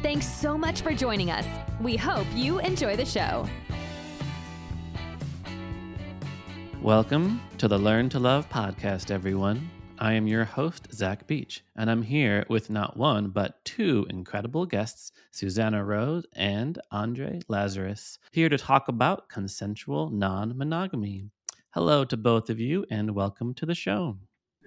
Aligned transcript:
Thanks 0.00 0.32
so 0.32 0.56
much 0.56 0.82
for 0.82 0.94
joining 0.94 1.32
us. 1.32 1.44
We 1.80 1.96
hope 1.96 2.26
you 2.32 2.60
enjoy 2.60 2.94
the 2.94 3.04
show. 3.04 3.48
Welcome 6.80 7.40
to 7.58 7.66
the 7.66 7.78
Learn 7.78 8.08
to 8.10 8.20
Love 8.20 8.48
podcast, 8.48 9.10
everyone. 9.10 9.68
I 9.98 10.12
am 10.12 10.28
your 10.28 10.44
host, 10.44 10.86
Zach 10.92 11.26
Beach, 11.26 11.64
and 11.74 11.90
I'm 11.90 12.02
here 12.02 12.46
with 12.48 12.70
not 12.70 12.96
one, 12.96 13.30
but 13.30 13.64
two 13.64 14.06
incredible 14.08 14.66
guests, 14.66 15.10
Susannah 15.32 15.84
Rose 15.84 16.24
and 16.36 16.80
Andre 16.92 17.40
Lazarus, 17.48 18.20
here 18.30 18.48
to 18.48 18.56
talk 18.56 18.86
about 18.86 19.28
consensual 19.28 20.10
non 20.10 20.56
monogamy. 20.56 21.24
Hello 21.70 22.04
to 22.04 22.16
both 22.16 22.50
of 22.50 22.60
you, 22.60 22.86
and 22.88 23.16
welcome 23.16 23.52
to 23.54 23.66
the 23.66 23.74
show. 23.74 24.16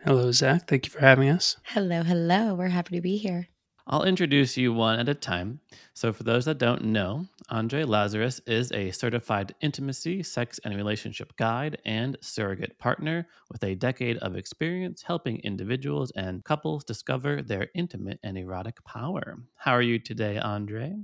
Hello, 0.04 0.30
Zach. 0.34 0.68
Thank 0.68 0.88
you 0.88 0.92
for 0.92 1.00
having 1.00 1.30
us. 1.30 1.56
Hello, 1.64 2.04
hello. 2.04 2.54
We're 2.54 2.68
happy 2.68 2.98
to 2.98 3.02
be 3.02 3.16
here. 3.16 3.48
I'll 3.88 4.04
introduce 4.04 4.58
you 4.58 4.74
one 4.74 5.00
at 5.00 5.10
a 5.10 5.14
time. 5.14 5.60
So, 5.94 6.14
for 6.14 6.24
those 6.24 6.46
that 6.46 6.58
don't 6.58 6.86
know, 6.86 7.26
Andre 7.50 7.84
Lazarus 7.84 8.40
is 8.46 8.72
a 8.72 8.92
certified 8.92 9.56
intimacy, 9.62 10.24
sex, 10.24 10.60
and 10.64 10.76
relationship 10.76 11.36
guide 11.38 11.78
and 11.86 12.18
surrogate 12.22 12.78
partner 12.78 13.28
with 13.50 13.64
a 13.64 13.76
decade 13.76 14.18
of 14.18 14.36
experience 14.36 15.02
helping 15.02 15.38
individuals 15.40 16.12
and 16.12 16.44
couples 16.44 16.84
discover 16.84 17.42
their 17.42 17.70
intimate 17.76 18.20
and 18.24 18.38
erotic 18.38 18.84
power. 18.84 19.38
How 19.56 19.74
are 19.74 19.82
you 19.82 20.00
today, 20.00 20.38
Andre? 20.38 20.96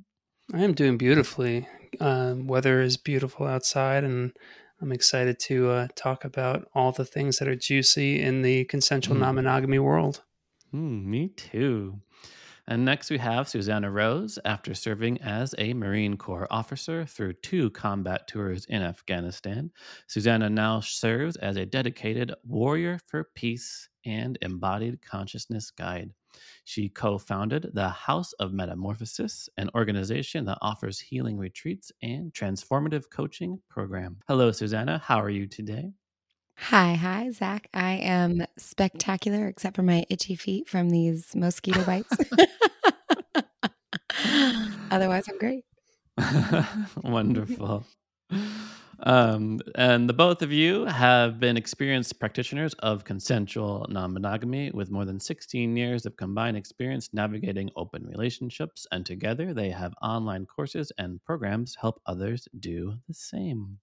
I 0.54 0.64
am 0.64 0.74
doing 0.74 0.98
beautifully. 0.98 1.68
Um, 2.00 2.48
weather 2.48 2.82
is 2.82 2.96
beautiful 2.96 3.48
outside, 3.48 4.04
and 4.04 4.32
I'm 4.82 4.92
excited 4.92 5.40
to 5.40 5.70
uh, 5.72 5.88
talk 5.96 6.24
about 6.24 6.70
all 6.74 6.92
the 6.92 7.06
things 7.06 7.40
that 7.40 7.48
are 7.48 7.56
juicy 7.56 8.22
in 8.22 8.44
the 8.44 8.66
consensual 8.66 9.18
mm. 9.18 9.22
non 9.22 9.36
monogamy 9.36 9.80
world. 9.80 10.22
Mm, 10.74 11.06
me 11.06 11.30
too. 11.30 12.02
And 12.70 12.84
next 12.84 13.10
we 13.10 13.18
have 13.20 13.48
Susannah 13.48 13.90
Rose. 13.90 14.38
After 14.44 14.74
serving 14.74 15.22
as 15.22 15.56
a 15.58 15.74
Marine 15.74 16.18
Corps 16.18 16.48
officer 16.52 17.06
through 17.06 17.34
two 17.34 17.70
combat 17.70 18.28
tours 18.28 18.66
in 18.66 18.82
Afghanistan, 18.82 19.72
Susannah 20.08 20.50
now 20.50 20.82
serves 20.82 21.38
as 21.38 21.56
a 21.56 21.66
dedicated 21.66 22.34
warrior 22.46 23.00
for 23.08 23.30
peace 23.36 23.88
and 24.06 24.38
embodied 24.42 25.02
consciousness 25.02 25.72
guide. 25.72 26.12
She 26.66 26.90
co 26.90 27.18
founded 27.18 27.72
the 27.74 27.88
House 27.88 28.34
of 28.34 28.52
Metamorphosis, 28.52 29.48
an 29.56 29.70
organization 29.74 30.44
that 30.46 30.58
offers 30.62 31.00
healing 31.00 31.38
retreats 31.38 31.94
and 32.02 32.34
transformative 32.34 33.06
coaching 33.10 33.62
program. 33.70 34.18
Hello, 34.28 34.52
Susannah. 34.52 35.02
How 35.06 35.22
are 35.22 35.30
you 35.30 35.48
today? 35.48 35.94
Hi, 36.58 36.96
hi, 36.96 37.30
Zach. 37.32 37.70
I 37.74 37.94
am 37.94 38.46
spectacular 38.58 39.48
except 39.48 39.76
for 39.76 39.84
my 39.84 40.06
itchy 40.10 40.36
feet 40.36 40.68
from 40.68 40.90
these 40.90 41.36
mosquito 41.36 41.84
bites. 41.84 42.18
Otherwise, 44.92 45.26
I'm 45.30 45.38
great. 45.38 45.64
Wonderful. 47.04 47.86
Um, 49.04 49.60
and 49.76 50.10
the 50.10 50.14
both 50.14 50.42
of 50.42 50.52
you 50.52 50.86
have 50.86 51.40
been 51.40 51.56
experienced 51.56 52.20
practitioners 52.20 52.74
of 52.80 53.06
consensual 53.06 53.86
non 53.90 54.14
monogamy 54.14 54.72
with 54.72 54.90
more 54.90 55.06
than 55.06 55.20
16 55.20 55.78
years 55.78 56.06
of 56.06 56.18
combined 56.18 56.58
experience 56.58 57.10
navigating 57.14 57.70
open 57.76 58.06
relationships. 58.08 58.88
And 58.92 59.06
together 59.06 59.54
they 59.54 59.70
have 59.70 59.94
online 60.02 60.48
courses 60.48 60.92
and 60.98 61.24
programs 61.24 61.76
help 61.80 62.02
others 62.08 62.48
do 62.60 62.96
the 63.08 63.14
same. 63.14 63.78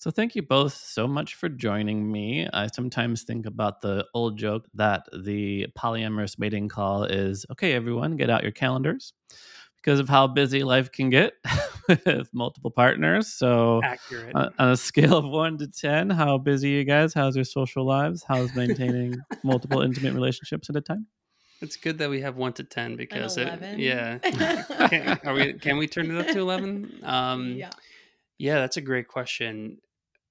So, 0.00 0.10
thank 0.10 0.34
you 0.34 0.40
both 0.40 0.72
so 0.72 1.06
much 1.06 1.34
for 1.34 1.50
joining 1.50 2.10
me. 2.10 2.48
I 2.54 2.68
sometimes 2.74 3.24
think 3.24 3.44
about 3.44 3.82
the 3.82 4.06
old 4.14 4.38
joke 4.38 4.66
that 4.72 5.04
the 5.12 5.66
polyamorous 5.78 6.38
mating 6.38 6.70
call 6.70 7.04
is 7.04 7.44
okay, 7.52 7.74
everyone, 7.74 8.16
get 8.16 8.30
out 8.30 8.42
your 8.42 8.50
calendars 8.50 9.12
because 9.76 10.00
of 10.00 10.08
how 10.08 10.26
busy 10.26 10.64
life 10.64 10.90
can 10.90 11.10
get 11.10 11.34
with 12.06 12.32
multiple 12.32 12.70
partners. 12.70 13.28
So, 13.28 13.82
accurate. 13.84 14.34
On, 14.34 14.48
on 14.58 14.70
a 14.70 14.76
scale 14.78 15.18
of 15.18 15.26
one 15.26 15.58
to 15.58 15.66
10, 15.66 16.08
how 16.08 16.38
busy 16.38 16.70
you 16.70 16.84
guys? 16.84 17.12
How's 17.12 17.36
your 17.36 17.44
social 17.44 17.84
lives? 17.84 18.24
How's 18.26 18.54
maintaining 18.54 19.16
multiple 19.44 19.82
intimate 19.82 20.14
relationships 20.14 20.70
at 20.70 20.76
a 20.76 20.80
time? 20.80 21.08
It's 21.60 21.76
good 21.76 21.98
that 21.98 22.08
we 22.08 22.22
have 22.22 22.36
one 22.36 22.54
to 22.54 22.64
ten 22.64 22.96
because 22.96 23.36
it, 23.36 23.78
yeah. 23.78 24.16
can, 24.88 25.20
are 25.26 25.34
we? 25.34 25.52
Can 25.52 25.76
we 25.76 25.86
turn 25.86 26.10
it 26.10 26.18
up 26.18 26.32
to 26.32 26.40
eleven? 26.40 27.00
Um, 27.02 27.52
yeah. 27.52 27.68
Yeah, 28.38 28.60
that's 28.60 28.78
a 28.78 28.80
great 28.80 29.06
question. 29.06 29.76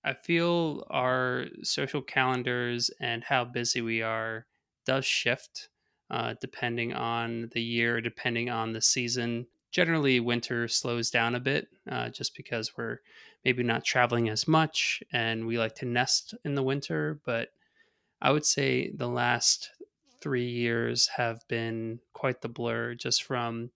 I 0.09 0.15
feel 0.15 0.87
our 0.89 1.45
social 1.61 2.01
calendars 2.01 2.89
and 2.99 3.23
how 3.23 3.45
busy 3.45 3.79
we 3.81 4.01
are 4.01 4.47
does 4.83 5.05
shift 5.05 5.69
uh, 6.09 6.33
depending 6.41 6.93
on 6.93 7.49
the 7.51 7.61
year, 7.61 8.01
depending 8.01 8.49
on 8.49 8.73
the 8.73 8.81
season. 8.81 9.45
Generally, 9.69 10.21
winter 10.21 10.67
slows 10.67 11.11
down 11.11 11.35
a 11.35 11.39
bit 11.39 11.67
uh, 11.87 12.09
just 12.09 12.35
because 12.35 12.75
we're 12.75 12.97
maybe 13.45 13.61
not 13.61 13.85
traveling 13.85 14.29
as 14.29 14.47
much 14.47 15.03
and 15.13 15.45
we 15.45 15.59
like 15.59 15.75
to 15.75 15.85
nest 15.85 16.33
in 16.43 16.55
the 16.55 16.63
winter. 16.63 17.21
But 17.23 17.49
I 18.19 18.31
would 18.31 18.45
say 18.45 18.89
the 18.89 19.07
last 19.07 19.69
three 20.21 20.49
years 20.49 21.07
have 21.09 21.47
been 21.47 21.99
quite 22.13 22.41
the 22.41 22.49
blur 22.49 22.95
just 22.95 23.21
from 23.21 23.69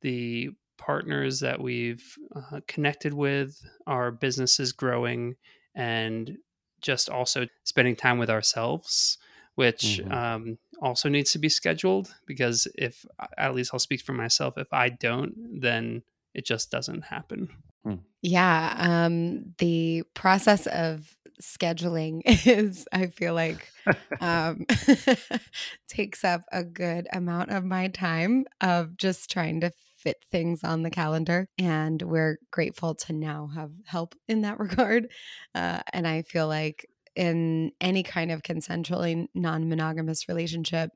the 0.00 0.50
partners 0.78 1.40
that 1.40 1.60
we've 1.60 2.16
uh, 2.36 2.60
connected 2.68 3.14
with, 3.14 3.60
our 3.88 4.12
businesses 4.12 4.70
growing, 4.70 5.34
and 5.74 6.36
just 6.80 7.08
also 7.08 7.46
spending 7.64 7.96
time 7.96 8.18
with 8.18 8.30
ourselves 8.30 9.18
which 9.54 10.00
mm-hmm. 10.02 10.12
um, 10.12 10.58
also 10.80 11.08
needs 11.08 11.32
to 11.32 11.38
be 11.38 11.48
scheduled 11.48 12.14
because 12.26 12.66
if 12.76 13.04
at 13.38 13.54
least 13.54 13.70
i'll 13.72 13.78
speak 13.78 14.00
for 14.00 14.12
myself 14.12 14.54
if 14.56 14.72
i 14.72 14.88
don't 14.88 15.34
then 15.60 16.02
it 16.34 16.44
just 16.46 16.70
doesn't 16.70 17.02
happen 17.02 17.48
mm. 17.86 17.98
yeah 18.22 18.74
um, 18.78 19.54
the 19.58 20.02
process 20.14 20.66
of 20.66 21.16
scheduling 21.40 22.22
is 22.46 22.86
i 22.92 23.06
feel 23.06 23.34
like 23.34 23.68
um, 24.20 24.64
takes 25.88 26.24
up 26.24 26.42
a 26.52 26.64
good 26.64 27.06
amount 27.12 27.50
of 27.50 27.64
my 27.64 27.88
time 27.88 28.44
of 28.60 28.96
just 28.96 29.30
trying 29.30 29.60
to 29.60 29.70
fit 30.02 30.24
things 30.30 30.64
on 30.64 30.82
the 30.82 30.90
calendar. 30.90 31.48
And 31.58 32.00
we're 32.02 32.38
grateful 32.50 32.94
to 32.96 33.12
now 33.12 33.50
have 33.54 33.70
help 33.84 34.14
in 34.28 34.42
that 34.42 34.58
regard. 34.58 35.08
Uh, 35.54 35.80
and 35.92 36.06
I 36.06 36.22
feel 36.22 36.48
like 36.48 36.86
in 37.14 37.72
any 37.80 38.02
kind 38.02 38.30
of 38.30 38.42
consensually 38.42 39.26
non-monogamous 39.34 40.28
relationship, 40.28 40.90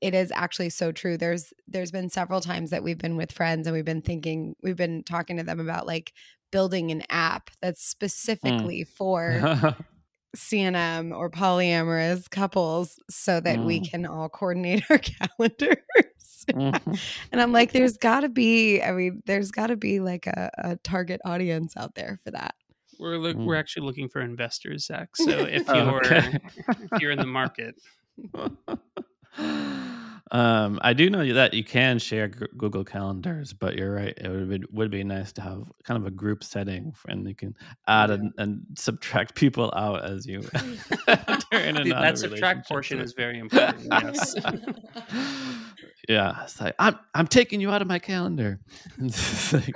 it 0.00 0.14
is 0.14 0.32
actually 0.34 0.70
so 0.70 0.90
true. 0.90 1.16
There's 1.16 1.52
there's 1.68 1.92
been 1.92 2.10
several 2.10 2.40
times 2.40 2.70
that 2.70 2.82
we've 2.82 2.98
been 2.98 3.16
with 3.16 3.30
friends 3.30 3.66
and 3.66 3.74
we've 3.74 3.84
been 3.84 4.02
thinking, 4.02 4.56
we've 4.62 4.76
been 4.76 5.04
talking 5.04 5.36
to 5.36 5.44
them 5.44 5.60
about 5.60 5.86
like 5.86 6.12
building 6.50 6.90
an 6.90 7.02
app 7.08 7.50
that's 7.60 7.82
mm. 7.82 7.88
specifically 7.88 8.84
mm. 8.84 8.88
for 8.88 9.76
CNM 10.36 11.16
or 11.16 11.30
polyamorous 11.30 12.28
couples 12.30 12.98
so 13.10 13.40
that 13.40 13.58
mm. 13.58 13.64
we 13.64 13.80
can 13.80 14.06
all 14.06 14.28
coordinate 14.28 14.84
our 14.90 14.98
calendars. 14.98 15.76
Mm-hmm. 16.50 16.94
and 17.30 17.40
I'm 17.40 17.52
like, 17.52 17.70
there's 17.70 17.96
got 17.96 18.22
to 18.22 18.28
be, 18.28 18.82
I 18.82 18.90
mean, 18.90 19.22
there's 19.26 19.52
got 19.52 19.68
to 19.68 19.76
be 19.76 20.00
like 20.00 20.26
a, 20.26 20.50
a, 20.58 20.74
target 20.74 21.20
audience 21.24 21.76
out 21.76 21.94
there 21.94 22.18
for 22.24 22.32
that. 22.32 22.56
We're 22.98 23.16
look, 23.16 23.36
mm. 23.36 23.44
we're 23.44 23.54
actually 23.54 23.86
looking 23.86 24.08
for 24.08 24.20
investors, 24.22 24.86
Zach. 24.86 25.16
So 25.16 25.30
if 25.30 25.68
you're 25.68 26.04
okay. 26.04 26.40
if 26.68 27.00
you're 27.00 27.12
in 27.12 27.20
the 27.20 27.26
market. 27.26 27.76
Um, 30.30 30.78
I 30.82 30.92
do 30.92 31.10
know 31.10 31.32
that 31.34 31.52
you 31.52 31.64
can 31.64 31.98
share 31.98 32.28
G- 32.28 32.46
Google 32.56 32.84
Calendars, 32.84 33.52
but 33.52 33.76
you're 33.76 33.92
right. 33.92 34.16
It 34.16 34.28
would 34.28 34.48
be, 34.48 34.66
would 34.70 34.90
be 34.90 35.04
nice 35.04 35.32
to 35.32 35.42
have 35.42 35.70
kind 35.84 36.00
of 36.00 36.06
a 36.06 36.10
group 36.10 36.42
setting, 36.42 36.94
and 37.08 37.28
you 37.28 37.34
can 37.34 37.54
add 37.86 38.08
yeah. 38.08 38.14
and, 38.14 38.32
and, 38.38 38.66
subtract 38.74 39.34
people 39.42 39.72
out 39.76 40.04
as 40.04 40.26
you. 40.26 40.40
that 41.06 42.14
subtract 42.16 42.66
portion 42.66 43.00
is 43.00 43.12
very 43.12 43.38
important. 43.38 43.86
Yes. 43.90 44.34
yeah, 46.08 46.44
it's 46.44 46.60
like 46.60 46.74
I'm 46.78 46.98
I'm 47.14 47.26
taking 47.26 47.60
you 47.60 47.70
out 47.70 47.82
of 47.82 47.88
my 47.88 47.98
calendar. 47.98 48.60
like, 49.52 49.74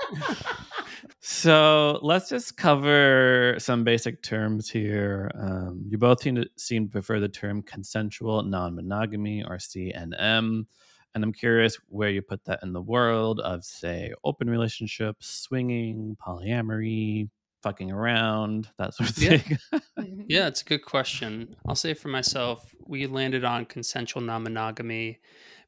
so 1.21 1.99
let's 2.03 2.29
just 2.29 2.57
cover 2.57 3.57
some 3.59 3.85
basic 3.85 4.23
terms 4.23 4.69
here. 4.69 5.31
Um, 5.35 5.85
you 5.89 5.99
both 5.99 6.23
seem 6.23 6.37
to, 6.37 6.49
seem 6.57 6.87
to 6.87 6.93
prefer 6.93 7.21
the 7.21 7.29
term 7.29 7.63
consensual 7.63 8.43
non 8.43 8.75
monogamy 8.75 9.45
or 9.45 9.57
CNM. 9.57 10.67
And 11.15 11.25
I'm 11.25 11.33
curious 11.33 11.79
where 11.89 12.11
you 12.11 12.21
put 12.21 12.45
that 12.45 12.61
in 12.63 12.73
the 12.73 12.83
world 12.83 13.41
of, 13.41 13.65
say, 13.65 14.13
open 14.23 14.51
relationships, 14.51 15.27
swinging, 15.27 16.17
polyamory, 16.25 17.31
fucking 17.63 17.91
around, 17.91 18.69
that 18.79 18.95
sort 18.95 19.11
of 19.11 19.17
thing. 19.17 19.41
Mm-hmm. 19.73 20.21
yeah, 20.29 20.47
it's 20.47 20.61
a 20.61 20.67
good 20.67 20.85
question. 20.85 21.57
I'll 21.67 21.75
say 21.75 21.95
for 21.95 22.09
myself, 22.09 22.75
we 22.87 23.07
landed 23.07 23.45
on 23.45 23.65
consensual 23.65 24.23
non 24.23 24.43
monogamy 24.43 25.21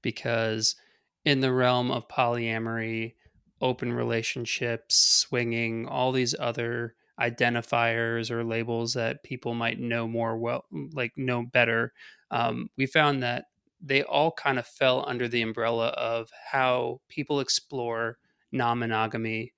because 0.02 0.76
in 1.24 1.40
the 1.40 1.52
realm 1.52 1.90
of 1.90 2.08
polyamory, 2.08 3.14
open 3.60 3.92
relationships, 3.92 4.94
swinging, 4.94 5.86
all 5.86 6.12
these 6.12 6.34
other 6.38 6.94
identifiers 7.20 8.30
or 8.30 8.44
labels 8.44 8.94
that 8.94 9.22
people 9.22 9.54
might 9.54 9.80
know 9.80 10.06
more 10.06 10.36
well, 10.36 10.64
like 10.92 11.12
know 11.16 11.42
better, 11.42 11.92
um, 12.30 12.70
we 12.76 12.86
found 12.86 13.22
that 13.22 13.46
they 13.80 14.02
all 14.02 14.32
kind 14.32 14.58
of 14.58 14.66
fell 14.66 15.04
under 15.08 15.28
the 15.28 15.42
umbrella 15.42 15.88
of 15.88 16.30
how 16.50 17.00
people 17.08 17.40
explore 17.40 18.18
non 18.52 18.78
monogamy 18.78 19.52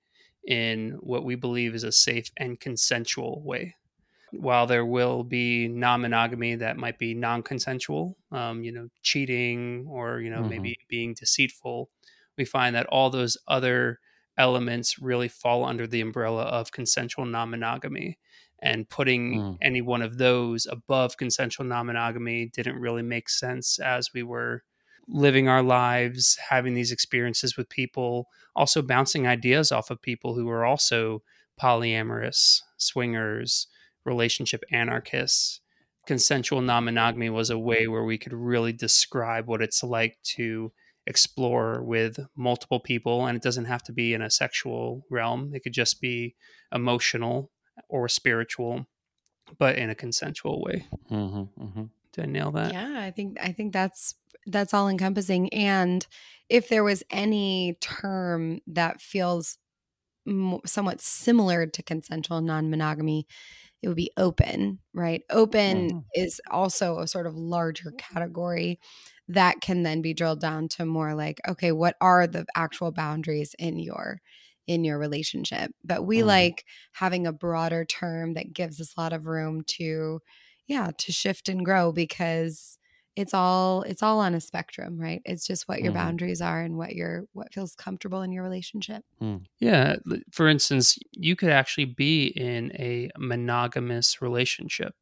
in 0.47 0.91
what 1.01 1.23
we 1.23 1.35
believe 1.35 1.75
is 1.75 1.83
a 1.83 1.91
safe 1.91 2.31
and 2.37 2.59
consensual 2.59 3.41
way. 3.43 3.75
While 4.31 4.65
there 4.65 4.85
will 4.85 5.23
be 5.23 5.67
non 5.67 6.01
monogamy 6.01 6.55
that 6.55 6.77
might 6.77 6.97
be 6.97 7.13
non 7.13 7.43
consensual, 7.43 8.17
um, 8.31 8.63
you 8.63 8.71
know, 8.71 8.87
cheating 9.03 9.85
or, 9.89 10.21
you 10.21 10.29
know, 10.29 10.39
mm-hmm. 10.39 10.49
maybe 10.49 10.79
being 10.87 11.13
deceitful, 11.13 11.89
we 12.37 12.45
find 12.45 12.75
that 12.75 12.87
all 12.87 13.09
those 13.09 13.37
other 13.47 13.99
elements 14.37 14.99
really 14.99 15.27
fall 15.27 15.65
under 15.65 15.85
the 15.85 16.01
umbrella 16.01 16.43
of 16.43 16.71
consensual 16.71 17.25
non 17.25 17.49
monogamy. 17.51 18.17
And 18.63 18.87
putting 18.87 19.39
mm. 19.39 19.57
any 19.61 19.81
one 19.81 20.03
of 20.03 20.19
those 20.19 20.67
above 20.69 21.17
consensual 21.17 21.65
non 21.65 21.87
monogamy 21.87 22.51
didn't 22.53 22.79
really 22.79 23.01
make 23.01 23.29
sense 23.29 23.79
as 23.79 24.09
we 24.13 24.21
were 24.23 24.63
living 25.07 25.47
our 25.47 25.63
lives, 25.63 26.37
having 26.49 26.75
these 26.75 26.91
experiences 26.91 27.57
with 27.57 27.69
people, 27.69 28.27
also 28.55 28.81
bouncing 28.81 29.27
ideas 29.27 29.71
off 29.71 29.89
of 29.89 30.01
people 30.01 30.35
who 30.35 30.47
are 30.49 30.63
also 30.63 31.23
polyamorous, 31.59 32.61
swingers, 32.77 33.67
relationship 34.05 34.63
anarchists. 34.71 35.59
Consensual 36.07 36.61
non 36.61 36.85
monogamy 36.85 37.29
was 37.29 37.49
a 37.49 37.59
way 37.59 37.87
where 37.87 38.03
we 38.03 38.17
could 38.17 38.33
really 38.33 38.73
describe 38.73 39.47
what 39.47 39.61
it's 39.61 39.83
like 39.83 40.17
to 40.23 40.71
explore 41.07 41.83
with 41.83 42.19
multiple 42.35 42.79
people. 42.79 43.25
And 43.25 43.35
it 43.35 43.43
doesn't 43.43 43.65
have 43.65 43.83
to 43.83 43.93
be 43.93 44.13
in 44.13 44.21
a 44.21 44.29
sexual 44.29 45.05
realm, 45.09 45.51
it 45.53 45.63
could 45.63 45.73
just 45.73 46.01
be 46.01 46.35
emotional 46.73 47.51
or 47.89 48.07
spiritual, 48.07 48.85
but 49.57 49.77
in 49.77 49.89
a 49.89 49.95
consensual 49.95 50.61
way. 50.61 50.85
Mm-hmm, 51.09 51.63
mm-hmm. 51.63 51.83
Did 52.13 52.23
I 52.23 52.27
nail 52.27 52.51
that? 52.51 52.73
Yeah, 52.73 52.99
I 52.99 53.11
think 53.11 53.37
I 53.41 53.51
think 53.51 53.73
that's 53.73 54.15
that's 54.45 54.73
all 54.73 54.89
encompassing. 54.89 55.53
And 55.53 56.05
if 56.49 56.67
there 56.67 56.83
was 56.83 57.03
any 57.09 57.77
term 57.79 58.59
that 58.67 58.99
feels 59.01 59.57
somewhat 60.65 61.01
similar 61.01 61.65
to 61.65 61.83
consensual 61.83 62.41
non 62.41 62.69
monogamy, 62.69 63.27
it 63.81 63.87
would 63.87 63.97
be 63.97 64.11
open, 64.17 64.79
right? 64.93 65.23
Open 65.29 65.89
mm-hmm. 65.89 65.99
is 66.13 66.39
also 66.49 66.99
a 66.99 67.07
sort 67.07 67.27
of 67.27 67.35
larger 67.35 67.91
category 67.97 68.79
that 69.33 69.61
can 69.61 69.83
then 69.83 70.01
be 70.01 70.13
drilled 70.13 70.41
down 70.41 70.67
to 70.69 70.85
more 70.85 71.13
like, 71.13 71.39
okay, 71.47 71.71
what 71.71 71.95
are 72.01 72.27
the 72.27 72.45
actual 72.55 72.91
boundaries 72.91 73.55
in 73.59 73.79
your 73.79 74.21
in 74.67 74.83
your 74.83 74.97
relationship? 74.97 75.71
But 75.83 76.05
we 76.05 76.19
mm-hmm. 76.19 76.27
like 76.27 76.65
having 76.93 77.27
a 77.27 77.33
broader 77.33 77.85
term 77.85 78.33
that 78.35 78.53
gives 78.53 78.79
us 78.79 78.93
a 78.95 79.01
lot 79.01 79.13
of 79.13 79.27
room 79.27 79.63
to 79.77 80.19
yeah, 80.67 80.91
to 80.99 81.11
shift 81.11 81.49
and 81.49 81.65
grow 81.65 81.91
because 81.91 82.77
it's 83.15 83.33
all 83.33 83.81
it's 83.83 84.01
all 84.01 84.19
on 84.19 84.33
a 84.33 84.39
spectrum 84.39 84.97
right 84.97 85.21
it's 85.25 85.45
just 85.45 85.67
what 85.67 85.81
your 85.81 85.91
mm. 85.91 85.95
boundaries 85.95 86.41
are 86.41 86.61
and 86.61 86.77
what 86.77 86.95
your 86.95 87.25
what 87.33 87.53
feels 87.53 87.75
comfortable 87.75 88.21
in 88.21 88.31
your 88.31 88.43
relationship 88.43 89.03
mm. 89.21 89.43
yeah 89.59 89.97
for 90.31 90.47
instance 90.47 90.97
you 91.11 91.35
could 91.35 91.49
actually 91.49 91.85
be 91.85 92.27
in 92.27 92.71
a 92.75 93.09
monogamous 93.17 94.21
relationship 94.21 94.95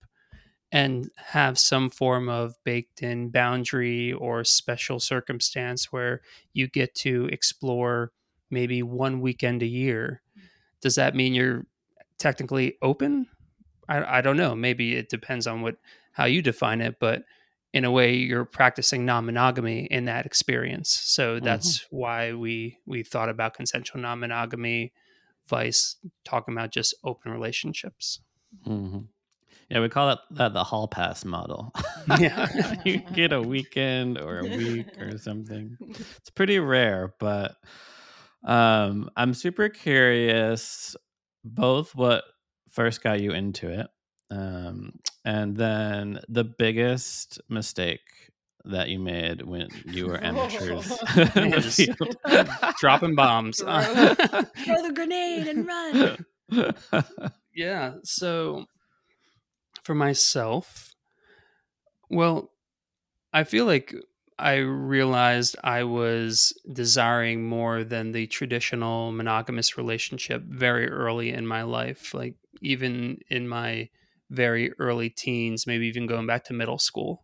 and 0.71 1.10
have 1.16 1.57
some 1.57 1.89
form 1.89 2.30
of 2.30 2.56
baked 2.63 3.01
in 3.01 3.30
boundary 3.30 4.13
or 4.13 4.44
special 4.44 5.00
circumstance 5.00 5.92
where 5.92 6.21
you 6.54 6.68
get 6.68 6.94
to 6.94 7.27
explore 7.31 8.12
maybe 8.51 8.83
one 8.83 9.21
weekend 9.21 9.63
a 9.63 9.68
year 9.68 10.21
does 10.81 10.95
that 10.95 11.16
mean 11.16 11.33
you're 11.33 11.66
technically 12.18 12.77
open 12.81 13.27
I, 13.88 14.19
I 14.19 14.21
don't 14.21 14.38
know 14.38 14.56
maybe 14.56 14.95
it 14.95 15.10
depends 15.10 15.48
on 15.48 15.62
what 15.62 15.77
how 16.12 16.25
you 16.25 16.42
define 16.42 16.81
it 16.81 16.98
but 17.00 17.24
in 17.74 17.86
a 17.86 17.92
way 17.92 18.16
you're 18.16 18.45
practicing 18.45 19.06
non-monogamy 19.06 19.86
in 19.86 20.06
that 20.06 20.25
experience 20.25 20.89
so 20.89 21.36
mm-hmm. 21.36 21.45
that's 21.45 21.80
mm-hmm. 21.80 21.95
why 21.95 22.33
we 22.33 22.77
we 22.86 23.04
thought 23.04 23.30
about 23.30 23.54
consensual 23.54 24.01
non-monogamy 24.01 24.94
vice 25.48 25.95
talking 26.24 26.54
about 26.54 26.71
just 26.71 26.94
open 27.04 27.31
relationships 27.31 28.19
mm-hmm. 28.68 29.00
Yeah 29.69 29.80
we 29.80 29.89
call 29.89 30.10
it 30.12 30.19
that 30.31 30.54
the 30.54 30.63
hall 30.63 30.88
pass 30.88 31.24
model. 31.25 31.74
Yeah. 32.19 32.48
You 32.86 32.98
get 33.13 33.33
a 33.33 33.42
weekend 33.42 34.18
or 34.18 34.39
a 34.39 34.44
week 34.44 35.00
or 35.00 35.18
something. 35.18 35.77
It's 36.18 36.30
pretty 36.31 36.60
rare 36.60 37.13
but 37.19 37.56
um 38.45 39.10
i'm 39.18 39.33
super 39.33 39.68
curious 39.68 40.95
both 41.44 41.94
what 41.94 42.24
first 42.71 43.04
got 43.04 43.19
you 43.19 43.31
into 43.31 43.68
it 43.69 43.88
um, 44.31 44.94
and 45.25 45.57
then 45.57 46.19
the 46.30 46.44
biggest 46.44 47.42
mistake 47.50 48.00
that 48.66 48.89
you 48.89 49.00
made 49.00 49.42
when 49.42 49.68
you 49.86 50.06
were 50.07 50.24
amateurs 50.24 50.92
dropping 52.80 53.16
bombs. 53.16 53.57
Throw, 53.60 53.81
throw 53.81 54.83
the 54.83 54.92
grenade 54.94 55.48
and 55.48 55.68
run. 55.68 56.75
Yeah 57.56 57.94
so 58.04 58.66
for 59.89 59.95
myself 59.95 60.94
well 62.09 62.51
i 63.33 63.44
feel 63.44 63.65
like 63.65 63.95
i 64.38 64.56
realized 64.56 65.56
i 65.63 65.83
was 65.83 66.53
desiring 66.71 67.44
more 67.47 67.83
than 67.83 68.12
the 68.12 68.27
traditional 68.27 69.12
monogamous 69.12 69.77
relationship 69.77 70.44
very 70.44 70.88
early 70.88 71.31
in 71.31 71.47
my 71.47 71.63
life 71.63 72.13
like 72.13 72.36
even 72.62 73.19
in 73.30 73.47
my 73.47 73.89
very 74.30 74.71
early 74.80 75.09
teens, 75.09 75.65
maybe 75.65 75.88
even 75.88 76.07
going 76.07 76.27
back 76.27 76.44
to 76.45 76.53
middle 76.53 76.80
school. 76.80 77.24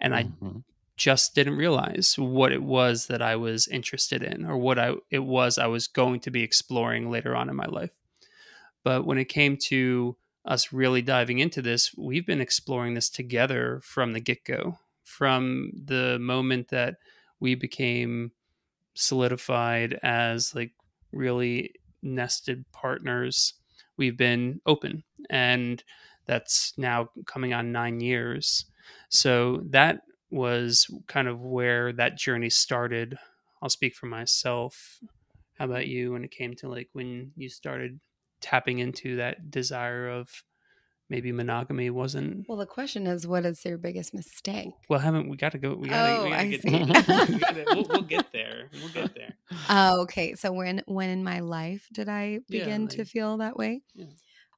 And 0.00 0.14
mm-hmm. 0.14 0.46
I 0.46 0.50
just 0.96 1.34
didn't 1.34 1.56
realize 1.56 2.16
what 2.18 2.52
it 2.52 2.62
was 2.62 3.06
that 3.06 3.22
I 3.22 3.36
was 3.36 3.68
interested 3.68 4.22
in 4.22 4.44
or 4.44 4.58
what 4.58 4.78
I 4.78 4.94
it 5.10 5.20
was 5.20 5.58
I 5.58 5.66
was 5.66 5.86
going 5.86 6.20
to 6.20 6.30
be 6.30 6.42
exploring 6.42 7.10
later 7.10 7.34
on 7.34 7.48
in 7.48 7.56
my 7.56 7.66
life. 7.66 7.90
But 8.84 9.06
when 9.06 9.18
it 9.18 9.26
came 9.26 9.56
to 9.68 10.16
us 10.44 10.72
really 10.72 11.02
diving 11.02 11.38
into 11.38 11.62
this, 11.62 11.94
we've 11.96 12.26
been 12.26 12.40
exploring 12.40 12.94
this 12.94 13.10
together 13.10 13.80
from 13.84 14.12
the 14.12 14.20
get-go. 14.20 14.78
From 15.04 15.72
the 15.84 16.18
moment 16.20 16.68
that 16.68 16.96
we 17.40 17.54
became 17.54 18.32
solidified 18.94 19.98
as 20.02 20.54
like 20.54 20.72
really 21.12 21.74
nested 22.02 22.64
partners, 22.72 23.54
we've 23.96 24.16
been 24.16 24.60
open 24.66 25.02
and 25.28 25.82
that's 26.26 26.72
now 26.78 27.08
coming 27.26 27.52
on 27.52 27.72
nine 27.72 28.00
years. 28.00 28.66
So 29.08 29.62
that 29.70 30.02
was 30.30 30.86
kind 31.08 31.26
of 31.28 31.40
where 31.40 31.92
that 31.92 32.16
journey 32.16 32.50
started. 32.50 33.18
I'll 33.60 33.68
speak 33.68 33.94
for 33.94 34.06
myself. 34.06 35.00
How 35.58 35.64
about 35.64 35.88
you 35.88 36.12
when 36.12 36.24
it 36.24 36.30
came 36.30 36.54
to 36.56 36.68
like 36.68 36.88
when 36.92 37.32
you 37.36 37.48
started 37.48 38.00
tapping 38.40 38.78
into 38.78 39.16
that 39.16 39.50
desire 39.50 40.08
of 40.08 40.42
maybe 41.08 41.32
monogamy 41.32 41.90
wasn't 41.90 42.46
well 42.48 42.58
the 42.58 42.66
question 42.66 43.06
is 43.06 43.26
what 43.26 43.44
is 43.44 43.64
your 43.64 43.76
biggest 43.76 44.14
mistake 44.14 44.68
well 44.88 45.00
haven't 45.00 45.28
we 45.28 45.36
got 45.36 45.52
to 45.52 45.58
go 45.58 45.74
we 45.74 45.88
got 45.88 46.08
oh, 46.08 46.24
we 46.24 46.30
gotta 46.30 46.42
I 46.42 46.48
get 46.48 46.62
see. 46.62 46.70
we 46.70 47.38
gotta, 47.38 47.64
we'll, 47.74 47.86
we'll, 47.88 48.02
get 48.02 48.26
there 48.32 48.68
we'll 48.72 48.92
get 48.92 49.14
there 49.14 49.34
oh 49.68 50.02
okay 50.02 50.34
so 50.36 50.52
when 50.52 50.82
when 50.86 51.10
in 51.10 51.24
my 51.24 51.40
life 51.40 51.88
did 51.92 52.08
i 52.08 52.38
begin 52.48 52.68
yeah, 52.68 52.78
like, 52.78 52.90
to 52.90 53.04
feel 53.04 53.38
that 53.38 53.56
way 53.56 53.82
yeah. 53.94 54.06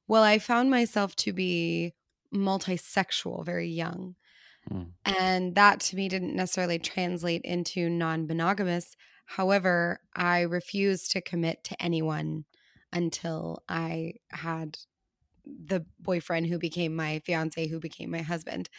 Well, 0.07 0.23
I 0.23 0.39
found 0.39 0.69
myself 0.69 1.15
to 1.17 1.33
be 1.33 1.93
multisexual 2.33 3.45
very 3.45 3.69
young. 3.69 4.15
Mm. 4.71 4.87
And 5.05 5.55
that 5.55 5.79
to 5.81 5.95
me 5.95 6.09
didn't 6.09 6.35
necessarily 6.35 6.79
translate 6.79 7.41
into 7.43 7.89
non 7.89 8.27
monogamous. 8.27 8.95
However, 9.25 9.99
I 10.15 10.41
refused 10.41 11.11
to 11.11 11.21
commit 11.21 11.63
to 11.65 11.81
anyone 11.81 12.45
until 12.93 13.63
I 13.69 14.15
had 14.31 14.77
the 15.45 15.85
boyfriend 15.99 16.47
who 16.47 16.59
became 16.59 16.95
my 16.95 17.19
fiance, 17.25 17.67
who 17.67 17.79
became 17.79 18.11
my 18.11 18.21
husband 18.21 18.69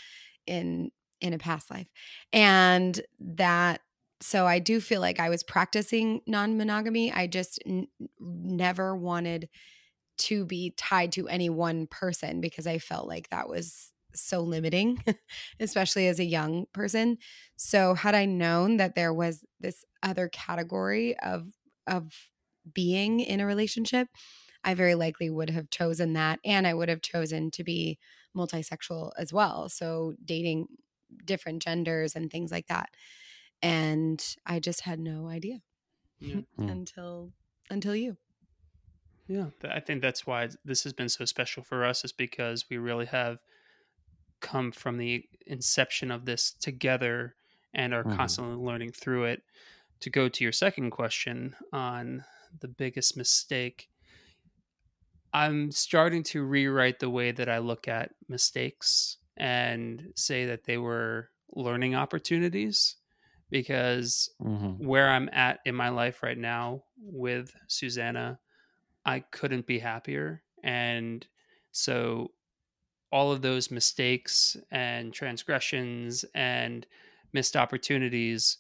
in 0.47 0.91
in 1.21 1.35
a 1.35 1.39
past 1.39 1.71
life. 1.71 1.89
And 2.33 3.01
that 3.21 3.81
so 4.21 4.47
I 4.47 4.59
do 4.59 4.81
feel 4.81 5.01
like 5.01 5.21
I 5.21 5.31
was 5.31 5.43
practicing 5.43 6.23
non-monogamy. 6.27 7.13
I 7.13 7.27
just 7.27 7.61
n- 7.67 7.89
never 8.21 8.97
wanted 8.97 9.49
to 10.17 10.45
be 10.47 10.73
tied 10.77 11.13
to 11.13 11.29
any 11.29 11.51
one 11.51 11.87
person 11.87 12.41
because 12.41 12.67
I 12.67 12.79
felt 12.79 13.09
like 13.09 13.31
that 13.31 13.49
was 13.49 13.91
so 14.15 14.41
limiting, 14.43 15.03
especially 15.61 16.07
as 16.07 16.21
a 16.21 16.25
young 16.25 16.67
person. 16.73 17.19
So 17.57 17.95
had 17.95 18.15
I 18.15 18.27
known 18.27 18.77
that 18.77 18.95
there 18.95 19.13
was 19.13 19.45
this 19.61 19.85
other 20.03 20.29
category 20.29 21.19
of 21.19 21.49
of 21.87 22.13
being 22.73 23.21
in 23.21 23.41
a 23.41 23.47
relationship, 23.47 24.09
I 24.63 24.75
very 24.75 24.95
likely 24.95 25.29
would 25.29 25.51
have 25.51 25.71
chosen 25.71 26.15
that 26.15 26.41
and 26.45 26.67
I 26.67 26.75
would 26.75 26.89
have 26.89 27.03
chosen 27.03 27.51
to 27.53 27.65
be 27.65 27.99
multisexual 28.37 29.13
as 29.19 29.33
well. 29.33 29.69
So 29.69 30.15
dating 30.25 30.69
different 31.25 31.63
genders 31.63 32.17
and 32.17 32.31
things 32.31 32.51
like 32.51 32.67
that. 32.69 32.89
And 33.63 34.25
I 34.47 34.61
just 34.61 34.83
had 34.83 34.99
no 34.99 35.29
idea 35.29 35.61
yeah. 36.19 36.41
Hmm. 36.57 36.69
until 36.69 37.33
until 37.71 37.95
you. 37.95 38.17
Yeah, 39.27 39.47
I 39.65 39.81
think 39.81 40.03
that's 40.03 40.27
why 40.27 40.51
this 40.65 40.85
has 40.85 40.93
been 40.93 41.09
so 41.09 41.25
special 41.25 41.63
for 41.63 41.85
us 41.85 42.05
is 42.05 42.13
because 42.13 42.67
we 42.69 42.77
really 42.77 43.07
have 43.07 43.39
come 44.41 44.71
from 44.71 44.99
the 44.99 45.25
inception 45.47 46.11
of 46.11 46.27
this 46.27 46.53
together 46.53 47.35
and 47.73 47.95
are 47.95 48.05
mm-hmm. 48.05 48.17
constantly 48.17 48.57
learning 48.57 48.93
through 48.93 49.25
it. 49.25 49.43
To 50.01 50.11
go 50.11 50.29
to 50.29 50.45
your 50.45 50.53
second 50.53 50.91
question 50.91 51.57
on 51.73 52.25
the 52.61 52.69
biggest 52.69 53.17
mistake, 53.17 53.89
I'm 55.33 55.71
starting 55.71 56.23
to 56.25 56.45
rewrite 56.45 57.01
the 57.01 57.11
way 57.11 57.33
that 57.33 57.49
I 57.49 57.59
look 57.59 57.89
at 57.89 58.13
mistakes 58.29 59.19
and 59.37 60.13
say 60.15 60.47
that 60.47 60.65
they 60.65 60.79
were 60.79 61.31
learning 61.55 61.95
opportunities 61.95 62.97
because 63.51 64.31
mm-hmm. 64.41 64.85
where 64.85 65.09
I'm 65.09 65.29
at 65.33 65.61
in 65.65 65.75
my 65.75 65.89
life 65.89 66.23
right 66.23 66.39
now 66.39 66.85
with 66.99 67.55
Susannah 67.69 68.39
I 69.05 69.21
couldn't 69.21 69.67
be 69.67 69.79
happier. 69.79 70.43
And 70.63 71.27
so 71.73 72.31
all 73.13 73.33
of 73.33 73.43
those 73.43 73.71
mistakes 73.71 74.57
and 74.71 75.13
transgressions 75.13 76.25
and 76.35 76.87
missed 77.33 77.57
opportunities 77.57 78.59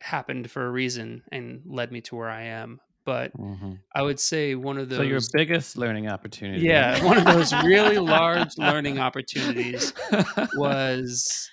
happened 0.00 0.50
for 0.50 0.66
a 0.66 0.70
reason 0.70 1.22
and 1.32 1.62
led 1.66 1.92
me 1.92 2.00
to 2.02 2.16
where 2.16 2.30
I 2.30 2.42
am. 2.44 2.80
But 3.04 3.36
mm-hmm. 3.36 3.74
I 3.94 4.02
would 4.02 4.20
say 4.20 4.54
one 4.54 4.78
of 4.78 4.88
those. 4.88 4.98
So, 4.98 5.02
your 5.02 5.20
biggest 5.32 5.76
learning 5.76 6.08
opportunity. 6.08 6.66
Yeah. 6.66 7.02
One 7.04 7.16
of 7.16 7.24
those 7.24 7.52
really 7.64 7.98
large 7.98 8.56
learning 8.58 8.98
opportunities 9.06 9.92
was 10.54 11.50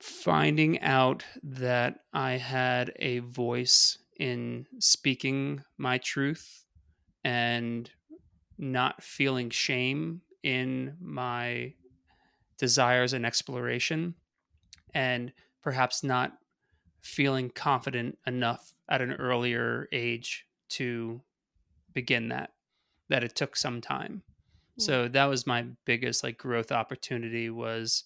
finding 0.00 0.80
out 0.80 1.24
that 1.42 2.00
I 2.12 2.32
had 2.32 2.92
a 2.96 3.20
voice 3.20 3.98
in 4.18 4.66
speaking 4.78 5.62
my 5.78 5.98
truth 5.98 6.64
and 7.24 7.90
not 8.58 9.02
feeling 9.02 9.50
shame 9.50 10.22
in 10.42 10.96
my 11.00 11.74
desires 12.58 13.12
and 13.12 13.26
exploration 13.26 14.14
and 14.94 15.32
perhaps 15.62 16.02
not 16.02 16.32
feeling 17.06 17.50
confident 17.50 18.18
enough 18.26 18.72
at 18.88 19.00
an 19.00 19.12
earlier 19.12 19.88
age 19.92 20.46
to 20.68 21.20
begin 21.92 22.28
that 22.28 22.50
that 23.08 23.22
it 23.22 23.34
took 23.34 23.56
some 23.56 23.80
time 23.80 24.22
so 24.78 25.08
that 25.08 25.24
was 25.24 25.46
my 25.46 25.66
biggest 25.84 26.22
like 26.22 26.36
growth 26.36 26.70
opportunity 26.70 27.48
was 27.48 28.04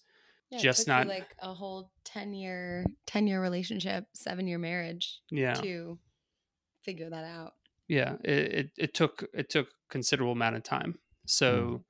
yeah, 0.51 0.59
just 0.59 0.87
not 0.87 1.07
like 1.07 1.35
a 1.41 1.53
whole 1.53 1.91
10 2.05 2.33
year 2.33 2.85
10 3.07 3.27
year 3.27 3.41
relationship, 3.41 4.07
7 4.15 4.47
year 4.47 4.59
marriage 4.59 5.21
yeah. 5.31 5.55
to 5.55 5.99
figure 6.83 7.11
that 7.11 7.25
out. 7.25 7.55
Yeah, 7.89 8.15
it, 8.25 8.39
it, 8.53 8.71
it 8.79 8.95
took 8.95 9.29
it 9.35 9.51
took 9.51 9.69
considerable 9.89 10.33
amount 10.33 10.57
of 10.57 10.63
time. 10.63 10.99
So 11.27 11.53
mm. 11.53 11.83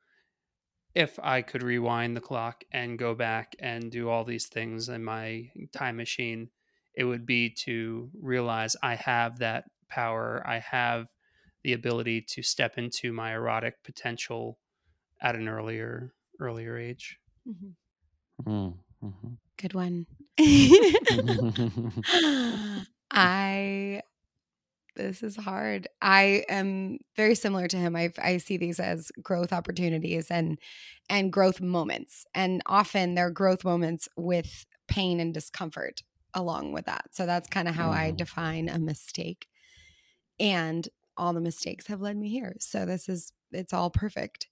if 0.94 1.18
I 1.22 1.42
could 1.42 1.62
rewind 1.62 2.16
the 2.16 2.22
clock 2.22 2.64
and 2.72 2.98
go 2.98 3.14
back 3.14 3.54
and 3.60 3.90
do 3.90 4.08
all 4.08 4.24
these 4.24 4.46
things 4.46 4.88
in 4.88 5.04
my 5.04 5.50
time 5.72 5.96
machine, 5.96 6.48
it 6.94 7.04
would 7.04 7.26
be 7.26 7.50
to 7.50 8.10
realize 8.20 8.76
I 8.82 8.94
have 8.96 9.38
that 9.38 9.64
power. 9.88 10.42
I 10.46 10.58
have 10.58 11.06
the 11.62 11.72
ability 11.74 12.22
to 12.22 12.42
step 12.42 12.78
into 12.78 13.12
my 13.12 13.34
erotic 13.34 13.82
potential 13.84 14.58
at 15.22 15.36
an 15.36 15.48
earlier 15.48 16.14
earlier 16.40 16.78
age. 16.78 17.18
Mm-hmm. 17.48 17.70
Mm, 18.46 18.74
hmm 19.00 19.34
Good 19.58 19.74
one. 19.74 20.06
I 23.10 24.02
this 24.96 25.22
is 25.22 25.36
hard. 25.36 25.88
I 26.02 26.44
am 26.48 26.98
very 27.16 27.34
similar 27.34 27.68
to 27.68 27.76
him. 27.76 27.96
I 27.96 28.12
I 28.22 28.38
see 28.38 28.56
these 28.56 28.80
as 28.80 29.10
growth 29.22 29.52
opportunities 29.52 30.30
and 30.30 30.58
and 31.08 31.32
growth 31.32 31.60
moments. 31.60 32.26
And 32.34 32.62
often 32.66 33.14
they're 33.14 33.30
growth 33.30 33.64
moments 33.64 34.08
with 34.16 34.66
pain 34.88 35.20
and 35.20 35.32
discomfort 35.32 36.02
along 36.34 36.72
with 36.72 36.86
that. 36.86 37.06
So 37.12 37.26
that's 37.26 37.48
kind 37.48 37.68
of 37.68 37.74
how 37.74 37.90
mm. 37.90 37.94
I 37.94 38.06
mm-hmm. 38.08 38.16
define 38.16 38.68
a 38.68 38.78
mistake. 38.78 39.46
And 40.38 40.88
all 41.16 41.32
the 41.32 41.40
mistakes 41.40 41.86
have 41.88 42.00
led 42.00 42.16
me 42.16 42.28
here. 42.30 42.56
So 42.60 42.86
this 42.86 43.08
is 43.08 43.32
it's 43.52 43.72
all 43.72 43.90
perfect. 43.90 44.48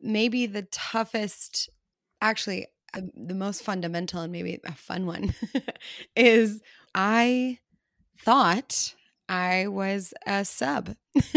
Maybe 0.00 0.46
the 0.46 0.62
toughest 0.62 1.68
actually 2.20 2.66
uh, 2.94 3.02
the 3.14 3.34
most 3.34 3.62
fundamental 3.62 4.20
and 4.22 4.32
maybe 4.32 4.58
a 4.64 4.72
fun 4.72 5.06
one 5.06 5.34
is 6.16 6.60
I 6.94 7.58
thought 8.18 8.94
I 9.28 9.68
was 9.68 10.12
a 10.26 10.44
sub. 10.44 10.96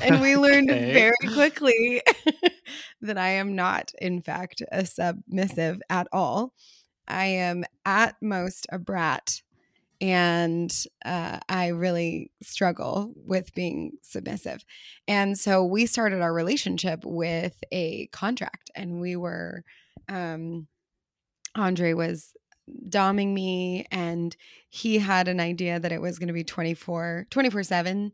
and 0.00 0.20
we 0.20 0.36
learned 0.36 0.70
okay. 0.70 0.92
very 0.92 1.34
quickly 1.34 2.02
that 3.02 3.18
I 3.18 3.30
am 3.30 3.54
not, 3.54 3.92
in 4.00 4.22
fact, 4.22 4.62
a 4.70 4.84
submissive 4.86 5.80
at 5.88 6.08
all. 6.12 6.52
I 7.08 7.26
am 7.26 7.64
at 7.84 8.16
most 8.20 8.66
a 8.70 8.78
brat 8.78 9.42
and 10.02 10.84
uh, 11.04 11.38
I 11.48 11.68
really 11.68 12.32
struggle 12.42 13.14
with 13.14 13.54
being 13.54 13.92
submissive. 14.02 14.64
And 15.06 15.38
so 15.38 15.64
we 15.64 15.86
started 15.86 16.20
our 16.20 16.34
relationship 16.34 17.04
with 17.04 17.62
a 17.70 18.08
contract, 18.08 18.68
and 18.74 19.00
we 19.00 19.14
were, 19.14 19.62
um, 20.08 20.66
Andre 21.54 21.92
was 21.92 22.34
doming 22.88 23.32
me, 23.32 23.86
and 23.92 24.36
he 24.68 24.98
had 24.98 25.28
an 25.28 25.38
idea 25.38 25.78
that 25.78 25.92
it 25.92 26.00
was 26.00 26.18
going 26.18 26.26
to 26.26 26.34
be 26.34 26.44
24 26.44 27.28
24 27.30 27.62
7 27.62 28.12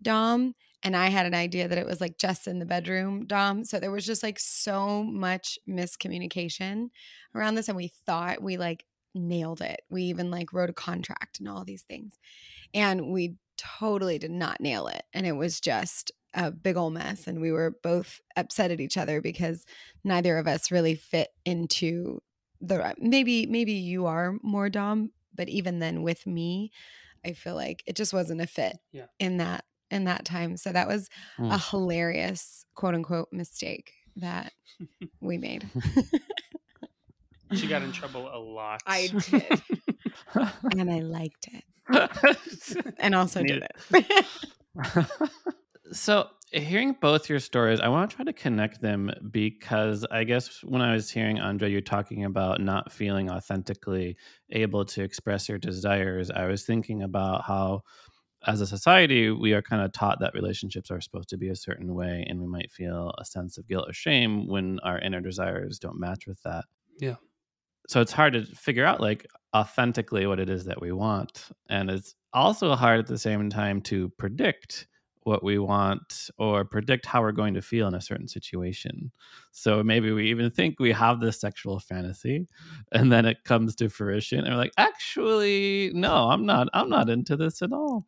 dom. 0.00 0.54
And 0.82 0.96
I 0.96 1.08
had 1.08 1.26
an 1.26 1.34
idea 1.34 1.66
that 1.66 1.78
it 1.78 1.86
was 1.86 2.00
like 2.00 2.18
just 2.18 2.46
in 2.46 2.60
the 2.60 2.66
bedroom 2.66 3.26
dom. 3.26 3.64
So 3.64 3.80
there 3.80 3.90
was 3.90 4.06
just 4.06 4.22
like 4.22 4.38
so 4.38 5.02
much 5.02 5.58
miscommunication 5.68 6.90
around 7.34 7.56
this. 7.56 7.68
And 7.68 7.76
we 7.76 7.92
thought 8.06 8.42
we 8.42 8.56
like 8.56 8.84
nailed 9.14 9.60
it. 9.60 9.80
We 9.90 10.04
even 10.04 10.30
like 10.30 10.52
wrote 10.52 10.70
a 10.70 10.74
contract 10.74 11.40
and 11.40 11.48
all 11.48 11.64
these 11.64 11.82
things. 11.82 12.16
And 12.72 13.10
we 13.10 13.34
totally 13.56 14.18
did 14.18 14.30
not 14.30 14.60
nail 14.60 14.86
it. 14.86 15.02
And 15.12 15.26
it 15.26 15.32
was 15.32 15.60
just 15.60 16.12
a 16.34 16.52
big 16.52 16.76
old 16.76 16.92
mess. 16.92 17.26
And 17.26 17.40
we 17.40 17.50
were 17.50 17.74
both 17.82 18.20
upset 18.36 18.70
at 18.70 18.80
each 18.80 18.96
other 18.96 19.20
because 19.20 19.64
neither 20.04 20.38
of 20.38 20.46
us 20.46 20.70
really 20.70 20.94
fit 20.94 21.30
into 21.44 22.20
the 22.60 22.84
uh, 22.84 22.94
maybe 22.98 23.46
maybe 23.46 23.72
you 23.72 24.06
are 24.06 24.34
more 24.42 24.68
dom, 24.68 25.10
but 25.34 25.48
even 25.48 25.78
then 25.78 26.02
with 26.02 26.26
me, 26.26 26.72
I 27.24 27.32
feel 27.32 27.54
like 27.54 27.82
it 27.86 27.96
just 27.96 28.12
wasn't 28.12 28.40
a 28.40 28.46
fit 28.46 28.78
yeah. 28.92 29.06
in 29.18 29.38
that 29.38 29.64
in 29.90 30.04
that 30.04 30.24
time. 30.24 30.56
So 30.56 30.72
that 30.72 30.88
was 30.88 31.08
mm. 31.38 31.52
a 31.52 31.58
hilarious 31.58 32.64
quote 32.74 32.94
unquote 32.94 33.28
mistake 33.32 33.92
that 34.16 34.52
we 35.20 35.38
made. 35.38 35.68
She 37.54 37.66
got 37.66 37.82
in 37.82 37.92
trouble 37.92 38.28
a 38.32 38.38
lot. 38.38 38.82
I 38.86 39.06
did. 39.30 39.62
and 40.78 40.90
I 40.90 41.00
liked 41.00 41.48
it. 41.52 42.94
and 42.98 43.14
also 43.14 43.42
did 43.42 43.64
it. 43.64 45.06
so, 45.92 46.28
hearing 46.52 46.94
both 47.00 47.30
your 47.30 47.40
stories, 47.40 47.80
I 47.80 47.88
want 47.88 48.10
to 48.10 48.16
try 48.16 48.24
to 48.26 48.32
connect 48.32 48.82
them 48.82 49.10
because 49.30 50.04
I 50.10 50.24
guess 50.24 50.62
when 50.62 50.82
I 50.82 50.92
was 50.92 51.10
hearing 51.10 51.40
Andre, 51.40 51.70
you're 51.70 51.80
talking 51.80 52.24
about 52.24 52.60
not 52.60 52.92
feeling 52.92 53.30
authentically 53.30 54.16
able 54.50 54.84
to 54.84 55.02
express 55.02 55.48
your 55.48 55.58
desires, 55.58 56.30
I 56.30 56.46
was 56.46 56.64
thinking 56.64 57.02
about 57.02 57.44
how 57.44 57.82
as 58.46 58.60
a 58.60 58.66
society, 58.66 59.30
we 59.30 59.52
are 59.52 59.62
kind 59.62 59.82
of 59.82 59.92
taught 59.92 60.20
that 60.20 60.34
relationships 60.34 60.90
are 60.90 61.00
supposed 61.00 61.28
to 61.30 61.36
be 61.36 61.48
a 61.48 61.56
certain 61.56 61.94
way, 61.94 62.24
and 62.28 62.40
we 62.40 62.46
might 62.46 62.70
feel 62.70 63.12
a 63.18 63.24
sense 63.24 63.58
of 63.58 63.66
guilt 63.66 63.88
or 63.88 63.92
shame 63.92 64.46
when 64.46 64.78
our 64.80 64.98
inner 64.98 65.20
desires 65.20 65.78
don't 65.78 65.98
match 65.98 66.26
with 66.26 66.40
that. 66.42 66.64
Yeah 66.98 67.16
so 67.88 68.02
it's 68.02 68.12
hard 68.12 68.34
to 68.34 68.44
figure 68.44 68.84
out 68.84 69.00
like 69.00 69.26
authentically 69.56 70.26
what 70.26 70.38
it 70.38 70.48
is 70.48 70.64
that 70.66 70.80
we 70.80 70.92
want 70.92 71.46
and 71.68 71.90
it's 71.90 72.14
also 72.32 72.74
hard 72.76 73.00
at 73.00 73.06
the 73.06 73.18
same 73.18 73.48
time 73.48 73.80
to 73.80 74.10
predict 74.18 74.86
what 75.28 75.44
we 75.44 75.58
want 75.58 76.30
or 76.38 76.64
predict 76.64 77.04
how 77.04 77.20
we're 77.20 77.32
going 77.32 77.54
to 77.54 77.62
feel 77.62 77.86
in 77.86 77.94
a 77.94 78.00
certain 78.00 78.26
situation. 78.26 79.12
So 79.52 79.82
maybe 79.82 80.10
we 80.10 80.30
even 80.30 80.50
think 80.50 80.80
we 80.80 80.90
have 80.92 81.20
this 81.20 81.38
sexual 81.38 81.78
fantasy 81.78 82.48
and 82.92 83.12
then 83.12 83.26
it 83.26 83.44
comes 83.44 83.74
to 83.76 83.90
fruition 83.90 84.40
and 84.40 84.48
we're 84.48 84.56
like 84.56 84.72
actually 84.78 85.90
no 85.94 86.30
i'm 86.30 86.46
not 86.46 86.68
i'm 86.72 86.88
not 86.88 87.10
into 87.10 87.36
this 87.36 87.62
at 87.62 87.72
all. 87.72 88.06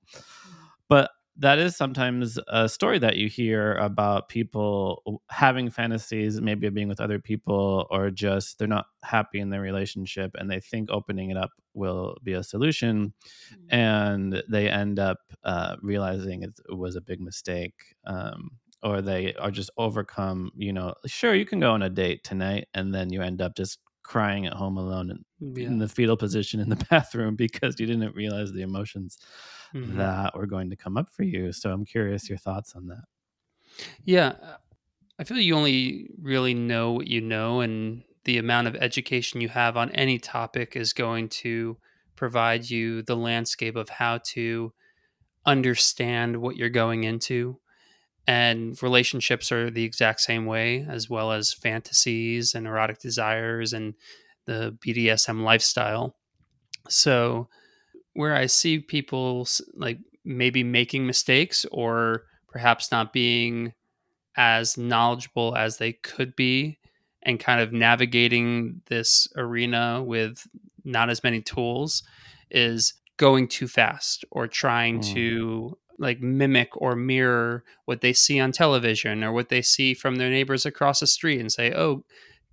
But 0.89 1.11
that 1.37 1.59
is 1.59 1.77
sometimes 1.77 2.39
a 2.49 2.69
story 2.69 2.99
that 2.99 3.17
you 3.17 3.29
hear 3.29 3.75
about 3.75 4.29
people 4.29 5.23
having 5.31 5.71
fantasies, 5.71 6.41
maybe 6.41 6.67
of 6.67 6.75
being 6.75 6.89
with 6.89 7.01
other 7.01 7.19
people, 7.19 7.87
or 7.91 8.11
just 8.11 8.59
they're 8.59 8.69
not 8.69 8.87
happy 9.03 9.41
in 9.41 9.51
their 9.51 9.61
relationship 9.61 10.33
and 10.39 10.51
they 10.51 10.61
think 10.61 10.91
opening 10.91 11.31
it 11.31 11.37
up 11.37 11.51
will 11.73 12.17
be 12.23 12.33
a 12.33 12.43
solution. 12.43 13.15
Mm-hmm. 13.53 13.75
And 13.75 14.43
they 14.49 14.69
end 14.69 14.99
up 14.99 15.19
uh, 15.45 15.77
realizing 15.83 16.43
it 16.43 16.53
was 16.69 16.97
a 16.97 17.01
big 17.01 17.21
mistake. 17.21 17.75
Um, 18.07 18.51
or 18.83 19.03
they 19.03 19.35
are 19.35 19.51
just 19.51 19.71
overcome, 19.77 20.51
you 20.57 20.73
know, 20.73 20.95
sure, 21.07 21.35
you 21.35 21.45
can 21.45 21.61
go 21.61 21.73
on 21.73 21.83
a 21.83 21.91
date 21.91 22.25
tonight 22.25 22.67
and 22.73 22.95
then 22.95 23.13
you 23.13 23.21
end 23.21 23.43
up 23.43 23.55
just 23.55 23.79
crying 24.11 24.45
at 24.45 24.55
home 24.55 24.77
alone 24.77 25.09
in, 25.09 25.55
yeah. 25.57 25.69
in 25.69 25.79
the 25.79 25.87
fetal 25.87 26.17
position 26.17 26.59
in 26.59 26.69
the 26.69 26.85
bathroom 26.91 27.37
because 27.37 27.79
you 27.79 27.87
didn't 27.87 28.13
realize 28.17 28.51
the 28.51 28.63
emotions 28.63 29.19
mm-hmm. 29.73 29.97
that 29.97 30.37
were 30.37 30.47
going 30.47 30.69
to 30.69 30.75
come 30.75 30.97
up 30.97 31.09
for 31.13 31.23
you. 31.23 31.53
So 31.53 31.71
I'm 31.71 31.85
curious 31.85 32.29
your 32.29 32.37
thoughts 32.37 32.75
on 32.75 32.89
that. 32.89 33.05
Yeah. 34.05 34.33
Uh, 34.43 34.57
I 35.21 35.23
feel 35.23 35.39
you 35.39 35.55
only 35.55 36.11
really 36.21 36.55
know 36.55 36.91
what 36.91 37.07
you 37.07 37.21
know, 37.21 37.61
and 37.61 38.03
the 38.25 38.39
amount 38.39 38.67
of 38.67 38.75
education 38.75 39.41
you 39.41 39.49
have 39.49 39.77
on 39.77 39.93
any 39.93 40.19
topic 40.19 40.75
is 40.75 40.93
going 40.93 41.29
to 41.29 41.77
provide 42.17 42.69
you 42.69 43.03
the 43.03 43.17
landscape 43.17 43.77
of 43.77 43.89
how 43.89 44.19
to 44.25 44.73
understand 45.47 46.37
what 46.37 46.57
you're 46.57 46.69
going 46.69 47.05
into. 47.05 47.61
And 48.31 48.81
relationships 48.81 49.51
are 49.51 49.73
the 49.73 49.83
exact 49.83 50.21
same 50.21 50.47
way, 50.47 50.87
as 50.89 51.11
well 51.11 51.33
as 51.33 51.53
fantasies 51.53 52.55
and 52.55 52.65
erotic 52.65 53.01
desires 53.01 53.73
and 53.73 53.95
the 54.47 54.79
BDSM 54.87 55.43
lifestyle. 55.43 56.15
So, 56.89 57.49
where 58.13 58.37
I 58.37 58.47
see 58.47 58.79
people 58.79 59.49
like 59.75 59.99
maybe 60.25 60.63
making 60.63 61.09
mistakes 61.09 61.67
or 61.73 62.23
perhaps 62.47 62.93
not 62.93 63.13
being 63.13 63.73
as 64.37 64.79
knowledgeable 64.79 65.57
as 65.57 65.79
they 65.79 65.95
could 65.95 66.37
be 66.37 66.79
and 67.25 67.41
kind 67.41 67.61
of 67.61 67.73
navigating 67.73 68.81
this 68.87 69.27
arena 69.37 70.05
with 70.05 70.47
not 70.85 71.11
as 71.11 71.25
many 71.25 71.43
tools 71.43 72.05
is 72.49 72.95
going 73.17 73.49
too 73.49 73.67
fast 73.67 74.25
or 74.31 74.47
trying 74.47 75.01
mm. 75.01 75.15
to 75.15 75.77
like 76.01 76.21
mimic 76.21 76.71
or 76.77 76.97
mirror 76.97 77.63
what 77.85 78.01
they 78.01 78.13
see 78.13 78.41
on 78.41 78.51
television 78.51 79.23
or 79.23 79.33
what 79.33 79.49
they 79.49 79.63
see 79.63 79.95
from 79.95 80.17
their 80.17 80.31
neighbors 80.31 80.67
across 80.67 81.01
the 81.01 81.07
street 81.07 81.39
and 81.39 81.53
say 81.53 81.73
oh 81.73 82.03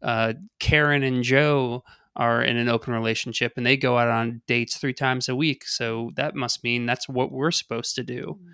uh, 0.04 0.34
karen 0.60 1.02
and 1.02 1.24
joe 1.24 1.84
are 2.18 2.42
in 2.42 2.58
an 2.58 2.68
open 2.68 2.94
relationship 2.94 3.54
and 3.56 3.66
they 3.66 3.78
go 3.78 3.98
out 3.98 4.10
on 4.10 4.42
dates 4.48 4.78
three 4.78 4.94
times 4.94 5.30
a 5.30 5.36
week. 5.36 5.66
So 5.66 6.12
that 6.16 6.36
must 6.36 6.64
mean 6.64 6.86
that's 6.86 7.08
what 7.08 7.32
we're 7.32 7.52
supposed 7.52 7.96
to 7.96 8.04
do. 8.04 8.38
Mm-hmm. 8.40 8.52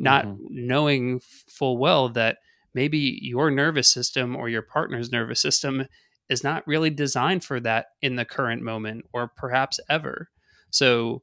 Not 0.00 0.26
knowing 0.50 1.20
full 1.48 1.78
well 1.78 2.08
that 2.10 2.38
maybe 2.74 3.20
your 3.22 3.52
nervous 3.52 3.90
system 3.90 4.34
or 4.34 4.48
your 4.48 4.62
partner's 4.62 5.12
nervous 5.12 5.40
system 5.40 5.86
is 6.28 6.42
not 6.42 6.66
really 6.66 6.90
designed 6.90 7.44
for 7.44 7.60
that 7.60 7.86
in 8.02 8.16
the 8.16 8.24
current 8.24 8.62
moment 8.62 9.04
or 9.12 9.28
perhaps 9.28 9.78
ever. 9.88 10.28
So 10.70 11.22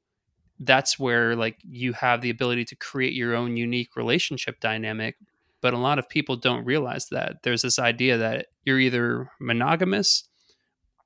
that's 0.62 0.98
where 1.00 1.36
like 1.36 1.58
you 1.64 1.94
have 1.94 2.22
the 2.22 2.30
ability 2.30 2.64
to 2.64 2.76
create 2.76 3.14
your 3.14 3.36
own 3.36 3.58
unique 3.58 3.96
relationship 3.96 4.60
dynamic 4.60 5.16
but 5.62 5.74
a 5.74 5.78
lot 5.78 6.00
of 6.00 6.10
people 6.10 6.36
don't 6.36 6.66
realize 6.66 7.08
that 7.10 7.44
there's 7.44 7.62
this 7.62 7.80
idea 7.80 8.18
that 8.18 8.48
you're 8.66 8.80
either 8.80 9.30
monogamous 9.40 10.28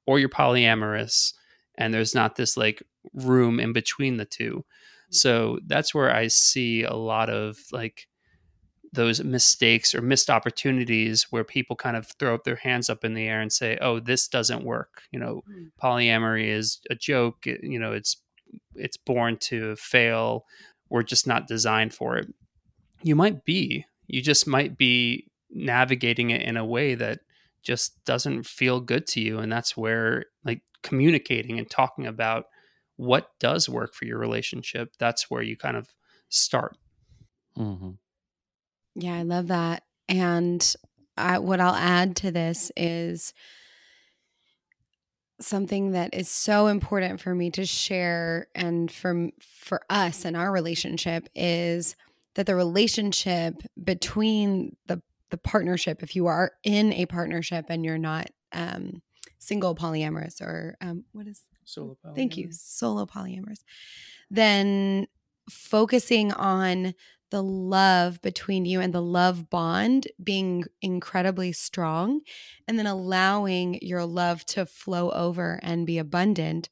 or 0.06 0.18
you're 0.18 0.30
polyamorous 0.30 1.34
and 1.78 1.94
there's 1.94 2.16
not 2.16 2.36
this 2.36 2.56
like 2.56 2.82
room 3.14 3.60
in 3.60 3.74
between 3.74 4.18
the 4.18 4.26
two. 4.26 4.66
Mm. 5.12 5.16
So 5.16 5.60
that's 5.68 5.94
where 5.94 6.14
I 6.14 6.28
see 6.28 6.84
a 6.84 6.94
lot 6.94 7.30
of 7.30 7.58
like 7.72 8.08
those 8.94 9.22
mistakes 9.22 9.94
or 9.94 10.02
missed 10.02 10.30
opportunities 10.30 11.24
where 11.32 11.44
people 11.44 11.76
kind 11.76 11.98
of 11.98 12.08
throw 12.18 12.34
up 12.34 12.46
their 12.46 12.56
hands 12.56 12.90
up 12.90 13.04
in 13.04 13.14
the 13.14 13.28
air 13.28 13.42
and 13.42 13.52
say, 13.52 13.78
"Oh, 13.82 14.00
this 14.00 14.30
doesn't 14.30 14.64
work." 14.64 15.02
You 15.12 15.20
know, 15.20 15.44
mm. 15.52 15.70
polyamory 15.82 16.48
is 16.48 16.80
a 16.90 16.96
joke. 16.96 17.46
You 17.46 17.78
know, 17.78 17.92
it's 17.92 18.16
it's 18.76 18.98
born 18.98 19.38
to 19.38 19.76
fail. 19.76 20.46
We're 20.90 21.04
just 21.04 21.28
not 21.28 21.48
designed 21.48 21.94
for 21.94 22.18
it. 22.18 22.34
You 23.04 23.16
might 23.16 23.46
be. 23.46 23.86
You 24.08 24.22
just 24.22 24.48
might 24.48 24.78
be 24.78 25.28
navigating 25.50 26.30
it 26.30 26.42
in 26.42 26.58
a 26.58 26.66
way 26.66 26.96
that 26.96 27.20
just 27.64 28.04
doesn't 28.06 28.46
feel 28.46 28.80
good 28.80 29.08
to 29.08 29.20
you 29.20 29.40
and 29.40 29.52
that's 29.52 29.76
where 29.76 30.26
like 30.46 30.62
communicating 30.84 31.58
and 31.58 31.70
talking 31.70 32.06
about 32.06 32.46
what 32.98 33.32
does 33.40 33.68
work 33.68 33.94
for 33.94 34.06
your 34.06 34.20
relationship 34.20 34.94
that's 35.00 35.30
where 35.30 35.42
you 35.42 35.58
kind 35.58 35.76
of 35.76 35.88
start 36.30 36.78
mm-hmm. 37.58 37.92
yeah 38.96 39.16
i 39.16 39.24
love 39.24 39.48
that 39.48 39.84
and 40.08 40.76
I, 41.18 41.40
what 41.40 41.60
i'll 41.60 41.76
add 41.76 42.16
to 42.18 42.32
this 42.32 42.72
is 42.78 43.34
something 45.40 45.92
that 45.92 46.14
is 46.14 46.30
so 46.30 46.68
important 46.68 47.20
for 47.20 47.36
me 47.36 47.52
to 47.52 47.66
share 47.66 48.48
and 48.56 48.92
for 48.92 49.30
for 49.40 49.82
us 49.90 50.26
and 50.26 50.38
our 50.38 50.52
relationship 50.52 51.28
is 51.36 51.96
that 52.36 52.46
the 52.46 52.56
relationship 52.56 53.62
between 53.82 54.76
the 54.88 55.02
the 55.32 55.38
partnership, 55.38 56.04
if 56.04 56.16
you 56.16 56.28
are 56.28 56.52
in 56.64 56.94
a 56.94 57.06
partnership 57.08 57.66
and 57.70 57.84
you're 57.84 57.98
not 57.98 58.30
um, 58.54 59.02
single 59.40 59.76
polyamorous 59.76 60.42
or 60.42 60.76
um, 60.82 61.04
what 61.12 61.28
is 61.28 61.44
solo 61.66 61.98
polyamorous. 62.06 62.16
Thank 62.16 62.38
you, 62.38 62.48
solo 62.52 63.06
polyamorous. 63.06 63.64
Then 64.30 65.08
focusing 65.50 66.32
on 66.32 66.94
the 67.32 67.44
love 67.44 68.22
between 68.22 68.66
you 68.66 68.80
and 68.80 68.94
the 68.94 69.02
love 69.02 69.50
bond 69.50 70.08
being 70.24 70.64
incredibly 70.82 71.52
strong 71.52 72.22
and 72.68 72.78
then 72.78 72.88
allowing 72.88 73.80
your 73.82 74.06
love 74.06 74.46
to 74.46 74.66
flow 74.66 75.10
over 75.12 75.60
and 75.64 75.88
be 75.88 75.98
abundant 75.98 76.70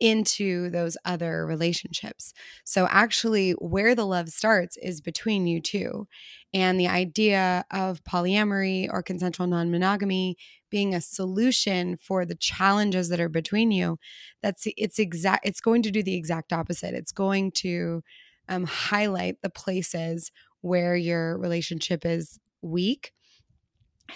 into 0.00 0.70
those 0.70 0.96
other 1.04 1.46
relationships. 1.46 2.32
So, 2.64 2.88
actually, 2.90 3.52
where 3.52 3.94
the 3.94 4.06
love 4.06 4.30
starts 4.30 4.76
is 4.78 5.00
between 5.00 5.46
you 5.46 5.60
two. 5.60 6.08
And 6.52 6.80
the 6.80 6.88
idea 6.88 7.64
of 7.70 8.02
polyamory 8.04 8.88
or 8.90 9.02
consensual 9.02 9.46
non 9.46 9.70
monogamy 9.70 10.36
being 10.70 10.94
a 10.94 11.00
solution 11.00 11.96
for 11.96 12.24
the 12.24 12.34
challenges 12.34 13.08
that 13.10 13.20
are 13.20 13.28
between 13.28 13.70
you, 13.70 13.98
that's 14.42 14.66
it's 14.76 14.98
exact, 14.98 15.46
it's 15.46 15.60
going 15.60 15.82
to 15.82 15.90
do 15.90 16.02
the 16.02 16.16
exact 16.16 16.52
opposite. 16.52 16.94
It's 16.94 17.12
going 17.12 17.52
to 17.56 18.02
um, 18.50 18.64
highlight 18.64 19.40
the 19.40 19.48
places 19.48 20.30
where 20.60 20.94
your 20.94 21.38
relationship 21.38 22.04
is 22.04 22.38
weak. 22.60 23.12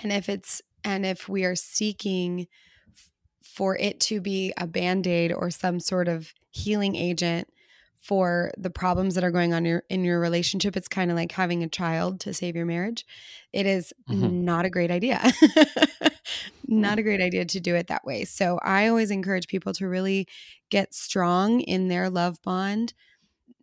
And 0.03 0.12
if 0.12 0.29
it's, 0.29 0.61
and 0.85 1.07
if 1.07 1.29
we 1.29 1.44
are 1.44 1.57
seeking 1.57 2.47
for 3.42 3.79
it 3.79 4.01
to 4.01 4.20
be 4.20 4.53
a 4.59 4.66
band 4.66 5.07
aid 5.07 5.33
or 5.33 5.51
some 5.51 5.81
sort 5.81 6.09
of 6.09 6.35
healing 6.51 6.97
agent 6.97 7.49
for 8.05 8.53
the 8.59 8.68
problems 8.68 9.14
that 9.14 9.25
are 9.25 9.31
going 9.31 9.55
on 9.55 9.64
your, 9.64 9.83
in 9.88 10.05
your 10.05 10.20
relationship. 10.20 10.77
It's 10.77 10.88
kind 10.88 11.11
of 11.11 11.16
like 11.16 11.33
having 11.33 11.62
a 11.62 11.68
child 11.68 12.20
to 12.20 12.35
save 12.35 12.55
your 12.55 12.66
marriage. 12.66 13.07
It 13.51 13.64
is 13.64 13.94
mm-hmm. 14.11 14.44
not 14.44 14.66
a 14.66 14.70
great 14.70 14.90
idea. 14.90 15.33
not 16.68 16.99
a 16.99 17.03
great 17.03 17.23
idea 17.23 17.47
to 17.47 17.61
do 17.61 17.75
it 17.75 17.87
that 17.87 18.05
way. 18.05 18.25
So 18.27 18.59
I 18.62 18.88
always 18.88 19.11
encourage 19.11 19.47
people 19.47 19.73
to 19.75 19.88
really 19.88 20.27
get 20.70 20.92
strong 20.92 21.61
in 21.61 21.88
their 21.88 22.11
love 22.11 22.42
bond, 22.42 22.92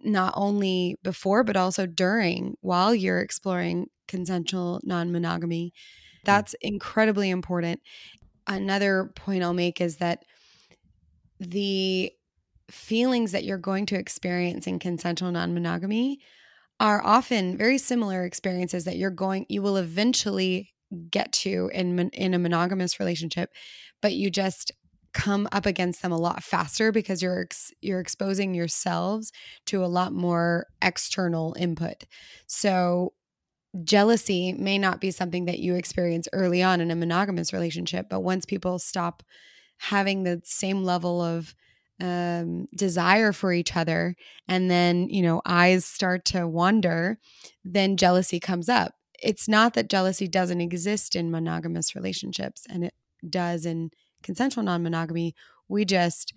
not 0.04 0.34
only 0.36 0.96
before, 1.04 1.44
but 1.44 1.58
also 1.58 1.86
during 1.86 2.56
while 2.62 2.94
you're 2.94 3.20
exploring 3.20 3.88
consensual 4.08 4.80
non 4.84 5.12
monogamy. 5.12 5.74
Hmm. 6.22 6.26
That's 6.26 6.56
incredibly 6.62 7.30
important 7.30 7.82
another 8.48 9.12
point 9.16 9.44
I'll 9.44 9.54
make 9.54 9.82
is 9.82 9.98
that 9.98 10.24
the 11.40 12.12
feelings 12.70 13.32
that 13.32 13.44
you're 13.44 13.58
going 13.58 13.86
to 13.88 13.98
experience 13.98 14.68
in 14.68 14.80
consensual 14.80 15.32
non-monogamy 15.32 16.20
are 16.80 17.04
often 17.04 17.58
very 17.58 17.78
similar 17.78 18.24
experiences 18.24 18.86
that 18.86 18.98
you're 18.98 19.12
going 19.12 19.46
you 19.50 19.62
will 19.62 19.78
eventually 19.78 20.74
get 21.10 21.32
to 21.32 21.70
in 21.74 22.10
in 22.10 22.34
a 22.34 22.40
monogamous 22.40 23.00
relationship 23.00 23.50
but 24.02 24.14
you 24.14 24.30
just 24.30 24.72
come 25.13 25.47
up 25.52 25.65
against 25.65 26.02
them 26.02 26.12
a 26.12 26.17
lot 26.17 26.43
faster 26.43 26.91
because 26.91 27.21
you're 27.21 27.41
ex, 27.41 27.71
you're 27.82 28.00
exposing 28.00 28.54
yourselves 28.54 29.32
to 29.65 29.84
a 29.84 29.88
lot 29.88 30.13
more 30.13 30.67
external 30.82 31.56
input 31.60 32.06
so 32.47 33.13
jealousy 33.84 34.54
may 34.54 34.78
not 34.78 35.00
be 35.00 35.12
something 35.12 35.45
that 35.45 35.60
you 35.60 35.76
experience 35.76 36.28
early 36.34 36.62
on 36.62 36.82
in 36.82 36.91
a 36.91 36.95
monogamous 36.95 37.54
relationship, 37.54 38.08
but 38.10 38.21
once 38.21 38.45
people 38.45 38.80
stop 38.80 39.24
having 39.78 40.24
the 40.24 40.41
same 40.43 40.84
level 40.84 41.21
of 41.21 41.56
um, 42.00 42.65
desire 42.76 43.32
for 43.32 43.54
each 43.54 43.76
other, 43.76 44.15
and 44.47 44.69
then, 44.69 45.08
you 45.10 45.21
know, 45.21 45.41
eyes 45.45 45.86
start 45.86 46.26
to 46.26 46.47
wander, 46.47 47.17
then 47.63 47.97
jealousy 47.97 48.39
comes 48.39 48.67
up. 48.67 48.93
It's 49.21 49.47
not 49.47 49.76
that 49.76 49.89
jealousy 49.89 50.28
doesn't 50.28 50.62
exist 50.62 51.15
in 51.15 51.32
monogamous 51.32 51.95
relationships, 51.95 52.65
and 52.69 52.84
it 52.84 52.93
does 53.28 53.65
in 53.65 53.91
consensual 54.24 54.64
non 54.64 54.84
monogamy. 54.84 55.36
We 55.68 55.86
just 55.86 56.34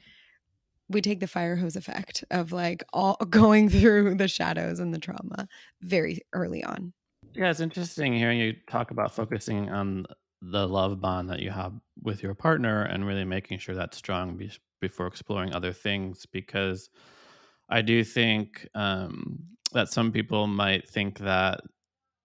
we 0.89 1.01
take 1.01 1.21
the 1.21 1.27
fire 1.27 1.57
hose 1.57 1.77
effect 1.77 2.25
of 2.31 2.53
like 2.53 2.85
all 2.93 3.17
going 3.31 3.69
through 3.69 4.17
the 4.17 4.29
shadows 4.29 4.79
and 4.79 4.93
the 4.93 4.99
trauma 4.99 5.49
very 5.81 6.21
early 6.33 6.63
on. 6.63 6.93
Yeah, 7.35 7.51
it's 7.51 7.61
interesting 7.61 8.15
hearing 8.15 8.39
you 8.39 8.55
talk 8.71 8.91
about 8.91 9.15
focusing 9.15 9.71
on 9.71 10.07
the 10.43 10.69
love 10.69 11.01
bond 11.01 11.31
that 11.31 11.41
you 11.41 11.51
have 11.51 11.73
with 12.03 12.23
your 12.23 12.35
partner 12.35 12.83
and 12.83 13.07
really 13.07 13.25
making 13.25 13.59
sure 13.59 13.75
that's 13.75 13.97
strong 13.97 14.37
be- 14.37 14.53
before 14.81 15.07
exploring 15.07 15.55
other 15.55 15.73
things 15.73 16.27
because 16.27 16.91
I 17.69 17.81
do 17.81 18.05
think 18.05 18.69
um, 18.75 19.39
that 19.73 19.89
some 19.89 20.13
people 20.13 20.47
might 20.47 20.89
think 20.89 21.19
that 21.21 21.63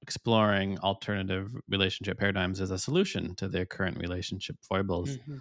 exploring 0.09 0.79
alternative 0.79 1.55
relationship 1.69 2.17
paradigms 2.17 2.59
as 2.59 2.71
a 2.71 2.79
solution 2.79 3.35
to 3.35 3.47
their 3.47 3.63
current 3.63 3.95
relationship 3.99 4.55
foibles. 4.67 5.17
Mm-hmm. 5.17 5.37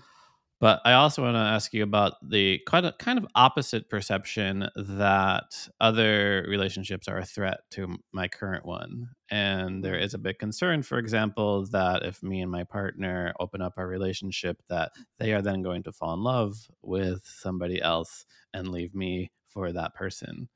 But 0.60 0.82
I 0.84 0.92
also 0.92 1.22
want 1.22 1.36
to 1.36 1.40
ask 1.56 1.72
you 1.72 1.82
about 1.82 2.14
the 2.20 2.60
kind 2.66 2.84
of 2.84 2.98
kind 2.98 3.18
of 3.18 3.26
opposite 3.34 3.88
perception 3.88 4.68
that 4.76 5.68
other 5.80 6.44
relationships 6.46 7.08
are 7.08 7.16
a 7.16 7.24
threat 7.24 7.60
to 7.70 7.96
my 8.12 8.28
current 8.28 8.66
one. 8.66 9.08
And 9.30 9.82
there 9.82 9.94
mm. 9.94 10.14
a 10.14 10.18
big 10.18 10.38
concern, 10.38 10.82
for 10.82 10.98
example, 10.98 11.64
that 11.68 12.02
if 12.02 12.22
me 12.22 12.42
and 12.42 12.50
my 12.50 12.64
partner 12.64 13.32
open 13.40 13.62
up 13.62 13.74
our 13.78 13.86
relationship, 13.86 14.60
that 14.68 14.92
they 15.18 15.32
are 15.32 15.42
then 15.42 15.62
going 15.62 15.84
to 15.84 15.92
fall 15.92 16.12
in 16.12 16.22
love 16.22 16.56
with 16.82 17.22
somebody 17.24 17.80
else 17.80 18.26
and 18.52 18.68
leave 18.68 18.94
me 18.94 19.30
for 19.46 19.72
that 19.72 19.94
person. 19.94 20.48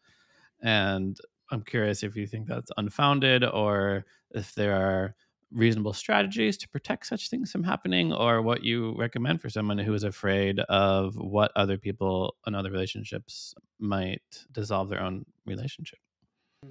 And 0.61 1.17
I'm 1.53 1.63
curious 1.63 2.03
if 2.03 2.17
you 2.17 2.27
think 2.27 2.49
that's 2.49 2.73
unfounded 2.77 3.45
or 3.45 4.07
if 4.31 4.55
there 4.55 4.75
are 4.75 5.15
reasonable 5.53 5.93
strategies 5.93 6.57
to 6.57 6.69
protect 6.69 7.07
such 7.07 7.29
things 7.29 7.53
from 7.53 7.63
happening 7.63 8.13
or 8.13 8.41
what 8.41 8.65
you 8.65 8.95
recommend 8.97 9.41
for 9.41 9.51
someone 9.51 9.79
who 9.79 9.93
is 9.93 10.03
afraid 10.03 10.59
of 10.61 11.15
what 11.17 11.53
other 11.55 11.77
people 11.77 12.35
in 12.47 12.55
other 12.55 12.71
relationships 12.71 13.55
might 13.79 14.23
dissolve 14.51 14.89
their 14.89 15.03
own 15.03 15.27
relationship 15.45 15.99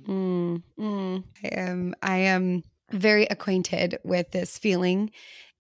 mm, 0.08 0.62
mm. 0.80 1.24
i 1.44 1.48
am 1.48 1.94
i 2.02 2.18
am 2.18 2.64
very 2.92 3.26
acquainted 3.26 4.00
with 4.04 4.32
this 4.32 4.58
feeling 4.58 5.12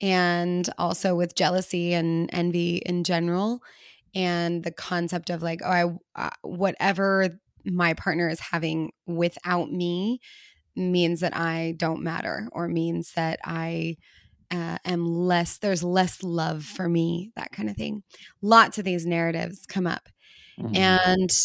and 0.02 0.68
also 0.80 1.16
with 1.16 1.36
jealousy 1.36 1.94
and 1.94 2.28
envy 2.34 2.78
in 2.78 3.04
general 3.04 3.62
and 4.16 4.64
the 4.64 4.72
concept 4.72 5.30
of 5.30 5.44
like 5.44 5.62
oh 5.64 6.00
i 6.16 6.26
uh, 6.26 6.30
whatever 6.42 7.40
my 7.66 7.94
partner 7.94 8.30
is 8.30 8.40
having 8.40 8.92
without 9.06 9.72
me 9.72 10.20
means 10.76 11.20
that 11.20 11.36
I 11.36 11.76
don't 11.78 12.04
matter 12.04 12.48
or 12.52 12.68
means 12.68 13.14
that 13.14 13.40
I 13.44 13.98
uh, 14.52 14.78
am 14.86 15.06
less, 15.06 15.58
there's 15.58 15.84
less 15.84 16.24
love 16.24 16.64
for 16.64 16.90
me, 16.90 17.32
that 17.36 17.52
kind 17.52 17.70
of 17.70 17.76
thing. 17.76 18.04
Lots 18.42 18.78
of 18.78 18.86
these 18.86 19.06
narratives 19.06 19.66
come 19.66 19.88
up. 19.88 20.10
Mm-hmm. 20.60 20.76
And, 20.76 21.40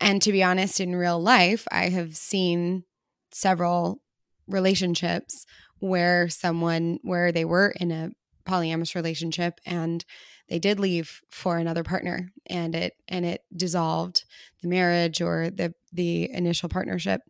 and 0.00 0.22
to 0.22 0.32
be 0.32 0.42
honest, 0.42 0.80
in 0.80 0.96
real 0.96 1.20
life, 1.20 1.66
I 1.70 1.90
have 1.90 2.16
seen 2.16 2.84
several 3.32 4.00
relationships 4.46 5.46
where 5.78 6.28
someone, 6.28 6.98
where 7.02 7.32
they 7.32 7.44
were 7.44 7.74
in 7.78 7.90
a 7.90 8.10
polyamorous 8.46 8.94
relationship 8.94 9.60
and 9.66 10.04
they 10.48 10.58
did 10.58 10.78
leave 10.78 11.20
for 11.30 11.56
another 11.56 11.82
partner 11.82 12.30
and 12.46 12.74
it 12.74 12.94
and 13.08 13.24
it 13.24 13.42
dissolved 13.56 14.24
the 14.62 14.68
marriage 14.68 15.20
or 15.20 15.50
the 15.50 15.74
the 15.92 16.30
initial 16.30 16.68
partnership. 16.68 17.22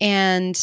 And 0.00 0.58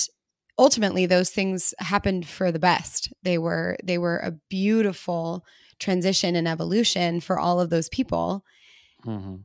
ultimately 0.58 1.06
those 1.06 1.30
things 1.30 1.74
happened 1.80 2.28
for 2.28 2.52
the 2.52 2.60
best. 2.60 3.14
They 3.24 3.38
were 3.38 3.78
they 3.84 3.98
were 3.98 4.18
a 4.18 4.32
beautiful 4.50 5.46
transition 5.80 6.36
and 6.36 6.48
evolution 6.48 7.22
for 7.22 7.40
all 7.40 7.60
of 7.60 7.70
those 7.70 7.90
people. 7.90 8.44
Mm-hmm. 9.06 9.36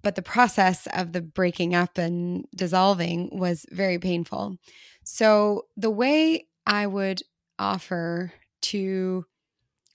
but 0.00 0.14
the 0.14 0.22
process 0.22 0.88
of 0.94 1.12
the 1.12 1.20
breaking 1.20 1.74
up 1.74 1.98
and 1.98 2.46
dissolving 2.54 3.28
was 3.38 3.66
very 3.70 3.98
painful. 3.98 4.56
So 5.04 5.66
the 5.76 5.90
way 5.90 6.46
i 6.66 6.86
would 6.86 7.20
offer 7.58 8.32
to 8.62 9.26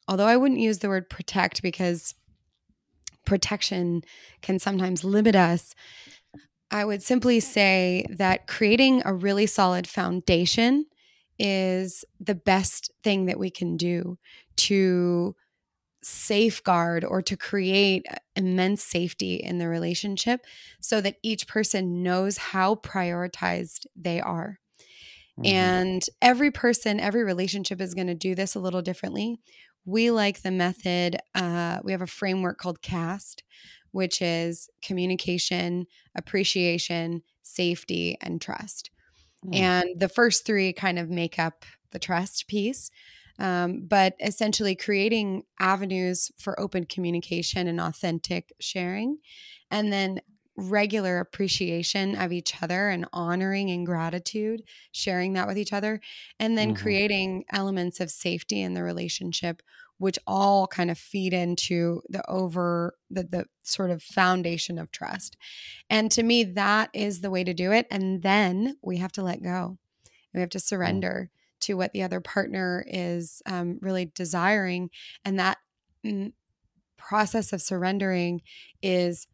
although 0.07 0.27
i 0.27 0.37
wouldn't 0.37 0.59
use 0.59 0.79
the 0.79 0.89
word 0.89 1.09
protect 1.09 1.61
because 1.61 2.15
protection 3.25 4.01
can 4.41 4.59
sometimes 4.59 5.03
limit 5.03 5.35
us 5.35 5.73
I 6.73 6.85
would 6.85 7.03
simply 7.03 7.39
say 7.39 8.03
that 8.09 8.47
creating 8.47 9.03
a 9.05 9.13
really 9.13 9.45
solid 9.45 9.85
foundation 9.85 10.87
is 11.37 12.03
the 12.19 12.33
best 12.33 12.91
thing 13.03 13.27
that 13.27 13.37
we 13.37 13.51
can 13.51 13.77
do 13.77 14.17
to 14.55 15.35
safeguard 16.01 17.05
or 17.05 17.21
to 17.21 17.37
create 17.37 18.07
immense 18.35 18.83
safety 18.83 19.35
in 19.35 19.59
the 19.59 19.67
relationship 19.67 20.41
so 20.81 20.99
that 20.99 21.17
each 21.21 21.47
person 21.47 22.01
knows 22.01 22.37
how 22.37 22.75
prioritized 22.75 23.85
they 23.95 24.19
are. 24.19 24.59
Mm-hmm. 25.39 25.45
And 25.45 26.05
every 26.23 26.49
person, 26.49 26.99
every 26.99 27.23
relationship 27.23 27.81
is 27.81 27.93
going 27.93 28.07
to 28.07 28.15
do 28.15 28.33
this 28.33 28.55
a 28.55 28.59
little 28.59 28.81
differently. 28.81 29.39
We 29.85 30.11
like 30.11 30.41
the 30.41 30.51
method, 30.51 31.17
uh, 31.35 31.79
we 31.83 31.91
have 31.91 32.01
a 32.01 32.07
framework 32.07 32.57
called 32.57 32.81
CAST, 32.81 33.43
which 33.91 34.21
is 34.21 34.69
communication, 34.81 35.87
appreciation, 36.15 37.21
safety, 37.43 38.17
and 38.21 38.41
trust. 38.41 38.89
Mm. 39.45 39.55
And 39.55 39.99
the 39.99 40.09
first 40.09 40.45
three 40.45 40.73
kind 40.73 40.97
of 40.97 41.09
make 41.09 41.37
up 41.37 41.65
the 41.91 41.99
trust 41.99 42.47
piece. 42.47 42.89
Um, 43.39 43.81
but 43.87 44.13
essentially, 44.19 44.75
creating 44.75 45.43
avenues 45.59 46.31
for 46.37 46.59
open 46.59 46.85
communication 46.85 47.67
and 47.67 47.81
authentic 47.81 48.53
sharing, 48.59 49.17
and 49.71 49.91
then 49.91 50.21
regular 50.55 51.19
appreciation 51.19 52.15
of 52.15 52.31
each 52.31 52.61
other 52.61 52.89
and 52.89 53.07
honoring 53.11 53.71
and 53.71 53.85
gratitude, 53.85 54.63
sharing 54.91 55.33
that 55.33 55.47
with 55.47 55.57
each 55.57 55.73
other, 55.73 55.99
and 56.39 56.57
then 56.57 56.73
mm-hmm. 56.73 56.83
creating 56.83 57.45
elements 57.51 57.99
of 57.99 58.11
safety 58.11 58.61
in 58.61 58.73
the 58.73 58.83
relationship 58.83 59.61
which 60.03 60.19
all 60.27 60.67
kind 60.67 60.91
of 60.91 60.97
feed 60.97 61.33
into 61.33 62.01
the 62.09 62.27
over 62.29 62.95
the, 63.09 63.23
the 63.23 63.45
sort 63.61 63.89
of 63.89 64.03
foundation 64.03 64.77
of 64.77 64.91
trust. 64.91 65.37
And 65.89 66.11
to 66.11 66.23
me, 66.23 66.43
that 66.43 66.89
is 66.93 67.21
the 67.21 67.31
way 67.31 67.43
to 67.43 67.53
do 67.53 67.71
it. 67.71 67.87
And 67.89 68.21
then 68.21 68.75
we 68.81 68.97
have 68.97 69.13
to 69.13 69.23
let 69.23 69.41
go. 69.41 69.77
We 70.33 70.41
have 70.41 70.49
to 70.49 70.57
mm. 70.57 70.63
surrender 70.63 71.29
mm. 71.29 71.59
to 71.61 71.75
what 71.75 71.93
the 71.93 72.03
other 72.03 72.19
partner 72.19 72.83
is 72.85 73.41
um, 73.45 73.79
really 73.81 74.11
desiring. 74.13 74.89
And 75.23 75.39
that 75.39 75.59
mm, 76.05 76.33
process 76.97 77.53
of 77.53 77.61
surrendering 77.61 78.41
is 78.81 79.27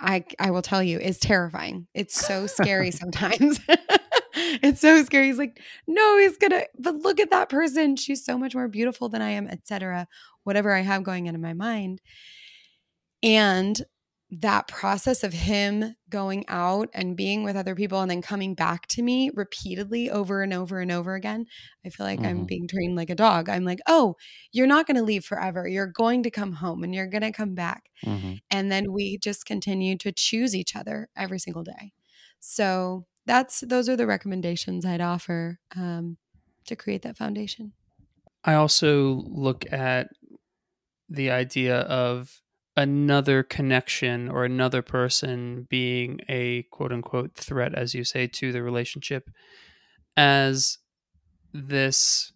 I 0.00 0.24
I 0.38 0.50
will 0.50 0.62
tell 0.62 0.82
you 0.82 0.98
is 0.98 1.18
terrifying. 1.18 1.86
It's 1.94 2.14
so 2.14 2.46
scary 2.46 2.90
sometimes. 2.92 3.60
it's 4.34 4.80
so 4.80 5.02
scary. 5.04 5.26
He's 5.26 5.38
like, 5.38 5.60
no, 5.86 6.18
he's 6.18 6.36
gonna, 6.36 6.64
but 6.78 6.96
look 6.96 7.20
at 7.20 7.30
that 7.30 7.48
person. 7.48 7.96
She's 7.96 8.24
so 8.24 8.38
much 8.38 8.54
more 8.54 8.68
beautiful 8.68 9.08
than 9.08 9.22
I 9.22 9.30
am, 9.30 9.48
etc. 9.48 10.06
Whatever 10.44 10.72
I 10.72 10.80
have 10.80 11.02
going 11.02 11.28
on 11.28 11.34
in 11.34 11.40
my 11.40 11.54
mind. 11.54 12.00
And 13.22 13.80
that 14.30 14.68
process 14.68 15.24
of 15.24 15.32
him 15.32 15.94
going 16.10 16.44
out 16.48 16.90
and 16.92 17.16
being 17.16 17.44
with 17.44 17.56
other 17.56 17.74
people 17.74 18.00
and 18.00 18.10
then 18.10 18.20
coming 18.20 18.54
back 18.54 18.86
to 18.88 19.02
me 19.02 19.30
repeatedly 19.34 20.10
over 20.10 20.42
and 20.42 20.52
over 20.52 20.80
and 20.80 20.92
over 20.92 21.14
again, 21.14 21.46
I 21.84 21.88
feel 21.88 22.04
like 22.04 22.18
mm-hmm. 22.20 22.28
I'm 22.28 22.44
being 22.44 22.68
trained 22.68 22.94
like 22.94 23.08
a 23.08 23.14
dog. 23.14 23.48
I'm 23.48 23.64
like, 23.64 23.78
oh, 23.86 24.16
you're 24.52 24.66
not 24.66 24.86
going 24.86 24.96
to 24.98 25.02
leave 25.02 25.24
forever. 25.24 25.66
You're 25.66 25.86
going 25.86 26.22
to 26.24 26.30
come 26.30 26.52
home 26.52 26.84
and 26.84 26.94
you're 26.94 27.06
going 27.06 27.22
to 27.22 27.32
come 27.32 27.54
back. 27.54 27.84
Mm-hmm. 28.04 28.34
And 28.50 28.70
then 28.70 28.92
we 28.92 29.18
just 29.18 29.46
continue 29.46 29.96
to 29.98 30.12
choose 30.12 30.54
each 30.54 30.76
other 30.76 31.08
every 31.16 31.38
single 31.38 31.62
day. 31.62 31.92
So 32.40 33.06
that's 33.24 33.60
those 33.60 33.88
are 33.88 33.96
the 33.96 34.06
recommendations 34.06 34.84
I'd 34.84 35.00
offer 35.00 35.58
um, 35.74 36.18
to 36.66 36.76
create 36.76 37.02
that 37.02 37.16
foundation. 37.16 37.72
I 38.44 38.54
also 38.54 39.22
look 39.26 39.70
at 39.72 40.08
the 41.08 41.30
idea 41.30 41.80
of 41.80 42.42
another 42.78 43.42
connection 43.42 44.28
or 44.28 44.44
another 44.44 44.82
person 44.82 45.66
being 45.68 46.20
a 46.28 46.62
quote 46.70 46.92
unquote 46.92 47.34
threat, 47.34 47.74
as 47.74 47.92
you 47.92 48.04
say, 48.04 48.28
to 48.28 48.52
the 48.52 48.62
relationship 48.62 49.28
as 50.16 50.78
this 51.52 52.32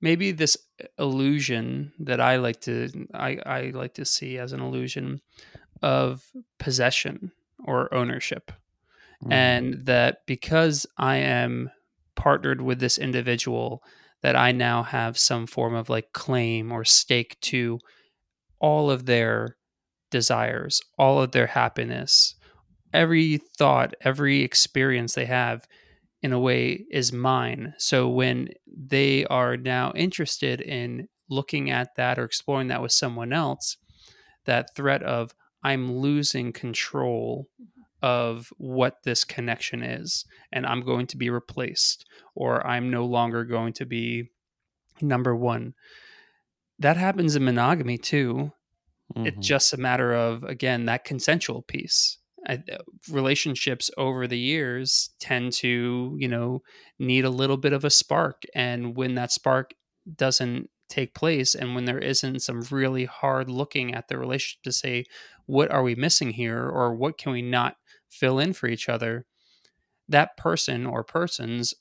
maybe 0.00 0.32
this 0.32 0.56
illusion 0.98 1.92
that 2.00 2.20
I 2.20 2.36
like 2.36 2.60
to 2.62 3.06
I, 3.14 3.38
I 3.46 3.60
like 3.72 3.94
to 3.94 4.04
see 4.04 4.38
as 4.38 4.52
an 4.52 4.60
illusion 4.60 5.20
of 5.82 6.24
possession 6.58 7.30
or 7.64 7.94
ownership 7.94 8.50
mm. 9.24 9.32
and 9.32 9.86
that 9.86 10.26
because 10.26 10.84
I 10.98 11.16
am 11.18 11.70
partnered 12.16 12.60
with 12.60 12.80
this 12.80 12.98
individual, 12.98 13.84
that 14.22 14.34
I 14.34 14.50
now 14.50 14.82
have 14.82 15.16
some 15.16 15.46
form 15.46 15.74
of 15.74 15.88
like 15.88 16.12
claim 16.12 16.72
or 16.72 16.84
stake 16.84 17.38
to 17.42 17.78
all 18.58 18.90
of 18.90 19.06
their 19.06 19.56
desires, 20.10 20.80
all 20.98 21.22
of 21.22 21.32
their 21.32 21.46
happiness, 21.46 22.34
every 22.92 23.38
thought, 23.58 23.94
every 24.00 24.42
experience 24.42 25.14
they 25.14 25.26
have 25.26 25.66
in 26.22 26.32
a 26.32 26.40
way 26.40 26.84
is 26.90 27.12
mine. 27.12 27.74
So 27.78 28.08
when 28.08 28.48
they 28.66 29.24
are 29.26 29.56
now 29.56 29.92
interested 29.94 30.60
in 30.60 31.08
looking 31.28 31.70
at 31.70 31.94
that 31.96 32.18
or 32.18 32.24
exploring 32.24 32.68
that 32.68 32.82
with 32.82 32.92
someone 32.92 33.32
else, 33.32 33.76
that 34.44 34.74
threat 34.74 35.02
of 35.02 35.34
I'm 35.62 35.96
losing 35.96 36.52
control 36.52 37.46
of 38.02 38.50
what 38.56 38.96
this 39.04 39.24
connection 39.24 39.82
is 39.82 40.24
and 40.52 40.66
I'm 40.66 40.80
going 40.82 41.06
to 41.08 41.18
be 41.18 41.28
replaced 41.28 42.06
or 42.34 42.66
I'm 42.66 42.90
no 42.90 43.04
longer 43.04 43.44
going 43.44 43.74
to 43.74 43.84
be 43.84 44.30
number 45.00 45.36
1. 45.36 45.74
That 46.78 46.96
happens 46.96 47.36
in 47.36 47.44
monogamy 47.44 47.98
too. 47.98 48.52
Mm-hmm. 49.14 49.26
It's 49.26 49.46
just 49.46 49.72
a 49.72 49.76
matter 49.78 50.12
of 50.14 50.44
again 50.44 50.86
that 50.86 51.04
consensual 51.04 51.62
piece. 51.62 52.18
I, 52.46 52.54
uh, 52.72 52.78
relationships 53.10 53.90
over 53.98 54.26
the 54.26 54.38
years 54.38 55.10
tend 55.20 55.52
to, 55.54 56.16
you 56.18 56.26
know, 56.26 56.62
need 56.98 57.26
a 57.26 57.30
little 57.30 57.58
bit 57.58 57.74
of 57.74 57.84
a 57.84 57.90
spark 57.90 58.44
and 58.54 58.96
when 58.96 59.14
that 59.16 59.30
spark 59.30 59.72
doesn't 60.16 60.70
take 60.88 61.14
place 61.14 61.54
and 61.54 61.74
when 61.74 61.84
there 61.84 61.98
isn't 61.98 62.40
some 62.40 62.62
really 62.70 63.04
hard 63.04 63.48
looking 63.48 63.94
at 63.94 64.08
the 64.08 64.18
relationship 64.18 64.62
to 64.64 64.72
say 64.72 65.04
what 65.46 65.70
are 65.70 65.82
we 65.82 65.94
missing 65.94 66.30
here 66.30 66.68
or 66.68 66.94
what 66.94 67.16
can 67.16 67.32
we 67.32 67.42
not 67.42 67.76
fill 68.08 68.38
in 68.38 68.52
for 68.52 68.66
each 68.66 68.88
other 68.88 69.24
that 70.08 70.36
person 70.36 70.84
or 70.84 71.04
persons 71.04 71.72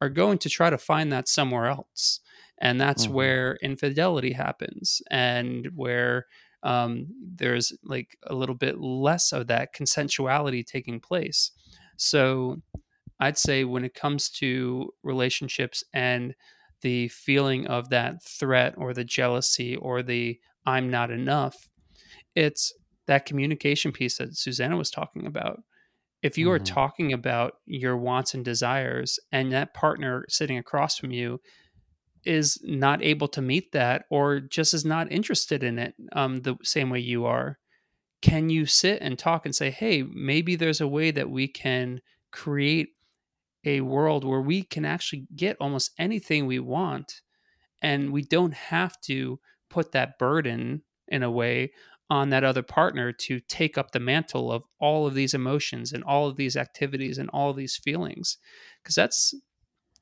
are 0.00 0.08
going 0.08 0.38
to 0.38 0.48
try 0.48 0.70
to 0.70 0.78
find 0.78 1.12
that 1.12 1.28
somewhere 1.28 1.66
else 1.66 2.20
and 2.58 2.80
that's 2.80 3.04
mm-hmm. 3.04 3.14
where 3.14 3.58
infidelity 3.62 4.32
happens 4.32 5.02
and 5.10 5.68
where 5.74 6.26
um, 6.62 7.06
there's 7.34 7.72
like 7.82 8.16
a 8.28 8.34
little 8.34 8.54
bit 8.54 8.80
less 8.80 9.32
of 9.32 9.46
that 9.48 9.74
consensuality 9.74 10.64
taking 10.64 11.00
place 11.00 11.50
so 11.96 12.56
i'd 13.20 13.38
say 13.38 13.64
when 13.64 13.84
it 13.84 13.94
comes 13.94 14.28
to 14.30 14.92
relationships 15.02 15.82
and 15.92 16.34
the 16.82 17.08
feeling 17.08 17.66
of 17.68 17.88
that 17.88 18.22
threat 18.22 18.74
or 18.76 18.92
the 18.92 19.04
jealousy 19.04 19.76
or 19.76 20.02
the 20.02 20.38
I'm 20.66 20.90
not 20.90 21.10
enough. 21.10 21.68
It's 22.34 22.72
that 23.06 23.26
communication 23.26 23.92
piece 23.92 24.18
that 24.18 24.36
Susannah 24.36 24.76
was 24.76 24.90
talking 24.90 25.26
about. 25.26 25.62
If 26.22 26.38
you 26.38 26.46
mm-hmm. 26.46 26.54
are 26.54 26.64
talking 26.64 27.12
about 27.12 27.54
your 27.66 27.96
wants 27.96 28.34
and 28.34 28.44
desires, 28.44 29.18
and 29.32 29.50
that 29.52 29.74
partner 29.74 30.24
sitting 30.28 30.58
across 30.58 30.98
from 30.98 31.10
you 31.10 31.40
is 32.24 32.58
not 32.62 33.02
able 33.02 33.28
to 33.28 33.42
meet 33.42 33.72
that 33.72 34.04
or 34.10 34.40
just 34.40 34.74
is 34.74 34.84
not 34.84 35.10
interested 35.10 35.62
in 35.62 35.78
it 35.78 35.94
um, 36.12 36.40
the 36.40 36.56
same 36.62 36.90
way 36.90 37.00
you 37.00 37.24
are, 37.24 37.58
can 38.20 38.48
you 38.48 38.66
sit 38.66 39.02
and 39.02 39.18
talk 39.18 39.44
and 39.44 39.54
say, 39.54 39.70
hey, 39.70 40.02
maybe 40.02 40.54
there's 40.54 40.80
a 40.80 40.88
way 40.88 41.10
that 41.10 41.28
we 41.28 41.48
can 41.48 42.00
create 42.30 42.90
a 43.64 43.80
world 43.80 44.24
where 44.24 44.40
we 44.40 44.62
can 44.62 44.84
actually 44.84 45.26
get 45.34 45.56
almost 45.60 45.90
anything 45.98 46.46
we 46.46 46.58
want 46.58 47.20
and 47.80 48.12
we 48.12 48.22
don't 48.22 48.54
have 48.54 49.00
to 49.00 49.38
put 49.68 49.92
that 49.92 50.18
burden 50.18 50.82
in 51.08 51.22
a 51.22 51.30
way 51.30 51.72
on 52.10 52.30
that 52.30 52.44
other 52.44 52.62
partner 52.62 53.10
to 53.10 53.40
take 53.40 53.78
up 53.78 53.90
the 53.90 54.00
mantle 54.00 54.52
of 54.52 54.62
all 54.78 55.06
of 55.06 55.14
these 55.14 55.34
emotions 55.34 55.92
and 55.92 56.04
all 56.04 56.28
of 56.28 56.36
these 56.36 56.56
activities 56.56 57.18
and 57.18 57.28
all 57.30 57.50
of 57.50 57.56
these 57.56 57.76
feelings. 57.76 58.38
Because 58.82 58.94
that's 58.94 59.34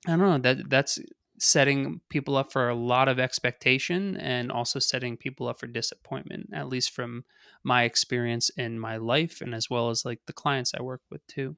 i 0.06 0.10
don't 0.10 0.20
know 0.20 0.38
that 0.38 0.70
that's 0.70 0.98
setting 1.40 2.00
people 2.08 2.36
up 2.36 2.52
for 2.52 2.68
a 2.68 2.74
lot 2.74 3.08
of 3.08 3.18
expectation 3.18 4.16
and 4.18 4.52
also 4.52 4.78
setting 4.78 5.16
people 5.16 5.48
up 5.48 5.58
for 5.58 5.66
disappointment 5.66 6.48
at 6.52 6.68
least 6.68 6.90
from 6.90 7.24
my 7.64 7.84
experience 7.84 8.50
in 8.50 8.78
my 8.78 8.96
life 8.96 9.40
and 9.40 9.54
as 9.54 9.70
well 9.70 9.90
as 9.90 10.04
like 10.04 10.20
the 10.26 10.32
clients 10.32 10.72
i 10.78 10.82
work 10.82 11.02
with 11.10 11.26
too 11.26 11.56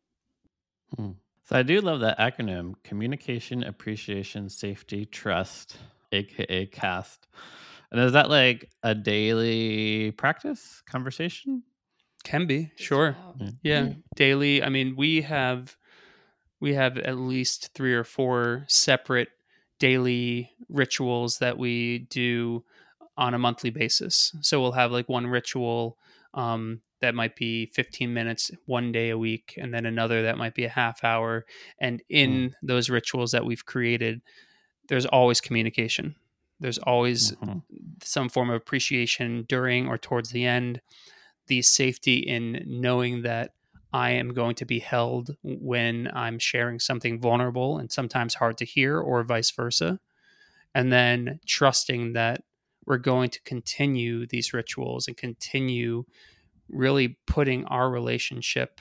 hmm. 0.97 1.11
So 1.45 1.59
I 1.59 1.63
do 1.63 1.81
love 1.81 2.01
that 2.01 2.19
acronym 2.19 2.75
communication, 2.85 3.65
appreciation, 3.65 4.49
safety, 4.49 5.05
trust, 5.05 5.77
aka 6.13 6.67
CAST. 6.67 7.27
And 7.91 8.01
is 8.01 8.13
that 8.13 8.31
like 8.31 8.71
a 8.83 8.95
daily 8.95 10.13
practice 10.13 10.83
conversation? 10.87 11.63
Can 12.25 12.47
be, 12.47 12.71
sure. 12.77 13.17
Mm. 13.39 13.59
Yeah, 13.63 13.89
daily. 14.15 14.63
I 14.63 14.69
mean, 14.69 14.95
we 14.97 15.23
have 15.23 15.77
we 16.61 16.75
have 16.75 16.97
at 16.97 17.19
least 17.19 17.75
3 17.75 17.93
or 17.93 18.05
4 18.05 18.65
separate 18.69 19.29
daily 19.83 20.49
rituals 20.69 21.39
that 21.39 21.59
we 21.59 22.07
do 22.09 22.63
on 23.17 23.35
a 23.35 23.39
monthly 23.39 23.71
basis. 23.71 24.33
So 24.41 24.61
we'll 24.61 24.71
have 24.71 24.93
like 24.93 25.09
one 25.09 25.27
ritual 25.27 25.99
um, 26.35 26.83
that 27.01 27.17
might 27.17 27.35
be 27.35 27.67
15 27.67 28.15
minutes 28.15 28.53
one 28.67 28.93
day 28.93 29.11
a 29.11 29.19
week 29.19 29.55
and 29.59 29.75
then 29.75 29.85
another 29.85 30.23
that 30.23 30.39
might 30.39 30.55
be 30.55 30.63
a 30.63 30.69
half 30.69 31.03
hour 31.03 31.47
and 31.81 32.01
in 32.09 32.31
mm. 32.31 32.53
those 32.63 32.91
rituals 32.91 33.33
that 33.33 33.45
we've 33.45 33.67
created 33.67 34.23
there's 34.89 35.05
always 35.05 35.41
communication 35.41 36.15
there's 36.61 36.79
always 36.79 37.33
mm-hmm. 37.33 37.59
some 38.03 38.29
form 38.29 38.51
of 38.51 38.57
appreciation 38.57 39.45
during 39.49 39.89
or 39.89 39.99
towards 39.99 40.31
the 40.31 40.47
end 40.47 40.81
the 41.49 41.61
safety 41.61 42.19
in 42.19 42.63
knowing 42.67 43.23
that 43.23 43.51
I 43.93 44.11
am 44.13 44.33
going 44.33 44.55
to 44.57 44.65
be 44.65 44.79
held 44.79 45.37
when 45.43 46.11
I'm 46.15 46.39
sharing 46.39 46.79
something 46.79 47.21
vulnerable 47.21 47.79
and 47.79 47.93
sometimes 47.93 48.35
hard 48.35 48.57
to 48.59 48.65
hear, 48.65 48.99
or 48.99 49.23
vice 49.23 49.51
versa. 49.51 50.01
And 50.75 50.91
then 50.93 51.41
trusting 51.47 52.15
that 52.15 52.43
we're 52.87 52.99
going 52.99 53.31
to 53.31 53.43
continue 53.43 54.27
these 54.27 54.53
rituals 54.53 55.07
and 55.07 55.17
continue 55.17 56.05
really 56.69 57.19
putting 57.27 57.65
our 57.67 57.91
relationship 57.91 58.81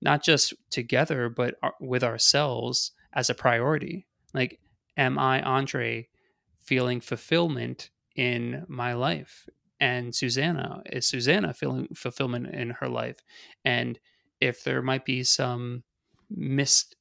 not 0.00 0.22
just 0.22 0.54
together 0.70 1.28
but 1.28 1.56
with 1.80 2.04
ourselves 2.04 2.92
as 3.12 3.28
a 3.28 3.34
priority. 3.34 4.06
Like 4.32 4.60
am 4.96 5.18
i 5.18 5.42
andre 5.42 6.08
feeling 6.60 7.00
fulfillment 7.00 7.90
in 8.14 8.64
my 8.68 8.92
life? 8.94 9.48
And 9.80 10.14
susannah 10.14 10.82
is 10.86 11.06
susannah 11.06 11.54
feeling 11.54 11.88
fulfillment 11.94 12.48
in 12.48 12.70
her 12.70 12.88
life? 12.88 13.18
And 13.64 13.98
if 14.40 14.64
there 14.64 14.82
might 14.82 15.04
be 15.04 15.22
some 15.22 15.82
missed 16.30 16.94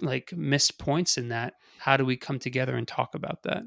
like 0.00 0.32
missed 0.36 0.78
points 0.78 1.16
in 1.16 1.28
that 1.28 1.54
how 1.78 1.96
do 1.96 2.04
we 2.04 2.16
come 2.16 2.38
together 2.38 2.76
and 2.76 2.88
talk 2.88 3.14
about 3.14 3.42
that 3.44 3.62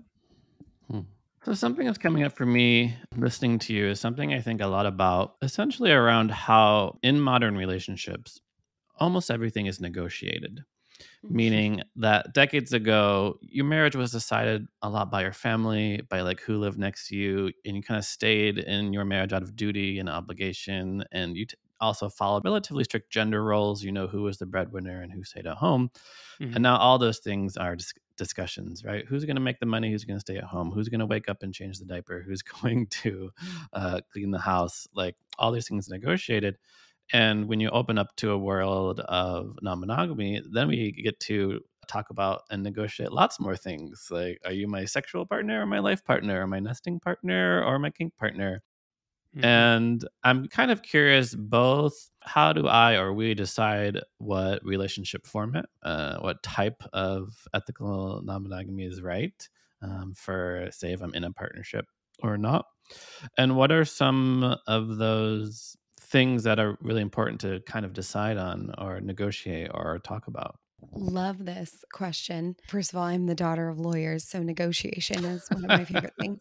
hmm. 0.90 1.00
So, 1.48 1.54
something 1.54 1.86
that's 1.86 1.98
coming 1.98 2.24
up 2.24 2.36
for 2.36 2.46
me 2.46 2.98
listening 3.16 3.58
to 3.60 3.74
you 3.74 3.88
is 3.88 4.02
something 4.02 4.34
I 4.34 4.42
think 4.42 4.60
a 4.60 4.68
lot 4.68 4.86
about, 4.86 5.36
essentially 5.42 5.94
around 5.94 6.30
how 6.30 6.98
in 7.04 7.22
modern 7.22 7.56
relationships, 7.56 8.42
almost 8.98 9.32
everything 9.32 9.66
is 9.68 9.80
negotiated. 9.80 10.60
Mm-hmm. 11.26 11.36
Meaning 11.36 11.82
that 11.96 12.34
decades 12.34 12.74
ago, 12.74 13.40
your 13.42 13.64
marriage 13.64 13.96
was 13.96 14.12
decided 14.12 14.68
a 14.82 14.90
lot 14.90 15.10
by 15.10 15.22
your 15.22 15.32
family, 15.32 16.02
by 16.10 16.20
like 16.20 16.42
who 16.42 16.58
lived 16.58 16.78
next 16.78 17.08
to 17.08 17.16
you, 17.16 17.54
and 17.66 17.78
you 17.78 17.82
kind 17.82 17.98
of 17.98 18.04
stayed 18.04 18.58
in 18.58 18.92
your 18.92 19.06
marriage 19.06 19.32
out 19.32 19.42
of 19.42 19.56
duty 19.56 20.00
and 20.00 20.10
obligation. 20.10 21.06
And 21.14 21.38
you 21.38 21.46
t- 21.46 21.56
also 21.80 22.10
followed 22.10 22.46
relatively 22.46 22.84
strict 22.84 23.12
gender 23.12 23.44
roles. 23.44 23.84
You 23.84 23.92
know 23.92 24.08
who 24.08 24.24
was 24.24 24.38
the 24.38 24.46
breadwinner 24.46 25.02
and 25.02 25.12
who 25.12 25.24
stayed 25.24 25.48
at 25.48 25.58
home. 25.58 25.92
Mm-hmm. 26.42 26.56
And 26.56 26.64
now 26.64 26.78
all 26.78 26.98
those 26.98 27.20
things 27.20 27.58
are 27.58 27.76
just 27.76 28.00
discussions, 28.18 28.84
right? 28.84 29.06
Who's 29.06 29.26
going 29.26 29.36
to 29.36 29.42
make 29.42 29.60
the 29.60 29.66
money? 29.66 29.92
Who's 29.92 30.06
going 30.06 30.18
to 30.18 30.22
stay 30.22 30.38
at 30.38 30.44
home? 30.44 30.72
Who's 30.72 30.90
going 30.90 31.00
to 31.00 31.06
wake 31.06 31.30
up 31.30 31.44
and 31.44 31.54
change 31.54 31.80
the 31.80 31.86
diaper? 31.86 32.24
Who's 32.26 32.42
going 32.62 32.88
to 32.88 33.32
uh, 33.74 34.02
clean 34.12 34.32
the 34.32 34.40
house? 34.40 34.88
Like 34.94 35.16
all 35.38 35.52
these 35.52 35.68
things 35.68 35.88
negotiated. 35.88 36.58
And 37.14 37.48
when 37.48 37.62
you 37.62 37.70
open 37.70 37.98
up 37.98 38.16
to 38.18 38.32
a 38.32 38.38
world 38.38 39.00
of 39.00 39.58
non 39.62 39.80
monogamy, 39.80 40.42
then 40.52 40.68
we 40.68 40.92
get 40.92 41.20
to 41.22 41.62
talk 41.88 42.10
about 42.10 42.44
and 42.50 42.64
negotiate 42.64 43.14
lots 43.14 43.40
more 43.40 43.56
things 43.56 44.10
like 44.12 44.40
are 44.46 44.52
you 44.52 44.68
my 44.68 44.84
sexual 44.84 45.26
partner 45.26 45.62
or 45.62 45.66
my 45.66 45.80
life 45.80 46.04
partner 46.04 46.44
or 46.44 46.46
my 46.48 46.60
nesting 46.60 47.00
partner 47.00 47.64
or 47.64 47.80
my 47.80 47.90
kink 47.90 48.14
partner 48.18 48.62
Mm-hmm. 49.38 49.46
And 49.46 50.08
I'm 50.24 50.48
kind 50.48 50.72
of 50.72 50.82
curious 50.82 51.36
both 51.36 52.10
how 52.22 52.54
do 52.54 52.68
I 52.68 52.96
or 52.96 53.14
we 53.14 53.34
decide 53.36 54.02
what 54.18 54.66
relationship 54.66 55.28
format, 55.28 55.66
uh, 55.84 56.18
what 56.18 56.42
type 56.42 56.82
of 56.94 57.34
ethical 57.54 58.22
non 58.24 58.44
monogamy 58.44 58.86
is 58.86 59.02
right 59.02 59.48
um, 59.82 60.14
for, 60.16 60.68
say, 60.72 60.92
if 60.94 61.02
I'm 61.02 61.14
in 61.14 61.24
a 61.24 61.32
partnership 61.32 61.86
or 62.24 62.38
not? 62.38 62.66
And 63.38 63.56
what 63.56 63.72
are 63.72 63.86
some 63.86 64.58
of 64.66 64.98
those 64.98 65.76
things 66.00 66.44
that 66.44 66.60
are 66.60 66.78
really 66.82 67.02
important 67.02 67.42
to 67.42 67.60
kind 67.68 67.86
of 67.86 67.94
decide 67.94 68.38
on 68.38 68.74
or 68.78 69.02
negotiate 69.02 69.70
or 69.74 70.00
talk 70.00 70.28
about? 70.28 70.58
Love 70.94 71.46
this 71.46 71.84
question. 71.92 72.56
First 72.68 72.94
of 72.94 72.98
all, 72.98 73.06
I'm 73.06 73.26
the 73.26 73.36
daughter 73.36 73.70
of 73.70 73.80
lawyers, 73.80 74.24
so 74.24 74.44
negotiation 74.44 75.26
is 75.26 75.48
one 75.50 75.66
of 75.66 75.70
my 75.70 75.86
favorite 75.86 76.14
things. 76.20 76.40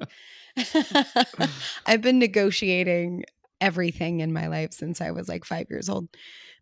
I've 1.87 2.03
been 2.03 2.19
negotiating 2.19 3.25
everything 3.61 4.21
in 4.21 4.33
my 4.33 4.49
life 4.49 4.73
since 4.73 5.01
I 5.01 5.11
was 5.11 5.29
like 5.29 5.45
five 5.45 5.67
years 5.71 5.89
old. 5.89 6.09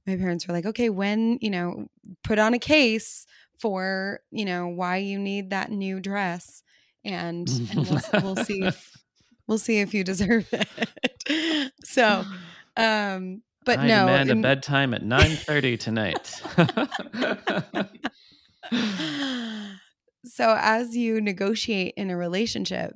My 0.07 0.17
parents 0.17 0.47
were 0.47 0.55
like, 0.55 0.67
okay, 0.67 0.91
when, 0.91 1.39
you 1.41 1.51
know, 1.51 1.89
put 2.23 2.39
on 2.39 2.55
a 2.55 2.59
case 2.59 3.27
for, 3.59 4.21
you 4.31 4.45
know, 4.45 4.69
why 4.69 4.99
you 4.99 5.19
need 5.19 5.51
that 5.51 5.71
new 5.71 5.99
dress. 5.99 6.63
And, 7.05 7.49
and 7.71 7.89
we'll, 7.89 8.23
we'll 8.23 8.45
see 8.45 8.63
if 8.67 8.95
we'll 9.47 9.59
see 9.59 9.81
if 9.81 9.95
you 9.95 10.05
deserve 10.05 10.49
it. 11.27 11.73
so 11.85 12.25
um 12.77 13.43
but 13.65 13.79
I 13.79 13.87
no, 13.87 14.07
demand 14.07 14.31
a 14.31 14.37
bedtime 14.37 14.95
at 14.95 15.03
nine 15.03 15.37
thirty 15.37 15.77
tonight. 15.77 16.43
so 20.25 20.57
as 20.59 20.97
you 20.97 21.21
negotiate 21.21 21.95
in 21.97 22.11
a 22.11 22.17
relationship, 22.17 22.95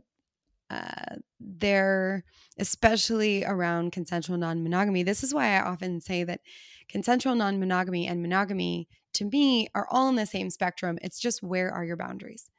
uh, 0.71 1.17
they're 1.41 2.25
especially 2.59 3.45
around 3.45 3.93
consensual 3.93 4.37
non 4.37 4.63
monogamy. 4.63 5.03
This 5.03 5.23
is 5.23 5.33
why 5.33 5.57
I 5.57 5.63
often 5.63 6.01
say 6.01 6.25
that 6.25 6.41
consensual 6.89 7.35
non 7.35 7.59
monogamy 7.59 8.07
and 8.07 8.21
monogamy 8.21 8.89
to 9.15 9.25
me 9.25 9.69
are 9.75 9.87
all 9.91 10.09
in 10.09 10.17
the 10.17 10.27
same 10.27 10.51
spectrum. 10.51 10.99
It's 11.03 11.21
just 11.21 11.43
where 11.43 11.73
are 11.73 11.85
your 11.85 11.97
boundaries? 11.97 12.51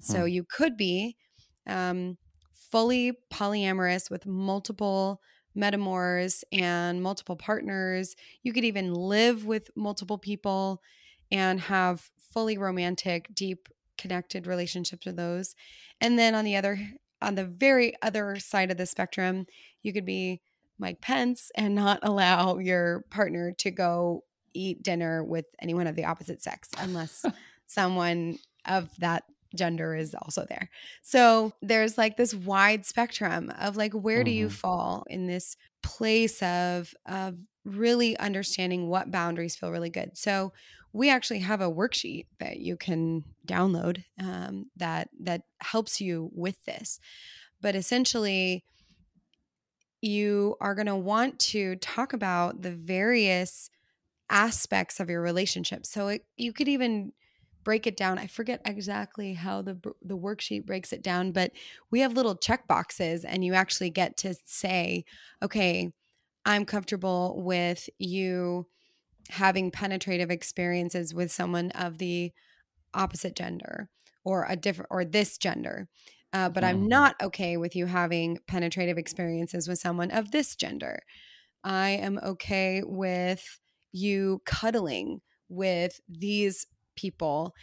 So 0.00 0.20
hmm. 0.20 0.28
you 0.28 0.44
could 0.44 0.76
be 0.76 1.16
um, 1.66 2.18
fully 2.70 3.12
polyamorous 3.32 4.10
with 4.10 4.26
multiple 4.26 5.20
metamors 5.58 6.44
and 6.52 7.02
multiple 7.02 7.36
partners. 7.36 8.14
You 8.42 8.52
could 8.52 8.64
even 8.64 8.94
live 8.94 9.44
with 9.44 9.70
multiple 9.76 10.18
people 10.18 10.82
and 11.30 11.60
have 11.60 12.10
fully 12.32 12.56
romantic, 12.56 13.34
deep, 13.34 13.68
connected 13.96 14.46
relationships 14.46 15.04
with 15.04 15.16
those. 15.16 15.54
And 16.00 16.18
then 16.18 16.34
on 16.34 16.44
the 16.44 16.56
other 16.56 16.78
on 17.20 17.34
the 17.34 17.44
very 17.44 17.94
other 18.00 18.36
side 18.38 18.70
of 18.70 18.76
the 18.76 18.86
spectrum, 18.86 19.46
you 19.82 19.92
could 19.92 20.04
be 20.04 20.40
Mike 20.78 21.00
Pence 21.00 21.50
and 21.56 21.74
not 21.74 21.98
allow 22.02 22.58
your 22.58 23.04
partner 23.10 23.52
to 23.58 23.70
go 23.70 24.24
eat 24.54 24.82
dinner 24.82 25.24
with 25.24 25.46
anyone 25.60 25.86
of 25.86 25.96
the 25.96 26.04
opposite 26.04 26.42
sex 26.42 26.70
unless 26.78 27.24
someone 27.66 28.38
of 28.64 28.88
that 28.98 29.24
gender 29.54 29.94
is 29.94 30.14
also 30.14 30.46
there. 30.48 30.70
So 31.02 31.52
there's 31.62 31.96
like 31.96 32.16
this 32.16 32.34
wide 32.34 32.84
spectrum 32.84 33.52
of 33.58 33.76
like 33.76 33.92
where 33.92 34.18
mm-hmm. 34.18 34.24
do 34.24 34.30
you 34.30 34.46
mm-hmm. 34.46 34.54
fall 34.54 35.04
in 35.08 35.26
this 35.26 35.56
place 35.82 36.42
of 36.42 36.94
of 37.06 37.38
really 37.64 38.16
understanding 38.18 38.88
what 38.88 39.10
boundaries 39.10 39.56
feel 39.56 39.70
really 39.70 39.90
good. 39.90 40.16
So 40.16 40.52
we 40.92 41.10
actually 41.10 41.40
have 41.40 41.60
a 41.60 41.70
worksheet 41.70 42.26
that 42.40 42.58
you 42.58 42.76
can 42.76 43.24
download 43.46 44.04
um, 44.20 44.66
that 44.76 45.08
that 45.20 45.42
helps 45.60 46.00
you 46.00 46.30
with 46.34 46.64
this. 46.64 46.98
But 47.60 47.74
essentially, 47.74 48.64
you 50.00 50.56
are 50.60 50.74
going 50.74 50.86
to 50.86 50.96
want 50.96 51.38
to 51.38 51.76
talk 51.76 52.12
about 52.12 52.62
the 52.62 52.70
various 52.70 53.70
aspects 54.30 55.00
of 55.00 55.10
your 55.10 55.20
relationship. 55.20 55.84
So 55.86 56.08
it, 56.08 56.24
you 56.36 56.52
could 56.52 56.68
even 56.68 57.12
break 57.64 57.86
it 57.86 57.96
down. 57.96 58.18
I 58.18 58.26
forget 58.26 58.60
exactly 58.64 59.34
how 59.34 59.62
the 59.62 59.78
the 60.02 60.16
worksheet 60.16 60.66
breaks 60.66 60.92
it 60.92 61.02
down, 61.02 61.32
but 61.32 61.52
we 61.90 62.00
have 62.00 62.12
little 62.14 62.36
check 62.36 62.66
boxes 62.66 63.24
and 63.24 63.44
you 63.44 63.54
actually 63.54 63.90
get 63.90 64.16
to 64.18 64.34
say, 64.44 65.04
okay, 65.42 65.90
I'm 66.44 66.64
comfortable 66.64 67.42
with 67.44 67.88
you 67.98 68.66
having 69.30 69.70
penetrative 69.70 70.30
experiences 70.30 71.12
with 71.12 71.30
someone 71.30 71.70
of 71.72 71.98
the 71.98 72.32
opposite 72.94 73.36
gender 73.36 73.90
or 74.24 74.46
a 74.48 74.56
different 74.56 74.88
or 74.90 75.04
this 75.04 75.38
gender. 75.38 75.88
Uh, 76.32 76.48
but 76.48 76.64
I'm 76.64 76.80
mm-hmm. 76.80 76.88
not 76.88 77.16
okay 77.22 77.56
with 77.56 77.74
you 77.74 77.86
having 77.86 78.38
penetrative 78.46 78.98
experiences 78.98 79.66
with 79.66 79.78
someone 79.78 80.10
of 80.10 80.30
this 80.30 80.56
gender. 80.56 81.00
I 81.64 81.90
am 81.90 82.18
okay 82.22 82.82
with 82.84 83.60
you 83.92 84.42
cuddling 84.44 85.20
with 85.48 86.00
these 86.08 86.66
people. 86.98 87.54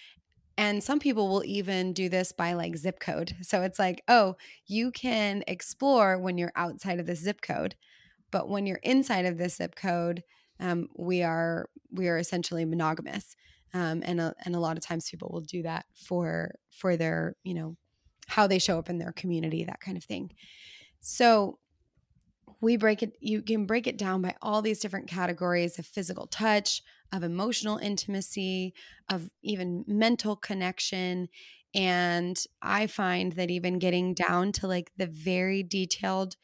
And 0.58 0.82
some 0.82 1.00
people 1.00 1.28
will 1.28 1.44
even 1.46 1.92
do 1.92 2.08
this 2.08 2.32
by 2.32 2.54
like 2.54 2.78
zip 2.78 3.00
code. 3.00 3.36
So 3.42 3.62
it's 3.62 3.78
like, 3.78 4.02
oh, 4.08 4.38
you 4.66 4.92
can 4.92 5.44
explore 5.48 6.18
when 6.18 6.38
you're 6.38 6.54
outside 6.56 7.00
of 7.00 7.06
the 7.06 7.16
zip 7.16 7.42
code, 7.42 7.76
but 8.32 8.50
when 8.50 8.66
you're 8.66 8.80
inside 8.82 9.26
of 9.26 9.38
this 9.38 9.58
zip 9.58 9.76
code, 9.76 10.24
um, 10.60 10.88
we 10.98 11.22
are 11.24 11.70
we 11.92 12.08
are 12.08 12.18
essentially 12.18 12.64
monogamous. 12.64 13.36
Um, 13.74 14.02
and 14.06 14.22
a, 14.22 14.34
and 14.46 14.56
a 14.56 14.60
lot 14.60 14.78
of 14.78 14.84
times 14.84 15.10
people 15.10 15.30
will 15.34 15.42
do 15.42 15.64
that 15.64 15.86
for 15.94 16.56
for 16.72 16.96
their 16.96 17.36
you 17.44 17.54
know 17.54 17.76
how 18.28 18.48
they 18.48 18.60
show 18.60 18.80
up 18.80 18.90
in 18.90 18.98
their 18.98 19.12
community 19.12 19.66
that 19.66 19.82
kind 19.82 19.98
of 19.98 20.04
thing 20.04 20.32
so 21.02 21.60
we 22.62 22.78
break 22.78 23.04
it 23.04 23.14
you 23.20 23.42
can 23.42 23.66
break 23.66 23.86
it 23.86 23.98
down 23.98 24.22
by 24.22 24.34
all 24.42 24.62
these 24.62 24.80
different 24.80 25.08
categories 25.08 25.78
of 25.78 25.86
physical 25.86 26.26
touch 26.28 26.82
of 27.12 27.24
emotional 27.24 27.78
intimacy 27.78 28.74
of 29.10 29.30
even 29.44 29.84
mental 29.88 30.36
connection 30.36 31.28
and 31.74 32.46
i 32.62 32.88
find 32.88 33.34
that 33.34 33.52
even 33.52 33.80
getting 33.80 34.14
down 34.14 34.52
to 34.52 34.68
like 34.68 34.92
the 34.98 35.08
very 35.08 35.62
detailed 35.64 36.36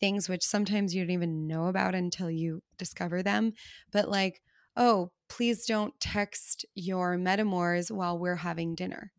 things 0.00 0.28
which 0.28 0.44
sometimes 0.44 0.94
you 0.94 1.02
don't 1.02 1.10
even 1.10 1.46
know 1.46 1.66
about 1.66 1.94
until 1.94 2.30
you 2.30 2.62
discover 2.76 3.22
them 3.22 3.52
but 3.92 4.08
like 4.08 4.42
oh 4.76 5.10
please 5.28 5.64
don't 5.66 5.98
text 6.00 6.66
your 6.74 7.16
metamors 7.16 7.90
while 7.90 8.18
we're 8.18 8.36
having 8.36 8.74
dinner 8.74 9.12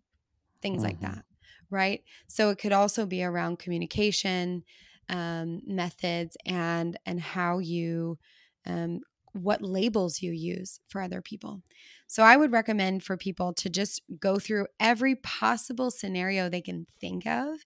things 0.62 0.78
mm-hmm. 0.78 0.88
like 0.88 1.00
that 1.00 1.24
right 1.70 2.04
so 2.28 2.50
it 2.50 2.58
could 2.58 2.74
also 2.74 3.06
be 3.06 3.24
around 3.24 3.60
communication 3.60 4.64
um, 5.10 5.62
methods 5.66 6.36
and 6.46 6.98
and 7.06 7.20
how 7.20 7.60
you 7.60 8.18
um, 8.66 9.02
what 9.36 9.62
labels 9.62 10.22
you 10.22 10.32
use 10.32 10.80
for 10.88 11.02
other 11.02 11.22
people. 11.22 11.62
So 12.08 12.24
I 12.24 12.38
would 12.38 12.52
recommend 12.52 13.04
for 13.04 13.18
people 13.18 13.54
to 13.56 13.70
just 13.70 14.02
go 14.20 14.40
through 14.40 14.68
every 14.80 15.16
possible 15.16 15.92
scenario 15.92 16.48
they 16.48 16.62
can 16.62 16.88
think 17.00 17.26
of 17.26 17.66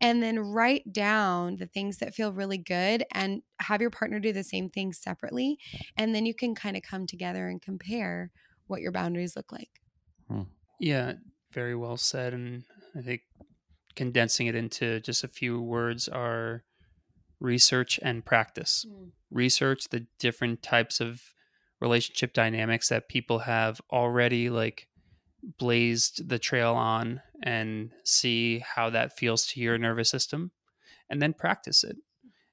and 0.00 0.22
then 0.22 0.38
write 0.38 0.92
down 0.92 1.56
the 1.56 1.66
things 1.66 1.98
that 1.98 2.14
feel 2.14 2.32
really 2.32 2.58
good 2.58 3.04
and 3.12 3.42
have 3.60 3.80
your 3.80 3.90
partner 3.90 4.18
do 4.18 4.32
the 4.32 4.44
same 4.44 4.68
thing 4.68 4.92
separately 4.92 5.58
and 5.96 6.14
then 6.14 6.26
you 6.26 6.34
can 6.34 6.54
kind 6.54 6.76
of 6.76 6.82
come 6.82 7.06
together 7.06 7.48
and 7.48 7.62
compare 7.62 8.30
what 8.66 8.80
your 8.80 8.92
boundaries 8.92 9.36
look 9.36 9.52
like. 9.52 9.80
Hmm. 10.28 10.42
Yeah, 10.80 11.14
very 11.52 11.76
well 11.76 11.96
said 11.96 12.34
and 12.34 12.64
I 12.96 13.02
think 13.02 13.22
condensing 13.94 14.46
it 14.46 14.54
into 14.54 15.00
just 15.00 15.24
a 15.24 15.28
few 15.28 15.60
words 15.60 16.08
are 16.08 16.64
research 17.44 18.00
and 18.02 18.24
practice. 18.24 18.86
Mm. 18.88 19.10
Research 19.30 19.88
the 19.90 20.06
different 20.18 20.62
types 20.62 21.00
of 21.00 21.22
relationship 21.80 22.32
dynamics 22.32 22.88
that 22.88 23.08
people 23.08 23.40
have 23.40 23.80
already 23.92 24.48
like 24.48 24.88
blazed 25.58 26.28
the 26.28 26.38
trail 26.38 26.74
on 26.74 27.20
and 27.42 27.90
see 28.04 28.64
how 28.74 28.88
that 28.90 29.16
feels 29.16 29.46
to 29.46 29.60
your 29.60 29.76
nervous 29.76 30.08
system 30.08 30.50
and 31.10 31.20
then 31.20 31.34
practice 31.34 31.84
it 31.84 31.96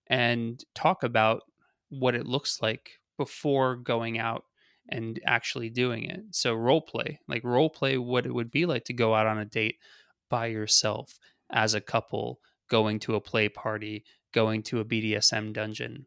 and 0.08 0.66
talk 0.76 1.04
about 1.04 1.44
what 1.90 2.16
it 2.16 2.26
looks 2.26 2.62
like 2.62 3.00
before 3.18 3.78
going 3.78 4.20
out 4.20 4.44
and 4.90 5.22
actually 5.26 5.70
doing 5.70 6.04
it. 6.04 6.20
So 6.32 6.54
role 6.54 6.82
play, 6.82 7.20
like 7.30 7.44
role 7.46 7.70
play 7.70 7.98
what 7.98 8.26
it 8.26 8.34
would 8.34 8.52
be 8.52 8.66
like 8.66 8.84
to 8.86 8.94
go 8.94 9.16
out 9.16 9.28
on 9.28 9.38
a 9.38 9.46
date 9.46 9.78
by 10.30 10.48
yourself 10.48 11.18
as 11.50 11.74
a 11.74 11.82
couple, 11.82 12.40
going 12.70 13.00
to 13.00 13.16
a 13.16 13.22
play 13.22 13.48
party, 13.48 14.04
going 14.32 14.64
to 14.64 14.80
a 14.80 14.86
BDSM 14.86 15.54
dungeon 15.54 16.06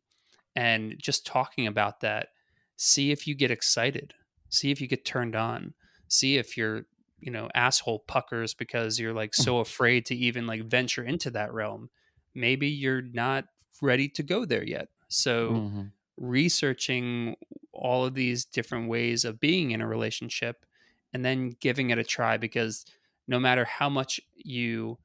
and 0.57 0.97
just 1.01 1.27
talking 1.27 1.67
about 1.67 2.01
that. 2.01 2.29
See 2.77 3.11
if 3.11 3.27
you 3.27 3.35
get 3.35 3.51
excited. 3.51 4.15
See 4.49 4.71
if 4.71 4.81
you 4.81 4.87
get 4.87 5.05
turned 5.05 5.37
on. 5.37 5.75
See 6.09 6.37
if 6.37 6.57
your, 6.57 6.87
you 7.21 7.31
know, 7.31 7.49
asshole 7.55 8.01
puckers 8.01 8.55
because 8.55 8.99
you're 8.99 9.15
like 9.15 9.35
so 9.35 9.59
afraid 9.61 10.07
to 10.07 10.15
even 10.15 10.47
like 10.47 10.65
venture 10.65 11.03
into 11.03 11.31
that 11.31 11.53
realm. 11.53 11.91
Maybe 12.35 12.69
you're 12.69 13.03
not 13.03 13.47
ready 13.81 14.09
to 14.11 14.23
go 14.23 14.45
there 14.45 14.65
yet. 14.65 14.89
So 15.09 15.51
mm-hmm. 15.51 15.83
researching 16.17 17.37
all 17.73 18.05
of 18.05 18.15
these 18.15 18.45
different 18.45 18.89
ways 18.89 19.25
of 19.25 19.41
being 19.41 19.73
in 19.73 19.81
a 19.81 19.87
relationship 19.87 20.65
and 21.13 21.25
then 21.25 21.57
giving 21.61 21.91
it 21.91 21.99
a 21.99 22.05
try 22.05 22.37
because 22.37 22.85
no 23.27 23.39
matter 23.39 23.65
how 23.65 23.89
much 23.89 24.21
you 24.35 24.99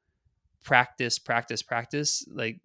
practice 0.62 1.18
practice 1.18 1.62
practice 1.62 2.26
like 2.30 2.60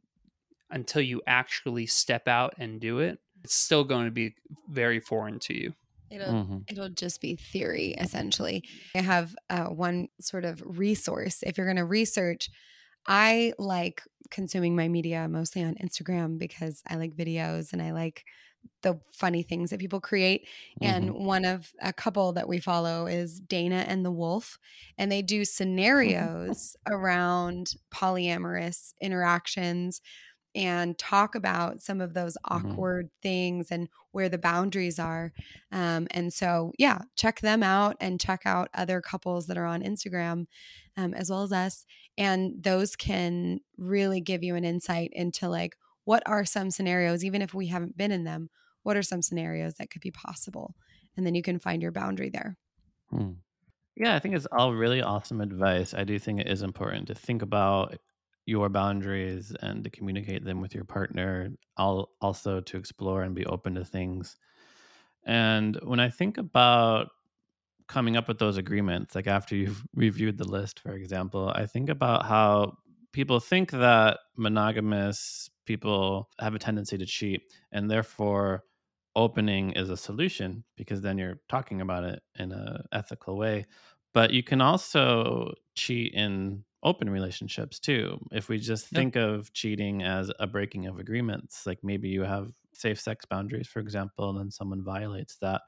until 0.70 1.02
you 1.02 1.22
actually 1.28 1.86
step 1.86 2.28
out 2.28 2.56
and 2.58 2.80
do 2.80 3.00
it, 3.00 3.20
it's 3.44 3.56
still 3.56 3.84
going 3.84 4.06
to 4.06 4.12
be 4.12 4.36
very 4.70 5.00
foreign 5.00 5.40
to 5.40 5.54
you. 5.54 5.74
It'll 6.10 6.34
mm-hmm. 6.34 6.58
it'll 6.68 6.90
just 6.90 7.22
be 7.22 7.36
theory 7.36 7.96
essentially. 7.98 8.64
I 8.96 9.02
have 9.02 9.36
uh, 9.50 9.66
one 9.66 10.08
sort 10.22 10.46
of 10.46 10.62
resource 10.66 11.44
if 11.44 11.58
you're 11.58 11.68
going 11.68 11.78
to 11.78 11.86
research. 11.86 12.50
I 13.08 13.54
like 13.60 14.02
consuming 14.32 14.76
my 14.76 14.88
media 14.88 15.28
mostly 15.28 15.64
on 15.64 15.76
Instagram 15.76 16.38
because 16.38 16.82
I 16.88 16.96
like 16.96 17.16
videos 17.16 17.74
and 17.74 17.82
I 17.82 17.92
like 17.92 18.24
the 18.82 19.00
funny 19.14 19.44
things 19.44 19.70
that 19.70 19.80
people 19.80 20.02
create. 20.02 20.48
And 20.82 21.10
mm-hmm. 21.10 21.24
one 21.24 21.46
of 21.46 21.72
a 21.82 21.94
couple 21.94 22.34
that 22.34 22.48
we 22.48 22.60
follow 22.60 23.06
is 23.06 23.40
Dana 23.40 23.86
and 23.88 24.04
the 24.04 24.12
Wolf, 24.12 24.58
and 24.98 25.12
they 25.12 25.22
do 25.22 25.46
scenarios 25.46 26.76
around 26.88 27.74
polyamorous 27.94 28.94
interactions 29.02 30.02
and 30.56 30.98
talk 30.98 31.36
about 31.36 31.82
some 31.82 32.02
of 32.02 32.14
those 32.14 32.38
mm-hmm. 32.46 32.70
awkward 32.72 33.08
mm-hmm. 33.08 33.22
things 33.22 33.68
and 33.70 33.90
where 34.12 34.30
the 34.30 34.38
boundaries 34.38 34.98
are. 34.98 35.34
Um, 35.72 36.08
and 36.12 36.34
so, 36.34 36.72
yeah, 36.80 37.00
check 37.18 37.42
them 37.42 37.62
out 37.62 37.98
and 38.00 38.20
check 38.20 38.42
out 38.46 38.70
other 38.74 39.02
couples 39.02 39.48
that 39.48 39.58
are 39.58 39.66
on 39.66 39.84
Instagram 39.84 40.46
um, 40.98 41.14
as 41.14 41.30
well 41.30 41.44
as 41.44 41.52
us. 41.52 41.86
And 42.18 42.64
those 42.64 42.96
can 42.96 43.60
really 43.78 44.22
give 44.22 44.42
you 44.42 44.56
an 44.56 44.64
insight 44.64 45.10
into 45.12 45.50
like, 45.50 45.76
what 46.06 46.24
are 46.26 46.46
some 46.46 46.72
scenarios, 46.72 47.26
even 47.26 47.42
if 47.42 47.54
we 47.54 47.68
haven't 47.68 47.98
been 47.98 48.12
in 48.12 48.24
them, 48.24 48.50
what 48.84 48.96
are 48.96 49.04
some 49.04 49.22
scenarios 49.22 49.74
that 49.76 49.90
could 49.90 50.02
be 50.02 50.12
possible? 50.12 50.76
And 51.18 51.26
then 51.26 51.36
you 51.36 51.42
can 51.42 51.60
find 51.60 51.82
your 51.82 51.92
boundary 51.92 52.30
there. 52.30 52.58
Hmm. 53.10 53.32
Yeah, 53.98 54.16
I 54.16 54.20
think 54.20 54.36
it's 54.36 54.48
all 54.52 54.74
really 54.74 55.02
awesome 55.02 55.42
advice. 55.42 55.94
I 55.94 56.04
do 56.04 56.20
think 56.20 56.42
it 56.42 56.48
is 56.48 56.62
important 56.62 57.08
to 57.08 57.16
think 57.16 57.42
about 57.42 57.98
your 58.46 58.70
boundaries 58.70 59.54
and 59.62 59.84
to 59.84 59.90
communicate 59.90 60.46
them 60.46 60.62
with 60.62 60.76
your 60.76 60.84
partner, 60.84 61.50
I'll 61.78 62.10
also 62.22 62.62
to 62.62 62.78
explore 62.78 63.24
and 63.24 63.36
be 63.36 63.46
open 63.46 63.76
to 63.76 63.86
things. 63.86 64.38
And 65.26 65.78
when 65.84 66.00
I 66.00 66.10
think 66.10 66.38
about 66.38 67.10
coming 67.88 68.18
up 68.18 68.28
with 68.28 68.40
those 68.40 68.58
agreements, 68.58 69.16
like 69.16 69.28
after 69.28 69.56
you've 69.56 69.84
reviewed 69.96 70.38
the 70.38 70.48
list, 70.48 70.80
for 70.80 70.94
example, 70.94 71.52
I 71.56 71.66
think 71.66 71.90
about 71.90 72.26
how 72.26 72.78
people 73.12 73.40
think 73.40 73.72
that 73.72 74.20
monogamous 74.36 75.50
people 75.66 76.30
have 76.40 76.54
a 76.54 76.60
tendency 76.60 76.98
to 76.98 77.06
cheat 77.06 77.42
and 77.72 77.90
therefore 77.90 78.64
opening 79.16 79.72
is 79.72 79.90
a 79.90 79.98
solution 79.98 80.64
because 80.76 81.02
then 81.02 81.18
you're 81.18 81.40
talking 81.48 81.80
about 81.82 82.04
it 82.04 82.22
in 82.38 82.52
an 82.52 82.84
ethical 82.92 83.38
way 83.38 83.66
but 84.14 84.32
you 84.32 84.42
can 84.42 84.62
also 84.62 85.54
cheat 85.76 86.14
in 86.14 86.64
open 86.86 87.10
relationships 87.10 87.80
too 87.80 88.20
if 88.32 88.48
we 88.48 88.60
just 88.60 88.92
yep. 88.92 89.00
think 89.00 89.16
of 89.16 89.52
cheating 89.54 90.04
as 90.04 90.32
a 90.40 90.46
breaking 90.46 90.86
of 90.86 91.00
agreements 91.00 91.66
like 91.66 91.80
maybe 91.84 92.08
you 92.08 92.22
have 92.22 92.52
safe 92.74 93.00
sex 93.02 93.26
boundaries 93.26 93.68
for 93.68 93.80
example 93.80 94.30
and 94.30 94.40
then 94.40 94.52
someone 94.52 94.84
violates 94.84 95.38
that. 95.42 95.62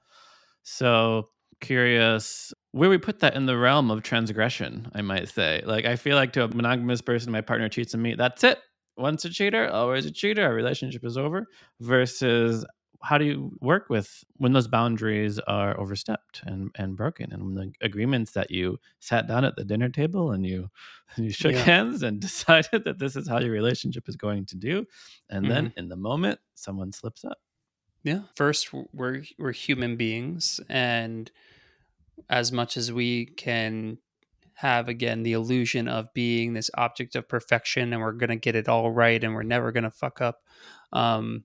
So 0.63 1.29
curious 1.59 2.53
where 2.71 2.89
we 2.89 2.99
put 2.99 3.19
that 3.19 3.35
in 3.35 3.47
the 3.47 3.57
realm 3.57 3.89
of 3.89 4.03
transgression 4.03 4.91
i 4.93 5.01
might 5.01 5.27
say. 5.27 5.63
Like 5.65 5.85
i 5.85 5.95
feel 5.95 6.15
like 6.15 6.33
to 6.33 6.43
a 6.43 6.47
monogamous 6.47 7.01
person 7.01 7.31
my 7.31 7.41
partner 7.41 7.67
cheats 7.67 7.95
on 7.95 8.01
me 8.01 8.13
that's 8.15 8.43
it. 8.43 8.59
Once 8.95 9.25
a 9.25 9.29
cheater 9.29 9.67
always 9.69 10.05
a 10.05 10.11
cheater 10.11 10.43
our 10.43 10.53
relationship 10.53 11.03
is 11.03 11.17
over 11.17 11.47
versus 11.81 12.63
how 13.01 13.17
do 13.17 13.25
you 13.25 13.51
work 13.61 13.89
with 13.89 14.23
when 14.37 14.53
those 14.53 14.67
boundaries 14.67 15.39
are 15.39 15.79
overstepped 15.79 16.41
and, 16.45 16.71
and 16.75 16.95
broken 16.95 17.31
and 17.31 17.43
when 17.43 17.55
the 17.55 17.71
agreements 17.85 18.31
that 18.31 18.51
you 18.51 18.79
sat 18.99 19.27
down 19.27 19.45
at 19.45 19.55
the 19.55 19.63
dinner 19.63 19.89
table 19.89 20.31
and 20.31 20.45
you 20.45 20.69
and 21.15 21.25
you 21.25 21.31
shook 21.31 21.53
yeah. 21.53 21.59
hands 21.59 22.03
and 22.03 22.19
decided 22.21 22.83
that 22.85 22.99
this 22.99 23.15
is 23.15 23.27
how 23.27 23.39
your 23.39 23.51
relationship 23.51 24.07
is 24.09 24.15
going 24.15 24.45
to 24.45 24.55
do 24.55 24.85
and 25.29 25.45
mm-hmm. 25.45 25.53
then 25.53 25.73
in 25.77 25.89
the 25.89 25.95
moment 25.95 26.39
someone 26.55 26.91
slips 26.91 27.23
up 27.23 27.39
yeah 28.03 28.21
first 28.35 28.71
we're 28.93 29.23
we're 29.37 29.51
human 29.51 29.95
beings 29.95 30.59
and 30.69 31.31
as 32.29 32.51
much 32.51 32.77
as 32.77 32.91
we 32.91 33.25
can 33.25 33.97
have 34.53 34.89
again 34.89 35.21
the 35.21 35.33
illusion 35.33 35.87
of 35.87 36.11
being 36.15 36.53
this 36.53 36.71
object 36.73 37.15
of 37.15 37.27
perfection 37.29 37.93
and 37.93 38.01
we're 38.01 38.11
going 38.11 38.29
to 38.29 38.35
get 38.35 38.55
it 38.55 38.67
all 38.67 38.89
right 38.89 39.23
and 39.23 39.35
we're 39.35 39.43
never 39.43 39.71
going 39.71 39.83
to 39.83 39.91
fuck 39.91 40.19
up 40.19 40.41
um, 40.93 41.43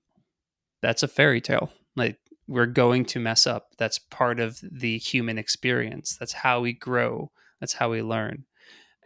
that's 0.83 1.01
a 1.01 1.07
fairy 1.07 1.41
tale. 1.41 1.71
Like 1.95 2.19
we're 2.47 2.67
going 2.67 3.05
to 3.05 3.19
mess 3.19 3.47
up. 3.47 3.69
That's 3.77 3.97
part 3.97 4.39
of 4.39 4.59
the 4.61 4.97
human 4.97 5.37
experience. 5.37 6.17
That's 6.19 6.33
how 6.33 6.59
we 6.59 6.73
grow. 6.73 7.31
That's 7.59 7.73
how 7.73 7.89
we 7.89 8.01
learn. 8.01 8.43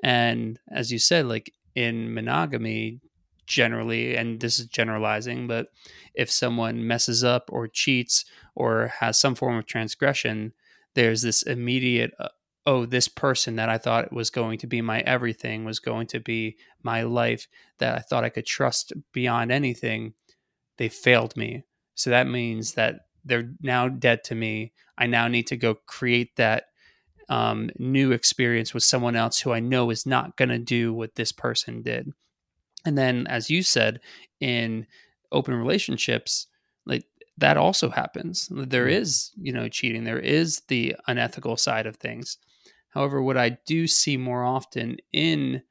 And 0.04 0.60
as 0.72 0.92
you 0.92 1.00
said, 1.00 1.28
like 1.28 1.54
in 1.76 2.14
monogamy, 2.14 3.00
generally, 3.46 4.16
and 4.18 4.40
this 4.40 4.60
is 4.60 4.66
generalizing, 4.66 5.48
but 5.48 5.68
if 6.14 6.30
someone 6.30 6.86
messes 6.86 7.24
up 7.24 7.50
or 7.54 7.68
cheats 7.68 8.26
or 8.56 8.92
has 9.00 9.20
some 9.20 9.36
form 9.36 9.56
of 9.58 9.66
transgression, 9.66 10.54
there's 10.96 11.22
this 11.22 11.44
immediate, 11.44 12.14
uh, 12.20 12.30
oh, 12.66 12.86
this 12.86 13.08
person 13.08 13.56
that 13.56 13.70
I 13.70 13.78
thought 13.78 14.12
was 14.12 14.30
going 14.32 14.58
to 14.60 14.68
be 14.68 14.82
my 14.82 15.02
everything, 15.02 15.64
was 15.64 15.80
going 15.80 16.08
to 16.08 16.20
be 16.20 16.58
my 16.84 17.04
life, 17.04 17.48
that 17.78 17.96
I 17.96 18.02
thought 18.02 18.24
I 18.24 18.30
could 18.30 18.46
trust 18.48 18.94
beyond 19.14 19.52
anything, 19.52 20.14
they 20.78 20.90
failed 20.90 21.38
me. 21.38 21.64
So 21.98 22.12
that 22.12 22.28
means 22.28 22.74
that 22.76 23.08
they're 23.26 23.50
now 23.60 23.90
dead 23.90 24.24
to 24.26 24.36
me. 24.36 24.72
I 24.98 25.08
now 25.08 25.28
need 25.28 25.48
to 25.48 25.58
go 25.58 25.76
create 25.88 26.36
that 26.38 26.66
um, 27.28 27.72
new 27.78 28.12
experience 28.12 28.74
with 28.74 28.84
someone 28.84 29.16
else 29.16 29.42
who 29.42 29.52
I 29.52 29.60
know 29.60 29.90
is 29.90 30.06
not 30.06 30.38
going 30.38 30.50
to 30.50 30.60
do 30.60 30.94
what 30.94 31.16
this 31.16 31.32
person 31.32 31.82
did. 31.82 32.14
And 32.86 32.98
then, 32.98 33.26
as 33.28 33.50
you 33.50 33.64
said, 33.64 34.00
in 34.40 34.86
open 35.32 35.56
relationships, 35.56 36.48
like 36.86 37.04
that 37.38 37.58
also 37.58 37.90
happens. 37.90 38.48
There 38.52 38.88
is, 38.88 39.32
you 39.36 39.52
know, 39.52 39.68
cheating. 39.68 40.04
There 40.04 40.20
is 40.20 40.62
the 40.68 40.96
unethical 41.08 41.58
side 41.58 41.88
of 41.88 41.98
things. 41.98 42.38
However, 42.90 43.22
what 43.22 43.38
I 43.38 43.58
do 43.66 43.88
see 43.88 44.18
more 44.18 44.44
often 44.44 44.98
in 45.12 45.64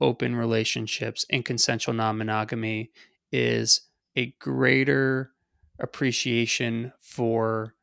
open 0.00 0.36
relationships 0.36 1.26
and 1.28 1.44
consensual 1.44 1.94
non 1.94 2.18
monogamy 2.18 2.92
is 3.32 3.82
a 4.16 4.34
greater 4.38 5.32
appreciation 5.78 6.92
for 7.00 7.74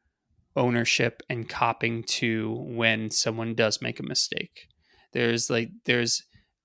ownership 0.56 1.24
and 1.30 1.48
copping 1.48 2.04
to 2.04 2.56
when 2.68 3.10
someone 3.10 3.56
does 3.56 3.82
make 3.82 4.00
a 4.00 4.04
mistake. 4.04 4.68
There's 5.14 5.50
like 5.50 5.72
there's 5.86 6.24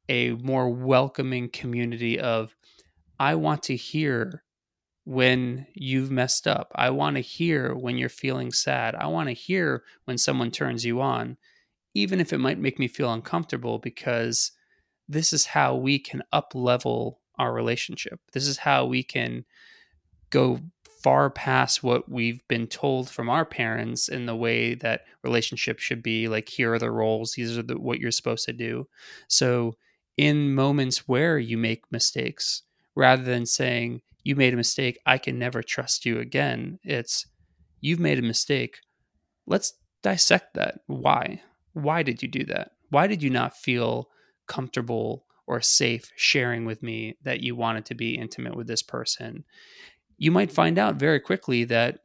a 0.09 0.31
more 0.33 0.71
welcoming 0.71 1.49
community 1.49 2.19
of 2.19 2.55
I 3.19 3.35
want 3.35 3.63
to 3.65 3.77
hear 3.77 4.45
when 5.05 5.67
you've 5.75 6.11
messed 6.11 6.47
up. 6.47 6.73
I 6.75 6.91
want 6.91 7.17
to 7.17 7.23
hear 7.23 7.75
when 7.75 7.97
you're 7.97 8.09
feeling 8.09 8.53
sad. 8.53 8.95
I 8.95 9.07
want 9.07 9.29
to 9.29 9.35
hear 9.35 9.85
when 10.05 10.19
someone 10.19 10.51
turns 10.51 10.85
you 10.85 11.01
on, 11.01 11.37
even 11.95 12.21
if 12.21 12.33
it 12.33 12.39
might 12.39 12.59
make 12.59 12.79
me 12.79 12.89
feel 12.89 13.13
uncomfortable 13.13 13.79
because 13.79 14.53
this 15.09 15.33
is 15.33 15.47
how 15.47 15.77
we 15.77 15.99
can 15.99 16.23
up 16.33 16.53
level 16.55 17.21
our 17.39 17.53
relationship. 17.53 18.21
This 18.33 18.47
is 18.47 18.59
how 18.59 18.87
we 18.87 19.03
can 19.03 19.45
go 20.31 20.61
far 21.03 21.31
past 21.31 21.83
what 21.83 22.11
we've 22.11 22.47
been 22.49 22.67
told 22.67 23.09
from 23.09 23.29
our 23.29 23.45
parents 23.45 24.09
in 24.09 24.27
the 24.27 24.35
way 24.35 24.75
that 24.75 25.03
relationships 25.23 25.83
should 25.83 26.03
be 26.03 26.27
like 26.27 26.49
here 26.49 26.73
are 26.73 26.79
the 26.81 26.91
roles 26.91 27.33
these 27.33 27.57
are 27.57 27.63
the, 27.63 27.79
what 27.79 28.01
you're 28.01 28.11
supposed 28.11 28.45
to 28.45 28.53
do. 28.53 28.89
So 29.29 29.77
in 30.17 30.55
moments 30.55 31.07
where 31.07 31.39
you 31.39 31.59
make 31.59 31.85
mistakes 31.93 32.63
rather 32.97 33.23
than 33.23 33.47
saying 33.47 34.01
you 34.25 34.35
made 34.35 34.55
a 34.55 34.57
mistake 34.57 34.99
i 35.07 35.19
can 35.19 35.39
never 35.39 35.63
trust 35.63 36.07
you 36.07 36.19
again 36.19 36.79
it's 36.83 37.27
you've 37.81 38.01
made 38.01 38.19
a 38.19 38.23
mistake. 38.23 38.81
Let's 39.47 39.75
dissect 40.03 40.55
that. 40.55 40.81
Why? 40.87 41.43
Why 41.73 42.03
did 42.03 42.23
you 42.23 42.29
do 42.29 42.45
that? 42.47 42.73
Why 42.91 43.07
did 43.07 43.23
you 43.23 43.31
not 43.31 43.57
feel 43.57 44.09
comfortable 44.49 45.26
or 45.47 45.61
safe 45.61 46.11
sharing 46.17 46.65
with 46.65 46.83
me 46.83 47.17
that 47.23 47.41
you 47.41 47.55
wanted 47.55 47.85
to 47.85 47.95
be 47.95 48.17
intimate 48.17 48.57
with 48.57 48.67
this 48.67 48.83
person 48.83 49.45
you 50.19 50.31
might 50.31 50.53
find 50.53 50.79
out 50.79 50.97
very 50.97 51.21
quickly 51.21 51.65
that 51.65 51.99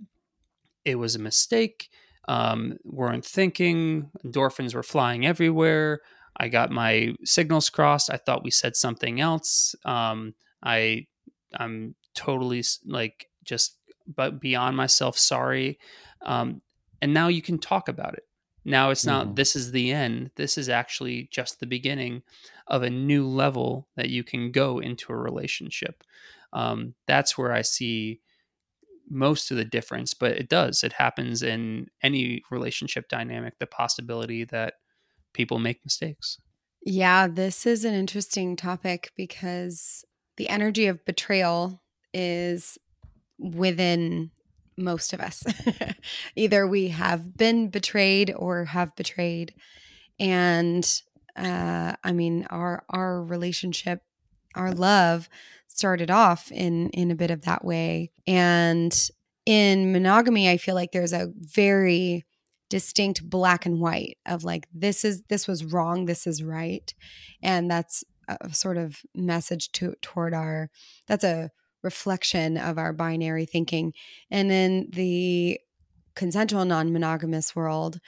it 0.83 0.95
was 0.95 1.15
a 1.15 1.19
mistake. 1.19 1.89
Um, 2.27 2.77
weren't 2.83 3.25
thinking, 3.25 4.09
endorphins 4.25 4.75
were 4.75 4.83
flying 4.83 5.25
everywhere. 5.25 6.01
I 6.37 6.47
got 6.47 6.71
my 6.71 7.15
signals 7.23 7.69
crossed. 7.69 8.11
I 8.11 8.17
thought 8.17 8.43
we 8.43 8.51
said 8.51 8.75
something 8.75 9.19
else. 9.19 9.75
Um, 9.85 10.33
I 10.63 11.07
I'm 11.53 11.95
totally 12.13 12.63
like 12.85 13.27
just 13.43 13.77
but 14.07 14.39
beyond 14.39 14.77
myself 14.77 15.17
sorry. 15.17 15.79
Um, 16.21 16.61
and 17.01 17.13
now 17.13 17.27
you 17.27 17.41
can 17.41 17.57
talk 17.57 17.87
about 17.87 18.13
it. 18.13 18.25
Now 18.63 18.91
it's 18.91 19.05
not 19.05 19.25
mm-hmm. 19.27 19.35
this 19.35 19.55
is 19.55 19.71
the 19.71 19.91
end. 19.91 20.31
This 20.35 20.57
is 20.57 20.69
actually 20.69 21.27
just 21.31 21.59
the 21.59 21.65
beginning 21.65 22.21
of 22.71 22.83
a 22.83 22.89
new 22.89 23.27
level 23.27 23.87
that 23.97 24.09
you 24.09 24.23
can 24.23 24.51
go 24.51 24.79
into 24.79 25.11
a 25.11 25.17
relationship. 25.17 26.03
Um, 26.53 26.95
that's 27.05 27.37
where 27.37 27.51
I 27.51 27.61
see 27.61 28.21
most 29.09 29.51
of 29.51 29.57
the 29.57 29.65
difference, 29.65 30.13
but 30.13 30.31
it 30.31 30.47
does. 30.47 30.83
It 30.83 30.93
happens 30.93 31.43
in 31.43 31.87
any 32.01 32.43
relationship 32.49 33.09
dynamic, 33.09 33.59
the 33.59 33.67
possibility 33.67 34.45
that 34.45 34.75
people 35.33 35.59
make 35.59 35.83
mistakes. 35.83 36.37
Yeah, 36.83 37.27
this 37.27 37.65
is 37.65 37.83
an 37.83 37.93
interesting 37.93 38.55
topic 38.55 39.11
because 39.17 40.05
the 40.37 40.47
energy 40.47 40.87
of 40.87 41.03
betrayal 41.03 41.83
is 42.13 42.77
within 43.37 44.31
most 44.77 45.11
of 45.11 45.19
us. 45.19 45.43
Either 46.37 46.65
we 46.65 46.87
have 46.87 47.35
been 47.35 47.69
betrayed 47.69 48.33
or 48.33 48.63
have 48.63 48.95
betrayed. 48.95 49.53
And 50.19 50.89
uh, 51.35 51.95
I 52.03 52.11
mean, 52.11 52.45
our 52.49 52.83
our 52.89 53.23
relationship, 53.23 54.01
our 54.55 54.71
love 54.73 55.29
started 55.67 56.11
off 56.11 56.51
in 56.51 56.89
in 56.89 57.11
a 57.11 57.15
bit 57.15 57.31
of 57.31 57.43
that 57.43 57.63
way. 57.63 58.11
And 58.27 58.93
in 59.47 59.91
monogamy 59.91 60.47
i 60.47 60.55
feel 60.55 60.75
like 60.75 60.91
there's 60.91 61.13
a 61.13 61.31
very 61.35 62.23
distinct 62.71 63.29
black 63.29 63.65
and 63.65 63.81
white 63.81 64.17
of 64.25 64.43
like 64.43 64.65
this 64.73 65.03
is 65.03 65.23
this 65.29 65.45
was 65.45 65.65
wrong 65.65 66.05
this 66.05 66.25
is 66.25 66.41
right. 66.41 66.93
And 67.43 67.69
that's 67.69 68.03
a 68.29 68.53
sort 68.53 68.77
of 68.77 69.01
message 69.13 69.73
to 69.73 69.93
toward 70.01 70.33
our 70.33 70.69
that's 71.05 71.25
a 71.25 71.51
reflection 71.83 72.57
of 72.57 72.77
our 72.77 72.93
binary 72.93 73.45
thinking. 73.45 73.93
And 74.29 74.51
in 74.51 74.89
the 74.93 75.59
consensual 76.15 76.63
non-monogamous 76.63 77.55
world 77.55 77.99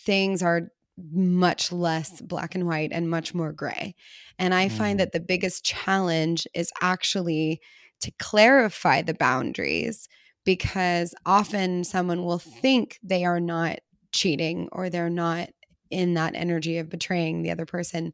things 0.00 0.42
are 0.42 0.70
much 1.12 1.72
less 1.72 2.20
black 2.20 2.54
and 2.54 2.66
white 2.66 2.90
and 2.92 3.10
much 3.10 3.34
more 3.34 3.52
gray. 3.52 3.94
And 4.38 4.54
I 4.54 4.68
mm. 4.68 4.72
find 4.72 5.00
that 5.00 5.12
the 5.12 5.20
biggest 5.20 5.64
challenge 5.64 6.46
is 6.54 6.72
actually 6.80 7.60
to 8.00 8.12
clarify 8.18 9.02
the 9.02 9.14
boundaries 9.14 10.08
because 10.44 11.14
often 11.26 11.84
someone 11.84 12.24
will 12.24 12.38
think 12.38 12.98
they 13.02 13.24
are 13.24 13.40
not 13.40 13.78
cheating 14.12 14.68
or 14.72 14.88
they're 14.88 15.10
not 15.10 15.50
in 15.90 16.14
that 16.14 16.34
energy 16.34 16.78
of 16.78 16.88
betraying 16.88 17.42
the 17.42 17.50
other 17.50 17.66
person 17.66 18.12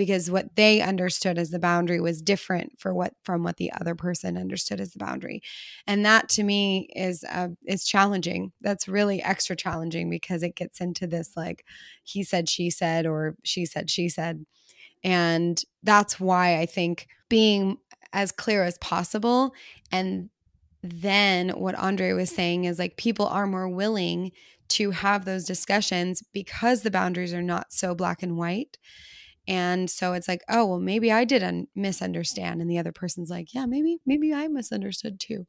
because 0.00 0.30
what 0.30 0.56
they 0.56 0.80
understood 0.80 1.36
as 1.36 1.50
the 1.50 1.58
boundary 1.58 2.00
was 2.00 2.22
different 2.22 2.72
for 2.80 2.94
what 2.94 3.12
from 3.22 3.42
what 3.42 3.58
the 3.58 3.70
other 3.78 3.94
person 3.94 4.38
understood 4.38 4.80
as 4.80 4.92
the 4.92 4.98
boundary. 4.98 5.42
And 5.86 6.06
that 6.06 6.30
to 6.30 6.42
me 6.42 6.88
is 6.96 7.22
uh, 7.30 7.48
is 7.66 7.84
challenging. 7.84 8.52
That's 8.62 8.88
really 8.88 9.22
extra 9.22 9.54
challenging 9.54 10.08
because 10.08 10.42
it 10.42 10.56
gets 10.56 10.80
into 10.80 11.06
this 11.06 11.32
like 11.36 11.66
he 12.02 12.24
said 12.24 12.48
she 12.48 12.70
said 12.70 13.04
or 13.04 13.36
she 13.44 13.66
said 13.66 13.90
she 13.90 14.08
said. 14.08 14.46
And 15.04 15.62
that's 15.82 16.18
why 16.18 16.58
i 16.60 16.64
think 16.64 17.06
being 17.28 17.76
as 18.14 18.32
clear 18.32 18.64
as 18.64 18.78
possible. 18.78 19.52
And 19.92 20.30
then 20.82 21.50
what 21.50 21.74
andre 21.74 22.14
was 22.14 22.30
saying 22.30 22.64
is 22.64 22.78
like 22.78 22.96
people 22.96 23.26
are 23.26 23.46
more 23.46 23.68
willing 23.68 24.32
to 24.68 24.92
have 24.92 25.26
those 25.26 25.44
discussions 25.44 26.22
because 26.32 26.80
the 26.80 26.90
boundaries 26.90 27.34
are 27.34 27.42
not 27.42 27.70
so 27.70 27.94
black 27.94 28.22
and 28.22 28.38
white 28.38 28.78
and 29.50 29.90
so 29.90 30.12
it's 30.12 30.28
like, 30.28 30.44
oh, 30.48 30.64
well, 30.64 30.78
maybe 30.78 31.10
I 31.10 31.24
did 31.24 31.42
un- 31.42 31.66
misunderstand. 31.74 32.60
And 32.60 32.70
the 32.70 32.78
other 32.78 32.92
person's 32.92 33.30
like, 33.30 33.52
yeah, 33.52 33.66
maybe, 33.66 33.98
maybe 34.06 34.32
I 34.32 34.46
misunderstood 34.46 35.18
too. 35.18 35.44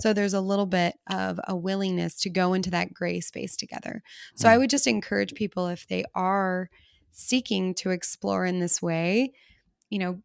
So 0.00 0.12
there's 0.12 0.34
a 0.34 0.40
little 0.40 0.66
bit 0.66 0.96
of 1.08 1.38
a 1.46 1.54
willingness 1.54 2.16
to 2.22 2.28
go 2.28 2.54
into 2.54 2.72
that 2.72 2.92
gray 2.92 3.20
space 3.20 3.54
together. 3.54 4.02
So 4.34 4.48
I 4.48 4.54
hmm. 4.54 4.62
would 4.62 4.70
just 4.70 4.88
encourage 4.88 5.34
people 5.34 5.68
if 5.68 5.86
they 5.86 6.04
are 6.12 6.70
seeking 7.12 7.72
to 7.74 7.90
explore 7.90 8.44
in 8.44 8.58
this 8.58 8.82
way, 8.82 9.32
you 9.90 10.00
know, 10.00 10.18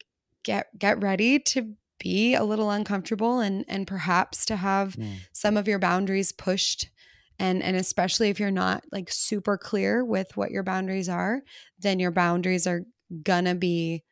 get 0.43 0.67
get 0.79 0.99
ready 1.03 1.37
to 1.37 1.75
be 1.99 2.33
a 2.33 2.43
little 2.43 2.71
uncomfortable 2.71 3.39
and 3.39 3.63
and 3.67 3.85
perhaps 3.85 4.45
to 4.47 4.55
have 4.55 4.95
mm. 4.95 5.17
some 5.31 5.57
of 5.57 5.67
your 5.67 5.77
boundaries 5.77 6.31
pushed 6.31 6.89
and 7.37 7.61
and 7.61 7.77
especially 7.77 8.29
if 8.29 8.39
you're 8.39 8.49
not 8.49 8.83
like 8.91 9.11
super 9.11 9.55
clear 9.55 10.03
with 10.03 10.35
what 10.35 10.49
your 10.49 10.63
boundaries 10.63 11.07
are 11.07 11.43
then 11.77 11.99
your 11.99 12.09
boundaries 12.09 12.65
are 12.65 12.81
gonna 13.23 13.55
be 13.55 14.03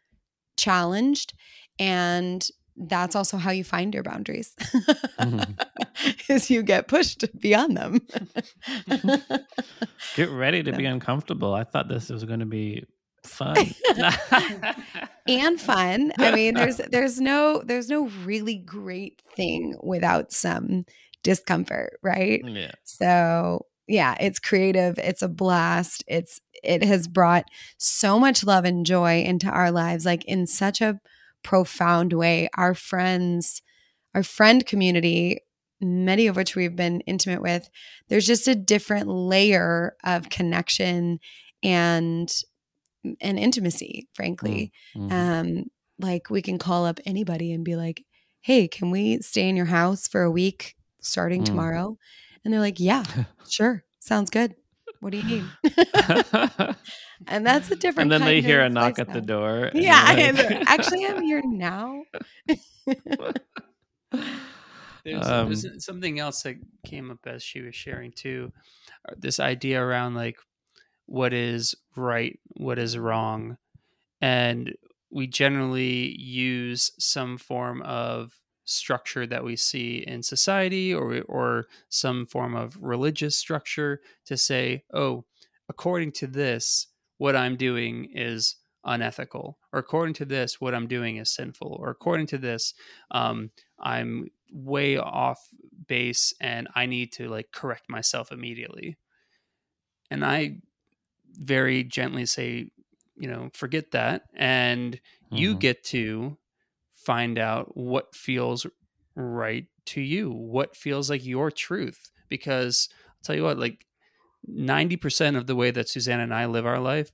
challenged 0.57 1.33
and 1.79 2.49
that's 2.79 3.15
also 3.15 3.37
how 3.37 3.51
you 3.51 3.63
find 3.63 3.93
your 3.93 4.03
boundaries 4.03 4.55
mm-hmm. 5.19 5.51
is 6.29 6.49
you 6.49 6.63
get 6.63 6.87
pushed 6.87 7.25
beyond 7.39 7.75
them. 7.75 7.99
Get 10.15 10.29
ready 10.29 10.63
to 10.63 10.71
be 10.71 10.85
uncomfortable. 10.85 11.53
I 11.53 11.65
thought 11.65 11.89
this 11.89 12.09
was 12.09 12.23
going 12.23 12.39
to 12.39 12.45
be 12.45 12.85
fun. 13.23 13.55
And 15.27 15.61
fun. 15.61 16.11
I 16.17 16.31
mean 16.33 16.55
there's 16.55 16.77
there's 16.77 17.21
no 17.21 17.61
there's 17.63 17.87
no 17.87 18.07
really 18.25 18.55
great 18.55 19.21
thing 19.35 19.75
without 19.83 20.31
some 20.31 20.85
discomfort 21.21 21.99
right? 22.01 22.41
Yeah. 22.43 22.71
So 22.83 23.67
yeah, 23.89 24.15
it's 24.19 24.39
creative, 24.39 24.99
it's 24.99 25.23
a 25.23 25.27
blast. 25.27 26.03
It's 26.07 26.39
it 26.63 26.83
has 26.83 27.07
brought 27.07 27.45
so 27.77 28.19
much 28.19 28.45
love 28.45 28.63
and 28.63 28.85
joy 28.85 29.23
into 29.23 29.47
our 29.49 29.71
lives 29.71 30.05
like 30.05 30.23
in 30.25 30.45
such 30.45 30.79
a 30.79 30.99
profound 31.43 32.13
way. 32.13 32.49
Our 32.55 32.75
friends, 32.75 33.63
our 34.13 34.21
friend 34.21 34.65
community, 34.65 35.39
many 35.81 36.27
of 36.27 36.35
which 36.35 36.55
we've 36.55 36.75
been 36.75 37.01
intimate 37.01 37.41
with, 37.41 37.69
there's 38.09 38.27
just 38.27 38.47
a 38.47 38.55
different 38.55 39.07
layer 39.07 39.95
of 40.03 40.29
connection 40.29 41.19
and 41.63 42.31
and 43.19 43.39
intimacy, 43.39 44.07
frankly. 44.13 44.71
Mm, 44.95 45.09
mm-hmm. 45.09 45.13
Um 45.13 45.63
like 45.97 46.29
we 46.29 46.41
can 46.43 46.59
call 46.59 46.85
up 46.85 46.99
anybody 47.07 47.51
and 47.51 47.65
be 47.65 47.75
like, 47.75 48.05
"Hey, 48.41 48.67
can 48.67 48.91
we 48.91 49.19
stay 49.21 49.49
in 49.49 49.55
your 49.55 49.65
house 49.65 50.07
for 50.07 50.21
a 50.21 50.31
week 50.31 50.75
starting 51.01 51.41
mm. 51.41 51.45
tomorrow?" 51.45 51.97
And 52.43 52.53
they're 52.53 52.61
like, 52.61 52.79
yeah, 52.79 53.03
sure. 53.47 53.83
Sounds 53.99 54.29
good. 54.29 54.55
What 55.01 55.11
do 55.11 55.17
you 55.17 55.23
need? 55.23 55.45
and 57.27 57.45
that's 57.45 57.71
a 57.71 57.75
different. 57.75 58.11
And 58.11 58.11
then 58.11 58.27
they 58.27 58.41
hear 58.41 58.61
a 58.61 58.69
knock 58.69 58.97
lifestyle. 58.97 59.07
at 59.07 59.13
the 59.13 59.21
door. 59.21 59.71
Yeah, 59.73 60.03
like... 60.13 60.69
actually, 60.69 61.05
I'm 61.05 61.21
here 61.21 61.41
now. 61.45 62.03
there's, 65.05 65.27
um, 65.27 65.47
there's, 65.47 65.85
something 65.85 66.19
else 66.19 66.43
that 66.43 66.55
came 66.85 67.11
up 67.11 67.19
as 67.25 67.41
she 67.43 67.61
was 67.61 67.75
sharing 67.75 68.11
too. 68.11 68.51
Uh, 69.07 69.13
this 69.17 69.39
idea 69.39 69.81
around 69.81 70.15
like 70.15 70.37
what 71.05 71.33
is 71.33 71.75
right, 71.95 72.37
what 72.57 72.77
is 72.77 72.97
wrong, 72.97 73.57
and 74.21 74.73
we 75.09 75.27
generally 75.27 76.13
use 76.19 76.91
some 76.99 77.37
form 77.37 77.81
of 77.83 78.33
structure 78.69 79.25
that 79.27 79.43
we 79.43 79.55
see 79.55 79.97
in 80.07 80.23
society 80.23 80.93
or 80.93 81.21
or 81.23 81.67
some 81.89 82.25
form 82.25 82.55
of 82.55 82.77
religious 82.81 83.35
structure 83.35 84.01
to 84.25 84.37
say, 84.37 84.83
oh, 84.93 85.25
according 85.69 86.11
to 86.11 86.27
this, 86.27 86.87
what 87.17 87.35
I'm 87.35 87.55
doing 87.55 88.09
is 88.13 88.55
unethical, 88.85 89.57
or 89.73 89.79
according 89.79 90.13
to 90.15 90.25
this, 90.25 90.61
what 90.61 90.73
I'm 90.73 90.87
doing 90.87 91.17
is 91.17 91.29
sinful, 91.29 91.77
or 91.79 91.89
according 91.89 92.27
to 92.27 92.37
this, 92.37 92.73
um, 93.11 93.51
I'm 93.79 94.31
way 94.51 94.97
off 94.97 95.47
base 95.87 96.33
and 96.41 96.67
I 96.75 96.85
need 96.85 97.11
to 97.13 97.29
like 97.29 97.51
correct 97.51 97.89
myself 97.89 98.31
immediately. 98.31 98.97
And 100.09 100.25
I 100.25 100.57
very 101.33 101.83
gently 101.83 102.25
say, 102.25 102.71
you 103.17 103.27
know, 103.27 103.49
forget 103.53 103.91
that. 103.91 104.23
And 104.33 104.95
mm-hmm. 104.95 105.35
you 105.35 105.55
get 105.55 105.83
to 105.85 106.37
find 107.09 107.39
out 107.39 107.75
what 107.75 108.13
feels 108.13 108.67
right 109.15 109.65
to 109.87 109.99
you, 109.99 110.29
what 110.29 110.75
feels 110.75 111.09
like 111.09 111.25
your 111.25 111.49
truth. 111.49 112.11
Because 112.29 112.87
I'll 113.07 113.23
tell 113.23 113.35
you 113.35 113.41
what, 113.41 113.57
like 113.57 113.87
90% 114.47 115.35
of 115.35 115.47
the 115.47 115.55
way 115.55 115.71
that 115.71 115.89
Susannah 115.89 116.21
and 116.21 116.33
I 116.35 116.45
live 116.45 116.67
our 116.67 116.79
life, 116.79 117.11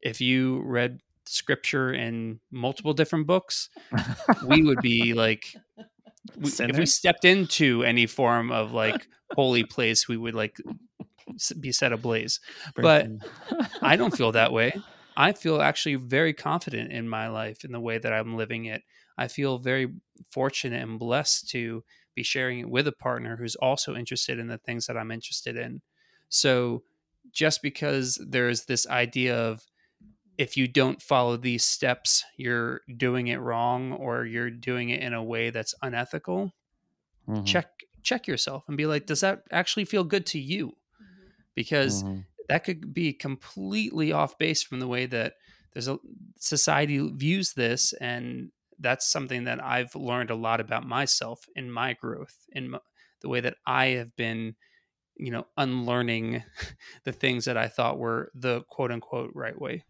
if 0.00 0.22
you 0.22 0.62
read 0.62 1.00
scripture 1.26 1.92
in 1.92 2.40
multiple 2.50 2.94
different 2.94 3.26
books, 3.26 3.68
we 4.46 4.62
would 4.62 4.80
be 4.80 5.12
like, 5.24 5.54
we, 6.38 6.50
if 6.58 6.78
we 6.78 6.86
stepped 6.86 7.26
into 7.26 7.82
any 7.84 8.06
form 8.06 8.50
of 8.50 8.72
like 8.72 9.06
holy 9.34 9.64
place, 9.64 10.08
we 10.08 10.16
would 10.16 10.34
like 10.34 10.56
be 11.60 11.72
set 11.72 11.92
ablaze. 11.92 12.40
But 12.74 13.06
I 13.82 13.96
don't 13.96 14.16
feel 14.16 14.32
that 14.32 14.52
way. 14.58 14.72
I 15.14 15.32
feel 15.32 15.60
actually 15.60 15.96
very 15.96 16.32
confident 16.32 16.90
in 16.90 17.06
my 17.06 17.28
life 17.28 17.66
in 17.66 17.72
the 17.72 17.80
way 17.80 17.98
that 17.98 18.14
I'm 18.14 18.34
living 18.34 18.64
it. 18.64 18.82
I 19.18 19.28
feel 19.28 19.58
very 19.58 19.92
fortunate 20.30 20.82
and 20.82 20.98
blessed 20.98 21.48
to 21.50 21.82
be 22.14 22.22
sharing 22.22 22.60
it 22.60 22.68
with 22.68 22.86
a 22.88 22.92
partner 22.92 23.36
who's 23.36 23.56
also 23.56 23.94
interested 23.94 24.38
in 24.38 24.48
the 24.48 24.58
things 24.58 24.86
that 24.86 24.96
I'm 24.96 25.10
interested 25.10 25.56
in. 25.56 25.82
So 26.28 26.82
just 27.32 27.62
because 27.62 28.20
there's 28.26 28.64
this 28.64 28.86
idea 28.86 29.36
of 29.36 29.62
if 30.38 30.56
you 30.56 30.68
don't 30.68 31.00
follow 31.00 31.36
these 31.36 31.64
steps, 31.64 32.24
you're 32.36 32.80
doing 32.96 33.28
it 33.28 33.40
wrong 33.40 33.92
or 33.92 34.24
you're 34.24 34.50
doing 34.50 34.90
it 34.90 35.02
in 35.02 35.14
a 35.14 35.22
way 35.22 35.50
that's 35.50 35.74
unethical, 35.82 36.52
mm-hmm. 37.28 37.44
check 37.44 37.68
check 38.02 38.28
yourself 38.28 38.64
and 38.68 38.76
be 38.76 38.86
like, 38.86 39.06
does 39.06 39.20
that 39.20 39.42
actually 39.50 39.84
feel 39.84 40.04
good 40.04 40.26
to 40.26 40.38
you? 40.38 40.68
Mm-hmm. 40.68 41.30
Because 41.54 42.02
mm-hmm. 42.02 42.20
that 42.48 42.64
could 42.64 42.94
be 42.94 43.12
completely 43.12 44.12
off 44.12 44.38
base 44.38 44.62
from 44.62 44.78
the 44.80 44.88
way 44.88 45.06
that 45.06 45.34
there's 45.72 45.88
a 45.88 45.98
society 46.38 46.98
views 47.14 47.52
this 47.54 47.92
and 47.94 48.50
that's 48.78 49.06
something 49.06 49.44
that 49.44 49.62
I've 49.62 49.94
learned 49.94 50.30
a 50.30 50.34
lot 50.34 50.60
about 50.60 50.86
myself 50.86 51.46
in 51.54 51.70
my 51.70 51.94
growth, 51.94 52.34
in 52.52 52.70
my, 52.70 52.78
the 53.20 53.28
way 53.28 53.40
that 53.40 53.56
I 53.66 53.86
have 53.88 54.14
been, 54.16 54.54
you 55.16 55.30
know, 55.30 55.46
unlearning 55.56 56.42
the 57.04 57.12
things 57.12 57.44
that 57.46 57.56
I 57.56 57.68
thought 57.68 57.98
were 57.98 58.30
the 58.34 58.62
quote 58.68 58.92
unquote 58.92 59.30
right 59.34 59.58
way. 59.58 59.84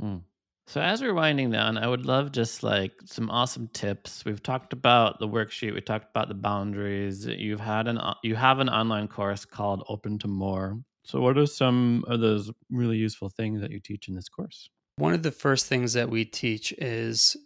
Hmm. 0.00 0.18
So 0.66 0.80
as 0.80 1.02
we're 1.02 1.14
winding 1.14 1.50
down, 1.50 1.76
I 1.76 1.86
would 1.86 2.06
love 2.06 2.32
just 2.32 2.62
like 2.62 2.92
some 3.04 3.28
awesome 3.30 3.68
tips. 3.68 4.24
We've 4.24 4.42
talked 4.42 4.72
about 4.72 5.18
the 5.18 5.28
worksheet, 5.28 5.74
we 5.74 5.82
talked 5.82 6.10
about 6.10 6.28
the 6.28 6.34
boundaries. 6.34 7.26
You've 7.26 7.60
had 7.60 7.86
an 7.86 8.00
you 8.22 8.34
have 8.34 8.60
an 8.60 8.70
online 8.70 9.08
course 9.08 9.44
called 9.44 9.84
Open 9.88 10.18
to 10.20 10.28
More. 10.28 10.80
So 11.04 11.20
what 11.20 11.36
are 11.36 11.46
some 11.46 12.02
of 12.08 12.20
those 12.20 12.50
really 12.70 12.96
useful 12.96 13.28
things 13.28 13.60
that 13.60 13.70
you 13.70 13.78
teach 13.78 14.08
in 14.08 14.14
this 14.14 14.30
course? 14.30 14.70
One 14.96 15.12
of 15.12 15.22
the 15.22 15.32
first 15.32 15.66
things 15.66 15.92
that 15.92 16.08
we 16.08 16.24
teach 16.24 16.72
is 16.72 17.36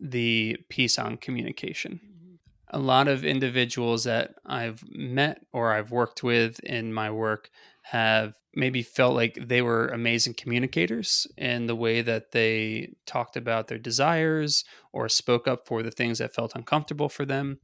the 0.00 0.56
piece 0.68 0.98
on 0.98 1.16
communication. 1.16 2.00
Mm-hmm. 2.04 2.34
A 2.72 2.78
lot 2.78 3.08
of 3.08 3.24
individuals 3.24 4.04
that 4.04 4.34
I've 4.46 4.82
met 4.88 5.40
or 5.52 5.72
I've 5.72 5.90
worked 5.90 6.22
with 6.22 6.60
in 6.60 6.92
my 6.92 7.10
work 7.10 7.50
have 7.82 8.34
maybe 8.54 8.82
felt 8.82 9.14
like 9.14 9.38
they 9.40 9.62
were 9.62 9.88
amazing 9.88 10.34
communicators 10.34 11.26
in 11.36 11.66
the 11.66 11.74
way 11.74 12.02
that 12.02 12.32
they 12.32 12.94
talked 13.06 13.36
about 13.36 13.68
their 13.68 13.78
desires 13.78 14.64
or 14.92 15.08
spoke 15.08 15.46
up 15.46 15.66
for 15.66 15.82
the 15.82 15.90
things 15.90 16.18
that 16.18 16.34
felt 16.34 16.54
uncomfortable 16.54 17.08
for 17.08 17.24
them. 17.24 17.58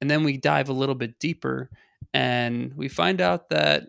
And 0.00 0.10
then 0.10 0.24
we 0.24 0.36
dive 0.36 0.68
a 0.68 0.74
little 0.74 0.96
bit 0.96 1.18
deeper 1.20 1.70
and 2.12 2.74
we 2.74 2.88
find 2.88 3.20
out 3.20 3.50
that 3.50 3.84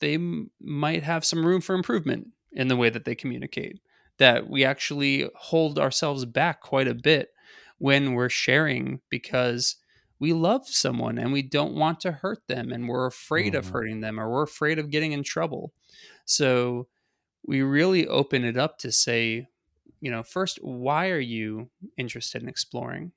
they 0.00 0.14
m- 0.14 0.50
might 0.60 1.02
have 1.02 1.24
some 1.24 1.44
room 1.44 1.60
for 1.60 1.74
improvement 1.74 2.28
in 2.52 2.68
the 2.68 2.76
way 2.76 2.88
that 2.90 3.04
they 3.04 3.14
communicate 3.14 3.78
that 4.20 4.48
we 4.50 4.64
actually 4.64 5.28
hold 5.34 5.78
ourselves 5.78 6.26
back 6.26 6.60
quite 6.60 6.86
a 6.86 6.94
bit 6.94 7.30
when 7.78 8.12
we're 8.12 8.28
sharing 8.28 9.00
because 9.08 9.76
we 10.20 10.34
love 10.34 10.68
someone 10.68 11.16
and 11.16 11.32
we 11.32 11.40
don't 11.40 11.74
want 11.74 12.00
to 12.00 12.12
hurt 12.12 12.46
them 12.46 12.70
and 12.70 12.86
we're 12.86 13.06
afraid 13.06 13.54
mm. 13.54 13.58
of 13.58 13.70
hurting 13.70 14.00
them 14.00 14.20
or 14.20 14.30
we're 14.30 14.42
afraid 14.42 14.78
of 14.78 14.90
getting 14.90 15.12
in 15.12 15.22
trouble. 15.22 15.72
So 16.26 16.86
we 17.46 17.62
really 17.62 18.06
open 18.06 18.44
it 18.44 18.58
up 18.58 18.76
to 18.80 18.92
say, 18.92 19.48
you 20.02 20.10
know, 20.10 20.22
first, 20.22 20.58
why 20.60 21.08
are 21.08 21.18
you 21.18 21.70
interested 21.96 22.42
in 22.42 22.48
exploring? 22.48 23.12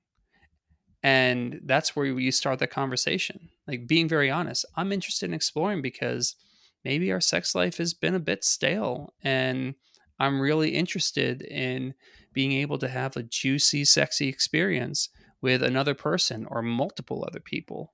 And 1.03 1.59
that's 1.65 1.97
where 1.97 2.05
you 2.05 2.31
start 2.31 2.59
the 2.59 2.67
conversation. 2.67 3.49
Like 3.67 3.87
being 3.87 4.07
very 4.07 4.31
honest. 4.31 4.65
I'm 4.77 4.93
interested 4.93 5.25
in 5.25 5.33
exploring 5.33 5.81
because 5.81 6.37
maybe 6.85 7.11
our 7.11 7.19
sex 7.19 7.53
life 7.53 7.75
has 7.77 7.93
been 7.93 8.15
a 8.15 8.19
bit 8.19 8.45
stale 8.45 9.13
and 9.21 9.75
I'm 10.19 10.39
really 10.39 10.69
interested 10.69 11.41
in 11.41 11.93
being 12.33 12.51
able 12.53 12.77
to 12.79 12.87
have 12.87 13.15
a 13.15 13.23
juicy, 13.23 13.85
sexy 13.85 14.27
experience 14.27 15.09
with 15.41 15.61
another 15.61 15.93
person 15.93 16.47
or 16.49 16.61
multiple 16.61 17.23
other 17.27 17.39
people. 17.39 17.93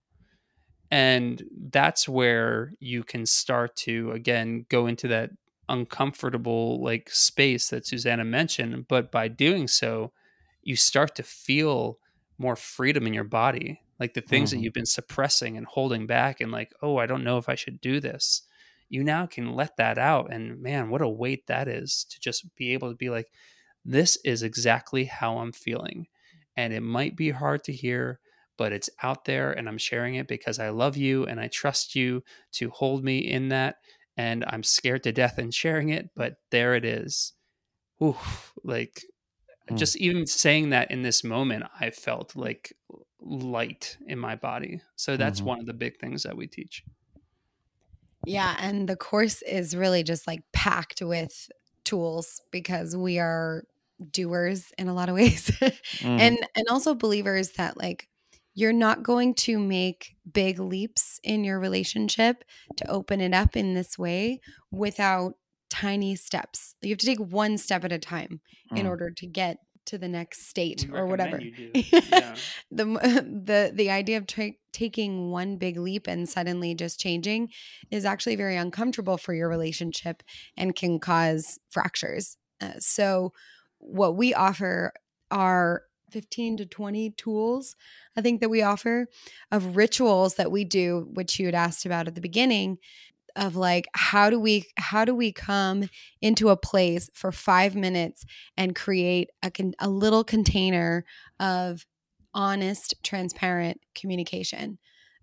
And 0.92 1.44
that's 1.72 2.10
where 2.10 2.74
you 2.80 3.04
can 3.04 3.26
start 3.26 3.76
to, 3.78 4.12
again, 4.12 4.66
go 4.70 4.88
into 4.88 5.08
that 5.10 5.32
uncomfortable 5.68 6.82
like 6.84 7.10
space 7.12 7.70
that 7.70 7.86
Susannah 7.86 8.26
mentioned. 8.26 8.88
But 8.88 9.12
by 9.12 9.28
doing 9.28 9.68
so, 9.68 10.12
you 10.64 10.76
start 10.76 11.16
to 11.16 11.24
feel 11.24 12.00
more 12.38 12.56
freedom 12.56 13.06
in 13.06 13.14
your 13.14 13.24
body. 13.24 13.82
Like 14.00 14.14
the 14.14 14.22
things 14.22 14.50
mm-hmm. 14.50 14.60
that 14.60 14.64
you've 14.64 14.74
been 14.74 14.86
suppressing 14.86 15.58
and 15.58 15.66
holding 15.66 16.08
back, 16.08 16.40
and 16.40 16.52
like, 16.52 16.72
oh, 16.82 16.98
I 16.98 17.06
don't 17.06 17.24
know 17.24 17.38
if 17.38 17.50
I 17.50 17.56
should 17.56 17.82
do 17.82 18.00
this. 18.00 18.44
You 18.90 19.04
now 19.04 19.26
can 19.28 19.54
let 19.56 19.78
that 19.78 19.98
out. 19.98 20.34
And 20.34 20.62
man, 20.62 20.90
what 20.90 21.02
a 21.02 21.08
weight 21.08 21.48
that 21.48 21.68
is 21.68 22.06
to 22.10 22.20
just 22.20 22.46
be 22.56 22.74
able 22.74 22.90
to 22.90 22.96
be 22.96 23.10
like, 23.10 23.28
this 23.86 24.18
is 24.26 24.44
exactly 24.44 25.06
how 25.06 25.38
I'm 25.38 25.52
feeling. 25.52 26.08
And 26.58 26.74
it 26.74 26.82
might 26.82 27.16
be 27.16 27.30
hard 27.30 27.64
to 27.66 27.74
hear, 27.74 28.20
but 28.58 28.74
it's 28.74 28.90
out 29.02 29.26
there 29.26 29.52
and 29.52 29.70
I'm 29.70 29.78
sharing 29.78 30.16
it 30.16 30.28
because 30.28 30.60
I 30.60 30.70
love 30.70 30.98
you 30.98 31.26
and 31.26 31.40
I 31.40 31.48
trust 31.48 31.96
you 31.96 32.24
to 32.54 32.70
hold 32.72 33.04
me 33.04 33.20
in 33.20 33.50
that. 33.50 33.76
And 34.18 34.44
I'm 34.48 34.64
scared 34.64 35.04
to 35.04 35.14
death 35.14 35.40
in 35.40 35.52
sharing 35.52 35.90
it, 35.90 36.10
but 36.16 36.36
there 36.52 36.76
it 36.76 36.84
is. 36.84 37.34
Ooh, 38.04 38.18
like 38.64 39.06
mm. 39.70 39.78
just 39.78 39.96
even 39.98 40.26
saying 40.26 40.72
that 40.72 40.92
in 40.92 41.04
this 41.04 41.24
moment, 41.24 41.64
I 41.80 41.92
felt 41.92 42.36
like 42.36 42.74
light 43.22 43.98
in 44.08 44.20
my 44.20 44.36
body. 44.36 44.82
So 44.96 45.16
that's 45.16 45.40
mm-hmm. 45.40 45.50
one 45.50 45.60
of 45.60 45.66
the 45.66 45.74
big 45.74 45.98
things 46.00 46.24
that 46.24 46.36
we 46.36 46.48
teach. 46.48 46.84
Yeah. 48.26 48.56
And 48.60 48.88
the 48.88 48.96
course 48.96 49.42
is 49.42 49.76
really 49.76 50.04
just 50.04 50.28
like 50.28 50.42
packed 50.54 51.02
with 51.02 51.50
tools 51.86 52.42
because 52.52 52.96
we 52.96 53.20
are 53.20 53.64
doers 54.12 54.72
in 54.78 54.88
a 54.88 54.94
lot 54.94 55.10
of 55.10 55.16
ways 55.22 55.52
mm. 55.62 56.20
and 56.20 56.38
and 56.56 56.68
also 56.70 56.96
believers 56.96 57.52
that 57.58 57.78
like 57.78 58.08
you're 58.56 58.74
not 58.74 59.04
going 59.04 59.34
to 59.34 59.60
make 59.60 60.16
big 60.32 60.60
leaps 60.60 61.20
in 61.24 61.44
your 61.44 61.60
relationship 61.60 62.44
to 62.78 62.90
open 62.90 63.22
it 63.22 63.34
up 63.34 63.56
in 63.56 63.74
this 63.74 63.98
way 63.98 64.40
without 64.72 65.34
tiny 65.70 66.16
steps 66.16 66.76
you 66.82 66.90
have 66.90 66.98
to 66.98 67.06
take 67.06 67.20
one 67.20 67.58
step 67.58 67.84
at 67.84 67.92
a 67.92 68.00
time 68.00 68.40
mm. 68.72 68.78
in 68.80 68.88
order 68.88 69.10
to 69.12 69.28
get 69.28 69.58
to 69.90 69.98
the 69.98 70.08
next 70.08 70.48
state 70.48 70.88
or 70.94 71.08
whatever. 71.08 71.42
yeah. 71.42 72.36
the 72.72 72.86
the 73.46 73.72
the 73.74 73.90
idea 73.90 74.18
of 74.18 74.28
tra- 74.28 74.54
taking 74.72 75.32
one 75.32 75.58
big 75.58 75.78
leap 75.78 76.08
and 76.08 76.30
suddenly 76.30 76.76
just 76.76 77.00
changing 77.00 77.50
is 77.90 78.06
actually 78.06 78.36
very 78.36 78.56
uncomfortable 78.56 79.18
for 79.18 79.34
your 79.34 79.50
relationship 79.50 80.22
and 80.56 80.76
can 80.76 81.00
cause 81.00 81.60
fractures. 81.70 82.38
Uh, 82.62 82.74
so 82.78 83.34
what 83.80 84.16
we 84.16 84.34
offer 84.34 84.94
are 85.32 85.84
15 86.12 86.58
to 86.58 86.66
20 86.66 87.12
tools 87.12 87.76
i 88.18 88.22
think 88.22 88.42
that 88.42 88.50
we 88.50 88.64
offer 88.64 89.08
of 89.52 89.76
rituals 89.76 90.36
that 90.36 90.52
we 90.52 90.66
do 90.66 91.08
which 91.14 91.40
you 91.40 91.46
had 91.46 91.54
asked 91.54 91.86
about 91.86 92.08
at 92.08 92.16
the 92.16 92.22
beginning 92.22 92.80
of 93.40 93.56
like 93.56 93.88
how 93.96 94.30
do 94.30 94.40
we 94.40 94.66
how 94.78 95.06
do 95.06 95.16
we 95.16 95.32
come 95.32 95.90
into 96.22 96.50
a 96.50 96.58
place 96.58 97.10
for 97.14 97.32
5 97.32 97.76
minutes 97.76 98.26
and 98.58 98.76
create 98.76 99.30
a 99.42 99.50
con- 99.50 99.74
a 99.80 99.90
little 99.90 100.24
container 100.24 101.06
of 101.40 101.86
honest 102.34 102.94
transparent 103.02 103.80
communication 103.96 104.78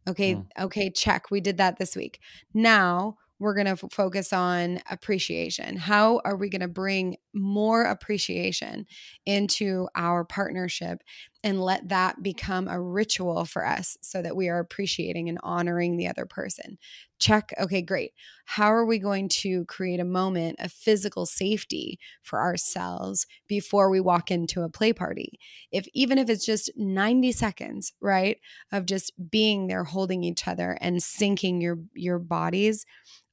okay 0.08 0.34
mm. 0.34 0.46
okay 0.58 0.90
check 0.90 1.30
we 1.30 1.40
did 1.40 1.58
that 1.58 1.78
this 1.78 1.94
week 1.94 2.18
now 2.54 3.16
we're 3.38 3.54
going 3.54 3.66
to 3.66 3.72
f- 3.72 3.84
focus 3.90 4.32
on 4.32 4.80
appreciation. 4.90 5.76
How 5.76 6.20
are 6.24 6.36
we 6.36 6.48
going 6.48 6.62
to 6.62 6.68
bring 6.68 7.16
more 7.34 7.82
appreciation 7.82 8.86
into 9.26 9.88
our 9.94 10.24
partnership 10.24 11.02
and 11.44 11.60
let 11.60 11.88
that 11.88 12.22
become 12.22 12.68
a 12.68 12.80
ritual 12.80 13.44
for 13.44 13.66
us 13.66 13.96
so 14.00 14.22
that 14.22 14.36
we 14.36 14.48
are 14.48 14.58
appreciating 14.58 15.28
and 15.28 15.38
honoring 15.42 15.96
the 15.96 16.08
other 16.08 16.26
person? 16.26 16.78
Check, 17.18 17.52
okay, 17.58 17.80
great. 17.80 18.12
How 18.44 18.72
are 18.72 18.84
we 18.84 18.98
going 18.98 19.28
to 19.40 19.64
create 19.64 20.00
a 20.00 20.04
moment 20.04 20.56
of 20.60 20.72
physical 20.72 21.24
safety 21.24 21.98
for 22.22 22.40
ourselves 22.40 23.26
before 23.48 23.88
we 23.88 24.00
walk 24.00 24.30
into 24.30 24.62
a 24.62 24.68
play 24.68 24.92
party? 24.92 25.38
If 25.72 25.86
even 25.94 26.18
if 26.18 26.28
it's 26.28 26.44
just 26.44 26.70
90 26.76 27.32
seconds, 27.32 27.92
right, 28.00 28.38
of 28.72 28.86
just 28.86 29.12
being 29.30 29.66
there 29.66 29.84
holding 29.84 30.24
each 30.24 30.46
other 30.46 30.76
and 30.80 30.98
syncing 30.98 31.62
your 31.62 31.78
your 31.94 32.18
bodies 32.18 32.84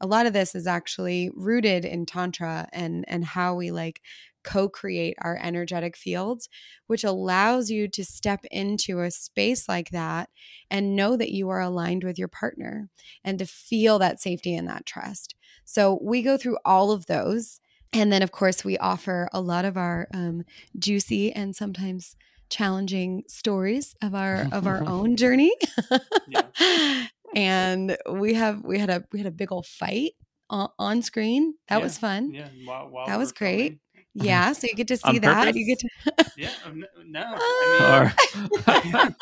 a 0.03 0.07
lot 0.07 0.25
of 0.25 0.33
this 0.33 0.53
is 0.53 0.67
actually 0.67 1.31
rooted 1.33 1.85
in 1.85 2.05
tantra 2.05 2.67
and 2.73 3.05
and 3.07 3.23
how 3.23 3.55
we 3.55 3.71
like 3.71 4.01
co-create 4.43 5.15
our 5.21 5.37
energetic 5.41 5.95
fields 5.95 6.49
which 6.87 7.03
allows 7.03 7.69
you 7.69 7.87
to 7.87 8.03
step 8.03 8.45
into 8.51 8.99
a 8.99 9.11
space 9.11 9.67
like 9.67 9.89
that 9.91 10.29
and 10.69 10.95
know 10.95 11.15
that 11.15 11.31
you 11.31 11.49
are 11.49 11.61
aligned 11.61 12.03
with 12.03 12.17
your 12.17 12.27
partner 12.27 12.89
and 13.23 13.39
to 13.39 13.45
feel 13.45 13.99
that 13.99 14.19
safety 14.19 14.55
and 14.55 14.67
that 14.67 14.85
trust 14.85 15.35
so 15.65 15.99
we 16.01 16.21
go 16.21 16.37
through 16.37 16.57
all 16.65 16.91
of 16.91 17.05
those 17.05 17.59
and 17.91 18.11
then 18.11 18.21
of 18.21 18.31
course 18.31 18.65
we 18.65 18.77
offer 18.77 19.29
a 19.33 19.41
lot 19.41 19.65
of 19.65 19.77
our 19.77 20.07
um, 20.13 20.43
juicy 20.77 21.31
and 21.31 21.55
sometimes 21.55 22.15
challenging 22.49 23.23
stories 23.27 23.95
of 24.01 24.13
our 24.13 24.47
of 24.51 24.67
our 24.67 24.83
own 24.87 25.15
journey 25.15 25.53
and 27.35 27.97
we 28.11 28.33
have 28.33 28.63
we 28.63 28.77
had 28.77 28.89
a 28.89 29.03
we 29.11 29.19
had 29.19 29.27
a 29.27 29.31
big 29.31 29.51
old 29.51 29.65
fight 29.65 30.13
on, 30.49 30.69
on 30.79 31.01
screen. 31.01 31.55
That 31.67 31.77
yeah. 31.77 31.83
was 31.83 31.97
fun. 31.97 32.33
Yeah, 32.33 32.47
while, 32.63 32.89
while 32.89 33.07
that 33.07 33.17
was 33.17 33.31
great. 33.31 33.79
Mm-hmm. 34.17 34.27
Yeah, 34.27 34.53
so 34.53 34.67
you 34.67 34.75
get 34.75 34.87
to 34.89 34.97
see 34.97 35.17
that. 35.19 35.55
You 35.55 35.65
get 35.65 35.79
to 35.79 36.31
yeah, 36.37 36.51
um, 36.65 36.85
no, 37.07 37.35
I 37.35 38.13
mean, 38.35 38.51
or, 38.51 38.63
ah. 38.67 39.15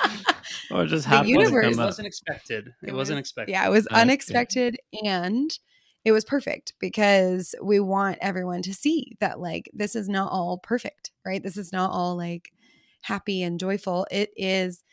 or 0.72 0.86
just 0.86 1.10
the 1.10 1.24
universe. 1.24 1.78
It 1.78 1.78
wasn't 1.78 2.08
expected. 2.08 2.68
It, 2.84 2.90
it 2.90 2.94
wasn't 2.94 3.20
expected. 3.20 3.54
Yeah, 3.54 3.66
it 3.66 3.72
was 3.72 3.88
unexpected, 3.88 4.78
and 5.04 5.50
it 6.04 6.12
was 6.12 6.26
perfect 6.26 6.74
because 6.80 7.56
we 7.64 7.80
want 7.80 8.18
everyone 8.20 8.64
to 8.64 8.74
see 8.74 9.16
that 9.22 9.40
like 9.40 9.70
this 9.74 9.96
is 9.96 10.10
not 10.10 10.30
all 10.30 10.58
perfect, 10.58 11.12
right? 11.26 11.42
This 11.42 11.56
is 11.56 11.72
not 11.72 11.92
all 11.92 12.18
like 12.18 12.52
happy 13.02 13.44
and 13.44 13.62
joyful. 13.62 14.06
It 14.12 14.32
is 14.36 14.84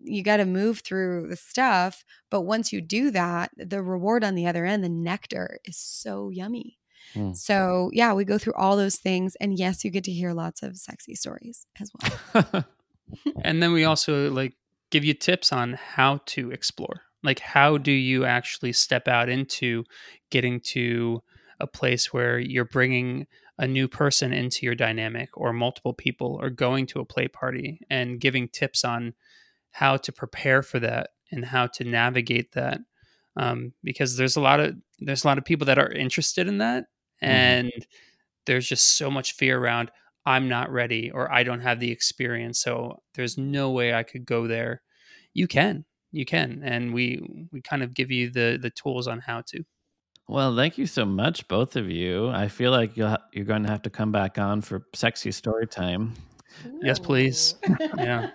you 0.00 0.22
got 0.22 0.38
to 0.38 0.44
move 0.44 0.80
through 0.80 1.28
the 1.28 1.36
stuff. 1.36 2.04
But 2.30 2.42
once 2.42 2.72
you 2.72 2.80
do 2.80 3.10
that, 3.12 3.50
the 3.56 3.82
reward 3.82 4.24
on 4.24 4.34
the 4.34 4.46
other 4.46 4.64
end, 4.64 4.84
the 4.84 4.88
nectar 4.88 5.58
is 5.64 5.78
so 5.78 6.30
yummy. 6.30 6.78
Mm. 7.14 7.36
So, 7.36 7.90
yeah, 7.92 8.12
we 8.12 8.24
go 8.24 8.38
through 8.38 8.54
all 8.54 8.76
those 8.76 8.96
things. 8.96 9.36
And 9.36 9.58
yes, 9.58 9.84
you 9.84 9.90
get 9.90 10.04
to 10.04 10.12
hear 10.12 10.32
lots 10.32 10.62
of 10.62 10.76
sexy 10.76 11.14
stories 11.14 11.66
as 11.80 11.90
well. 12.34 12.64
and 13.42 13.62
then 13.62 13.72
we 13.72 13.84
also 13.84 14.30
like 14.30 14.54
give 14.90 15.04
you 15.04 15.14
tips 15.14 15.52
on 15.52 15.74
how 15.74 16.20
to 16.26 16.50
explore. 16.50 17.02
Like, 17.22 17.40
how 17.40 17.78
do 17.78 17.92
you 17.92 18.24
actually 18.24 18.72
step 18.72 19.08
out 19.08 19.28
into 19.28 19.84
getting 20.30 20.60
to 20.60 21.22
a 21.60 21.66
place 21.66 22.12
where 22.12 22.38
you're 22.38 22.64
bringing 22.64 23.26
a 23.58 23.66
new 23.66 23.86
person 23.86 24.32
into 24.32 24.66
your 24.66 24.74
dynamic 24.74 25.30
or 25.34 25.52
multiple 25.52 25.94
people 25.94 26.38
or 26.40 26.50
going 26.50 26.86
to 26.86 27.00
a 27.00 27.04
play 27.04 27.28
party 27.28 27.80
and 27.88 28.20
giving 28.20 28.48
tips 28.48 28.84
on 28.84 29.14
how 29.70 29.96
to 29.96 30.12
prepare 30.12 30.62
for 30.62 30.80
that 30.80 31.10
and 31.30 31.44
how 31.44 31.66
to 31.66 31.84
navigate 31.84 32.52
that 32.52 32.80
um, 33.36 33.72
because 33.82 34.16
there's 34.16 34.36
a 34.36 34.40
lot 34.40 34.60
of 34.60 34.76
there's 35.00 35.24
a 35.24 35.26
lot 35.26 35.38
of 35.38 35.44
people 35.44 35.66
that 35.66 35.78
are 35.78 35.90
interested 35.90 36.46
in 36.46 36.58
that 36.58 36.86
mm-hmm. 37.22 37.30
and 37.30 37.72
there's 38.46 38.68
just 38.68 38.96
so 38.96 39.10
much 39.10 39.32
fear 39.32 39.58
around 39.58 39.90
i'm 40.26 40.48
not 40.48 40.70
ready 40.70 41.10
or 41.10 41.30
i 41.32 41.42
don't 41.42 41.60
have 41.60 41.80
the 41.80 41.90
experience 41.90 42.60
so 42.60 43.02
there's 43.14 43.38
no 43.38 43.70
way 43.70 43.94
i 43.94 44.02
could 44.02 44.24
go 44.24 44.46
there 44.46 44.82
you 45.32 45.46
can 45.46 45.84
you 46.12 46.24
can 46.24 46.62
and 46.64 46.94
we 46.94 47.48
we 47.52 47.60
kind 47.60 47.82
of 47.82 47.94
give 47.94 48.10
you 48.10 48.30
the 48.30 48.58
the 48.60 48.70
tools 48.70 49.08
on 49.08 49.20
how 49.20 49.42
to 49.46 49.64
well, 50.26 50.56
thank 50.56 50.78
you 50.78 50.86
so 50.86 51.04
much, 51.04 51.46
both 51.48 51.76
of 51.76 51.90
you. 51.90 52.30
I 52.30 52.48
feel 52.48 52.70
like 52.70 52.96
you'll 52.96 53.10
ha- 53.10 53.24
you're 53.32 53.44
going 53.44 53.62
to 53.64 53.68
have 53.68 53.82
to 53.82 53.90
come 53.90 54.10
back 54.10 54.38
on 54.38 54.62
for 54.62 54.86
sexy 54.94 55.30
story 55.32 55.66
time. 55.66 56.14
Yes, 56.80 56.98
please. 56.98 57.56
yeah 57.98 58.30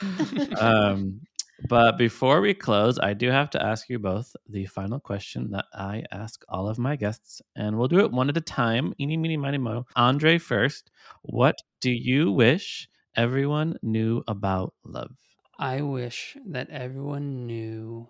um, 0.58 1.20
but 1.66 1.98
before 1.98 2.40
we 2.40 2.54
close, 2.54 2.98
I 2.98 3.14
do 3.14 3.30
have 3.30 3.50
to 3.50 3.62
ask 3.62 3.88
you 3.88 3.98
both 3.98 4.36
the 4.48 4.66
final 4.66 5.00
question 5.00 5.50
that 5.50 5.64
I 5.72 6.04
ask 6.12 6.44
all 6.48 6.68
of 6.68 6.78
my 6.78 6.94
guests, 6.94 7.42
and 7.56 7.76
we'll 7.76 7.88
do 7.88 8.00
it 8.00 8.12
one 8.12 8.28
at 8.28 8.36
a 8.36 8.40
time. 8.40 8.94
Eeny, 9.00 9.16
meeny, 9.16 9.36
miny, 9.36 9.58
mo. 9.58 9.86
Andre 9.96 10.38
first. 10.38 10.90
What 11.22 11.56
do 11.80 11.90
you 11.90 12.30
wish 12.30 12.88
everyone 13.16 13.76
knew 13.82 14.22
about 14.28 14.74
love? 14.84 15.16
I 15.58 15.80
wish 15.80 16.36
that 16.46 16.70
everyone 16.70 17.46
knew 17.46 18.08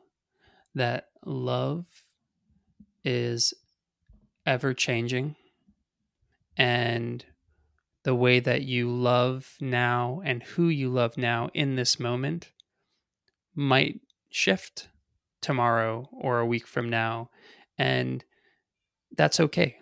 that 0.74 1.08
love 1.24 1.86
is 3.04 3.54
ever 4.44 4.74
changing 4.74 5.36
and 6.56 7.24
the 8.02 8.14
way 8.14 8.40
that 8.40 8.62
you 8.62 8.90
love 8.90 9.56
now 9.60 10.20
and 10.24 10.42
who 10.42 10.68
you 10.68 10.90
love 10.90 11.16
now 11.16 11.48
in 11.54 11.76
this 11.76 11.98
moment 11.98 12.52
might 13.58 14.00
shift 14.30 14.88
tomorrow 15.40 16.08
or 16.12 16.38
a 16.38 16.46
week 16.46 16.64
from 16.64 16.88
now. 16.88 17.28
And 17.76 18.24
that's 19.16 19.40
okay. 19.40 19.78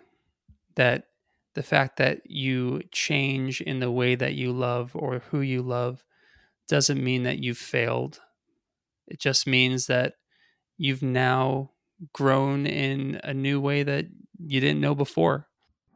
That 0.75 1.05
the 1.53 1.61
fact 1.61 1.97
that 1.97 2.21
you 2.25 2.81
change 2.91 3.61
in 3.61 3.79
the 3.79 3.91
way 3.91 4.15
that 4.15 4.33
you 4.33 4.51
love 4.51 4.91
or 4.95 5.19
who 5.29 5.41
you 5.41 5.61
love 5.61 6.03
doesn't 6.67 7.03
mean 7.03 7.23
that 7.23 7.37
you've 7.37 7.57
failed. 7.57 8.19
It 9.07 9.19
just 9.19 9.45
means 9.45 9.85
that 9.85 10.15
you've 10.77 11.03
now 11.03 11.71
grown 12.13 12.65
in 12.65 13.19
a 13.23 13.33
new 13.33 13.61
way 13.61 13.83
that 13.83 14.07
you 14.39 14.59
didn't 14.59 14.81
know 14.81 14.95
before. 14.95 15.47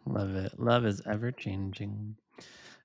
Love 0.05 0.35
it. 0.35 0.59
Love 0.59 0.85
is 0.85 1.01
ever 1.05 1.31
changing. 1.31 2.15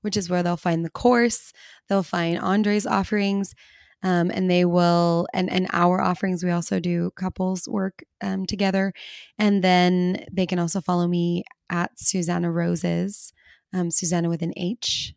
which 0.03 0.16
is 0.16 0.31
where 0.31 0.45
they'll 0.45 0.57
find 0.57 0.85
the 0.85 0.91
course. 0.91 1.53
They'll 1.89 2.05
find 2.05 2.39
Andre's 2.39 2.87
offerings. 2.87 3.57
Um, 4.05 4.31
and 4.33 4.49
they 4.49 4.64
will 4.64 5.26
and 5.35 5.51
and 5.51 5.66
our 5.72 6.01
offerings 6.01 6.45
we 6.45 6.53
also 6.53 6.79
do 6.79 7.11
couples 7.16 7.66
work 7.66 8.05
um, 8.22 8.47
together 8.47 8.93
and 9.41 9.64
then 9.64 10.24
they 10.31 10.47
can 10.47 10.61
also 10.61 10.81
follow 10.81 11.09
me 11.09 11.43
at 11.68 11.99
susannah 11.99 12.53
roses 12.53 13.33
um, 13.74 13.91
susannah 13.91 14.29
with 14.29 14.43
an 14.43 14.53
h 14.57 15.16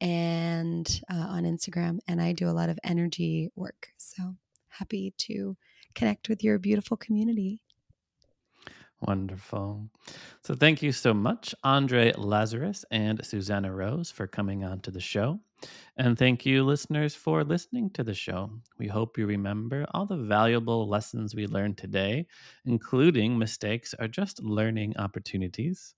and 0.00 1.02
uh, 1.12 1.26
on 1.28 1.44
instagram 1.44 1.98
and 2.08 2.22
i 2.22 2.32
do 2.32 2.48
a 2.48 2.56
lot 2.56 2.70
of 2.70 2.78
energy 2.82 3.50
work 3.54 3.88
so 3.98 4.36
happy 4.70 5.12
to 5.18 5.54
connect 5.96 6.28
with 6.28 6.44
your 6.44 6.58
beautiful 6.58 6.96
community. 6.96 7.60
Wonderful. 9.00 9.90
So, 10.42 10.54
thank 10.54 10.82
you 10.82 10.92
so 10.92 11.12
much, 11.12 11.54
Andre 11.64 12.12
Lazarus 12.16 12.84
and 12.90 13.24
Susannah 13.24 13.72
Rose, 13.72 14.10
for 14.10 14.26
coming 14.26 14.64
on 14.64 14.80
to 14.80 14.90
the 14.90 15.00
show. 15.00 15.40
And 15.96 16.18
thank 16.18 16.44
you, 16.44 16.64
listeners, 16.64 17.14
for 17.14 17.42
listening 17.44 17.90
to 17.90 18.04
the 18.04 18.14
show. 18.14 18.50
We 18.78 18.86
hope 18.86 19.16
you 19.18 19.26
remember 19.26 19.86
all 19.94 20.06
the 20.06 20.16
valuable 20.16 20.88
lessons 20.88 21.34
we 21.34 21.46
learned 21.46 21.78
today, 21.78 22.26
including 22.64 23.38
mistakes 23.38 23.94
are 23.98 24.08
just 24.08 24.42
learning 24.42 24.96
opportunities. 24.98 25.94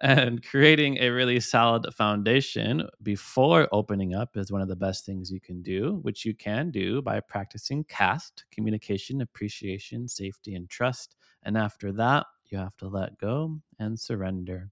And 0.00 0.44
creating 0.44 0.98
a 0.98 1.10
really 1.10 1.40
solid 1.40 1.92
foundation 1.94 2.88
before 3.02 3.68
opening 3.72 4.14
up 4.14 4.36
is 4.36 4.52
one 4.52 4.62
of 4.62 4.68
the 4.68 4.76
best 4.76 5.06
things 5.06 5.30
you 5.30 5.40
can 5.40 5.62
do, 5.62 5.98
which 6.02 6.24
you 6.24 6.34
can 6.34 6.70
do 6.70 7.02
by 7.02 7.20
practicing 7.20 7.84
CAST 7.84 8.44
communication, 8.50 9.20
appreciation, 9.22 10.08
safety, 10.08 10.54
and 10.54 10.68
trust. 10.68 11.16
And 11.44 11.56
after 11.56 11.92
that, 11.92 12.26
you 12.50 12.58
have 12.58 12.76
to 12.78 12.88
let 12.88 13.18
go 13.18 13.60
and 13.78 13.98
surrender. 13.98 14.70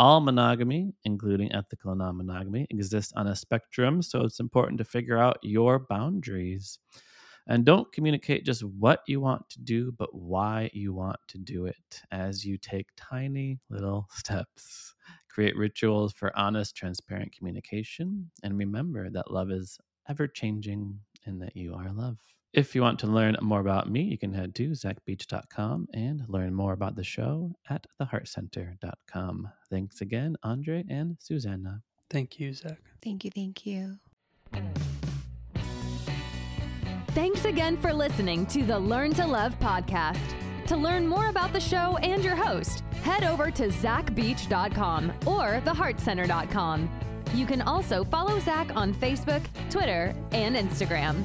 All 0.00 0.20
monogamy, 0.20 0.94
including 1.04 1.52
ethical 1.52 1.94
non 1.94 2.16
monogamy, 2.16 2.66
exists 2.70 3.12
on 3.14 3.28
a 3.28 3.36
spectrum, 3.36 4.02
so 4.02 4.22
it's 4.22 4.40
important 4.40 4.78
to 4.78 4.84
figure 4.84 5.18
out 5.18 5.38
your 5.42 5.78
boundaries. 5.80 6.80
And 7.48 7.64
don't 7.66 7.92
communicate 7.92 8.44
just 8.46 8.64
what 8.64 9.02
you 9.06 9.20
want 9.20 9.48
to 9.50 9.60
do, 9.60 9.92
but 9.92 10.14
why 10.14 10.70
you 10.72 10.92
want 10.94 11.20
to 11.28 11.38
do 11.38 11.66
it 11.66 12.02
as 12.12 12.44
you 12.44 12.58
take 12.58 12.88
tiny 12.96 13.60
little 13.70 14.08
steps. 14.14 14.94
Create 15.28 15.56
rituals 15.56 16.12
for 16.14 16.36
honest, 16.36 16.76
transparent 16.76 17.32
communication. 17.36 18.30
And 18.42 18.58
remember 18.58 19.10
that 19.10 19.30
love 19.32 19.50
is 19.52 19.78
ever 20.08 20.28
changing 20.28 21.00
and 21.26 21.42
that 21.42 21.56
you 21.56 21.74
are 21.74 21.92
love. 21.92 22.18
If 22.52 22.74
you 22.74 22.82
want 22.82 22.98
to 23.00 23.06
learn 23.06 23.36
more 23.40 23.60
about 23.60 23.88
me, 23.88 24.02
you 24.02 24.18
can 24.18 24.32
head 24.32 24.56
to 24.56 24.70
zachbeach.com 24.70 25.86
and 25.94 26.24
learn 26.26 26.52
more 26.52 26.72
about 26.72 26.96
the 26.96 27.04
show 27.04 27.52
at 27.68 27.86
theheartcenter.com. 28.00 29.48
Thanks 29.70 30.00
again, 30.00 30.36
Andre 30.42 30.84
and 30.88 31.16
Susannah. 31.20 31.82
Thank 32.10 32.40
you, 32.40 32.52
Zach. 32.52 32.80
Thank 33.04 33.24
you. 33.24 33.30
Thank 33.32 33.66
you. 33.66 33.98
Thanks 37.10 37.44
again 37.44 37.76
for 37.76 37.92
listening 37.92 38.46
to 38.46 38.64
the 38.64 38.78
Learn 38.78 39.12
to 39.14 39.26
Love 39.26 39.56
podcast. 39.60 40.34
To 40.66 40.76
learn 40.76 41.06
more 41.06 41.28
about 41.28 41.52
the 41.52 41.60
show 41.60 41.96
and 41.98 42.24
your 42.24 42.36
host, 42.36 42.84
head 43.02 43.24
over 43.24 43.50
to 43.52 43.68
zachbeach.com 43.68 45.12
or 45.26 45.60
theheartcenter.com. 45.64 46.90
You 47.34 47.46
can 47.46 47.62
also 47.62 48.02
follow 48.04 48.40
Zach 48.40 48.74
on 48.74 48.92
Facebook, 48.94 49.42
Twitter, 49.70 50.14
and 50.32 50.56
Instagram. 50.56 51.24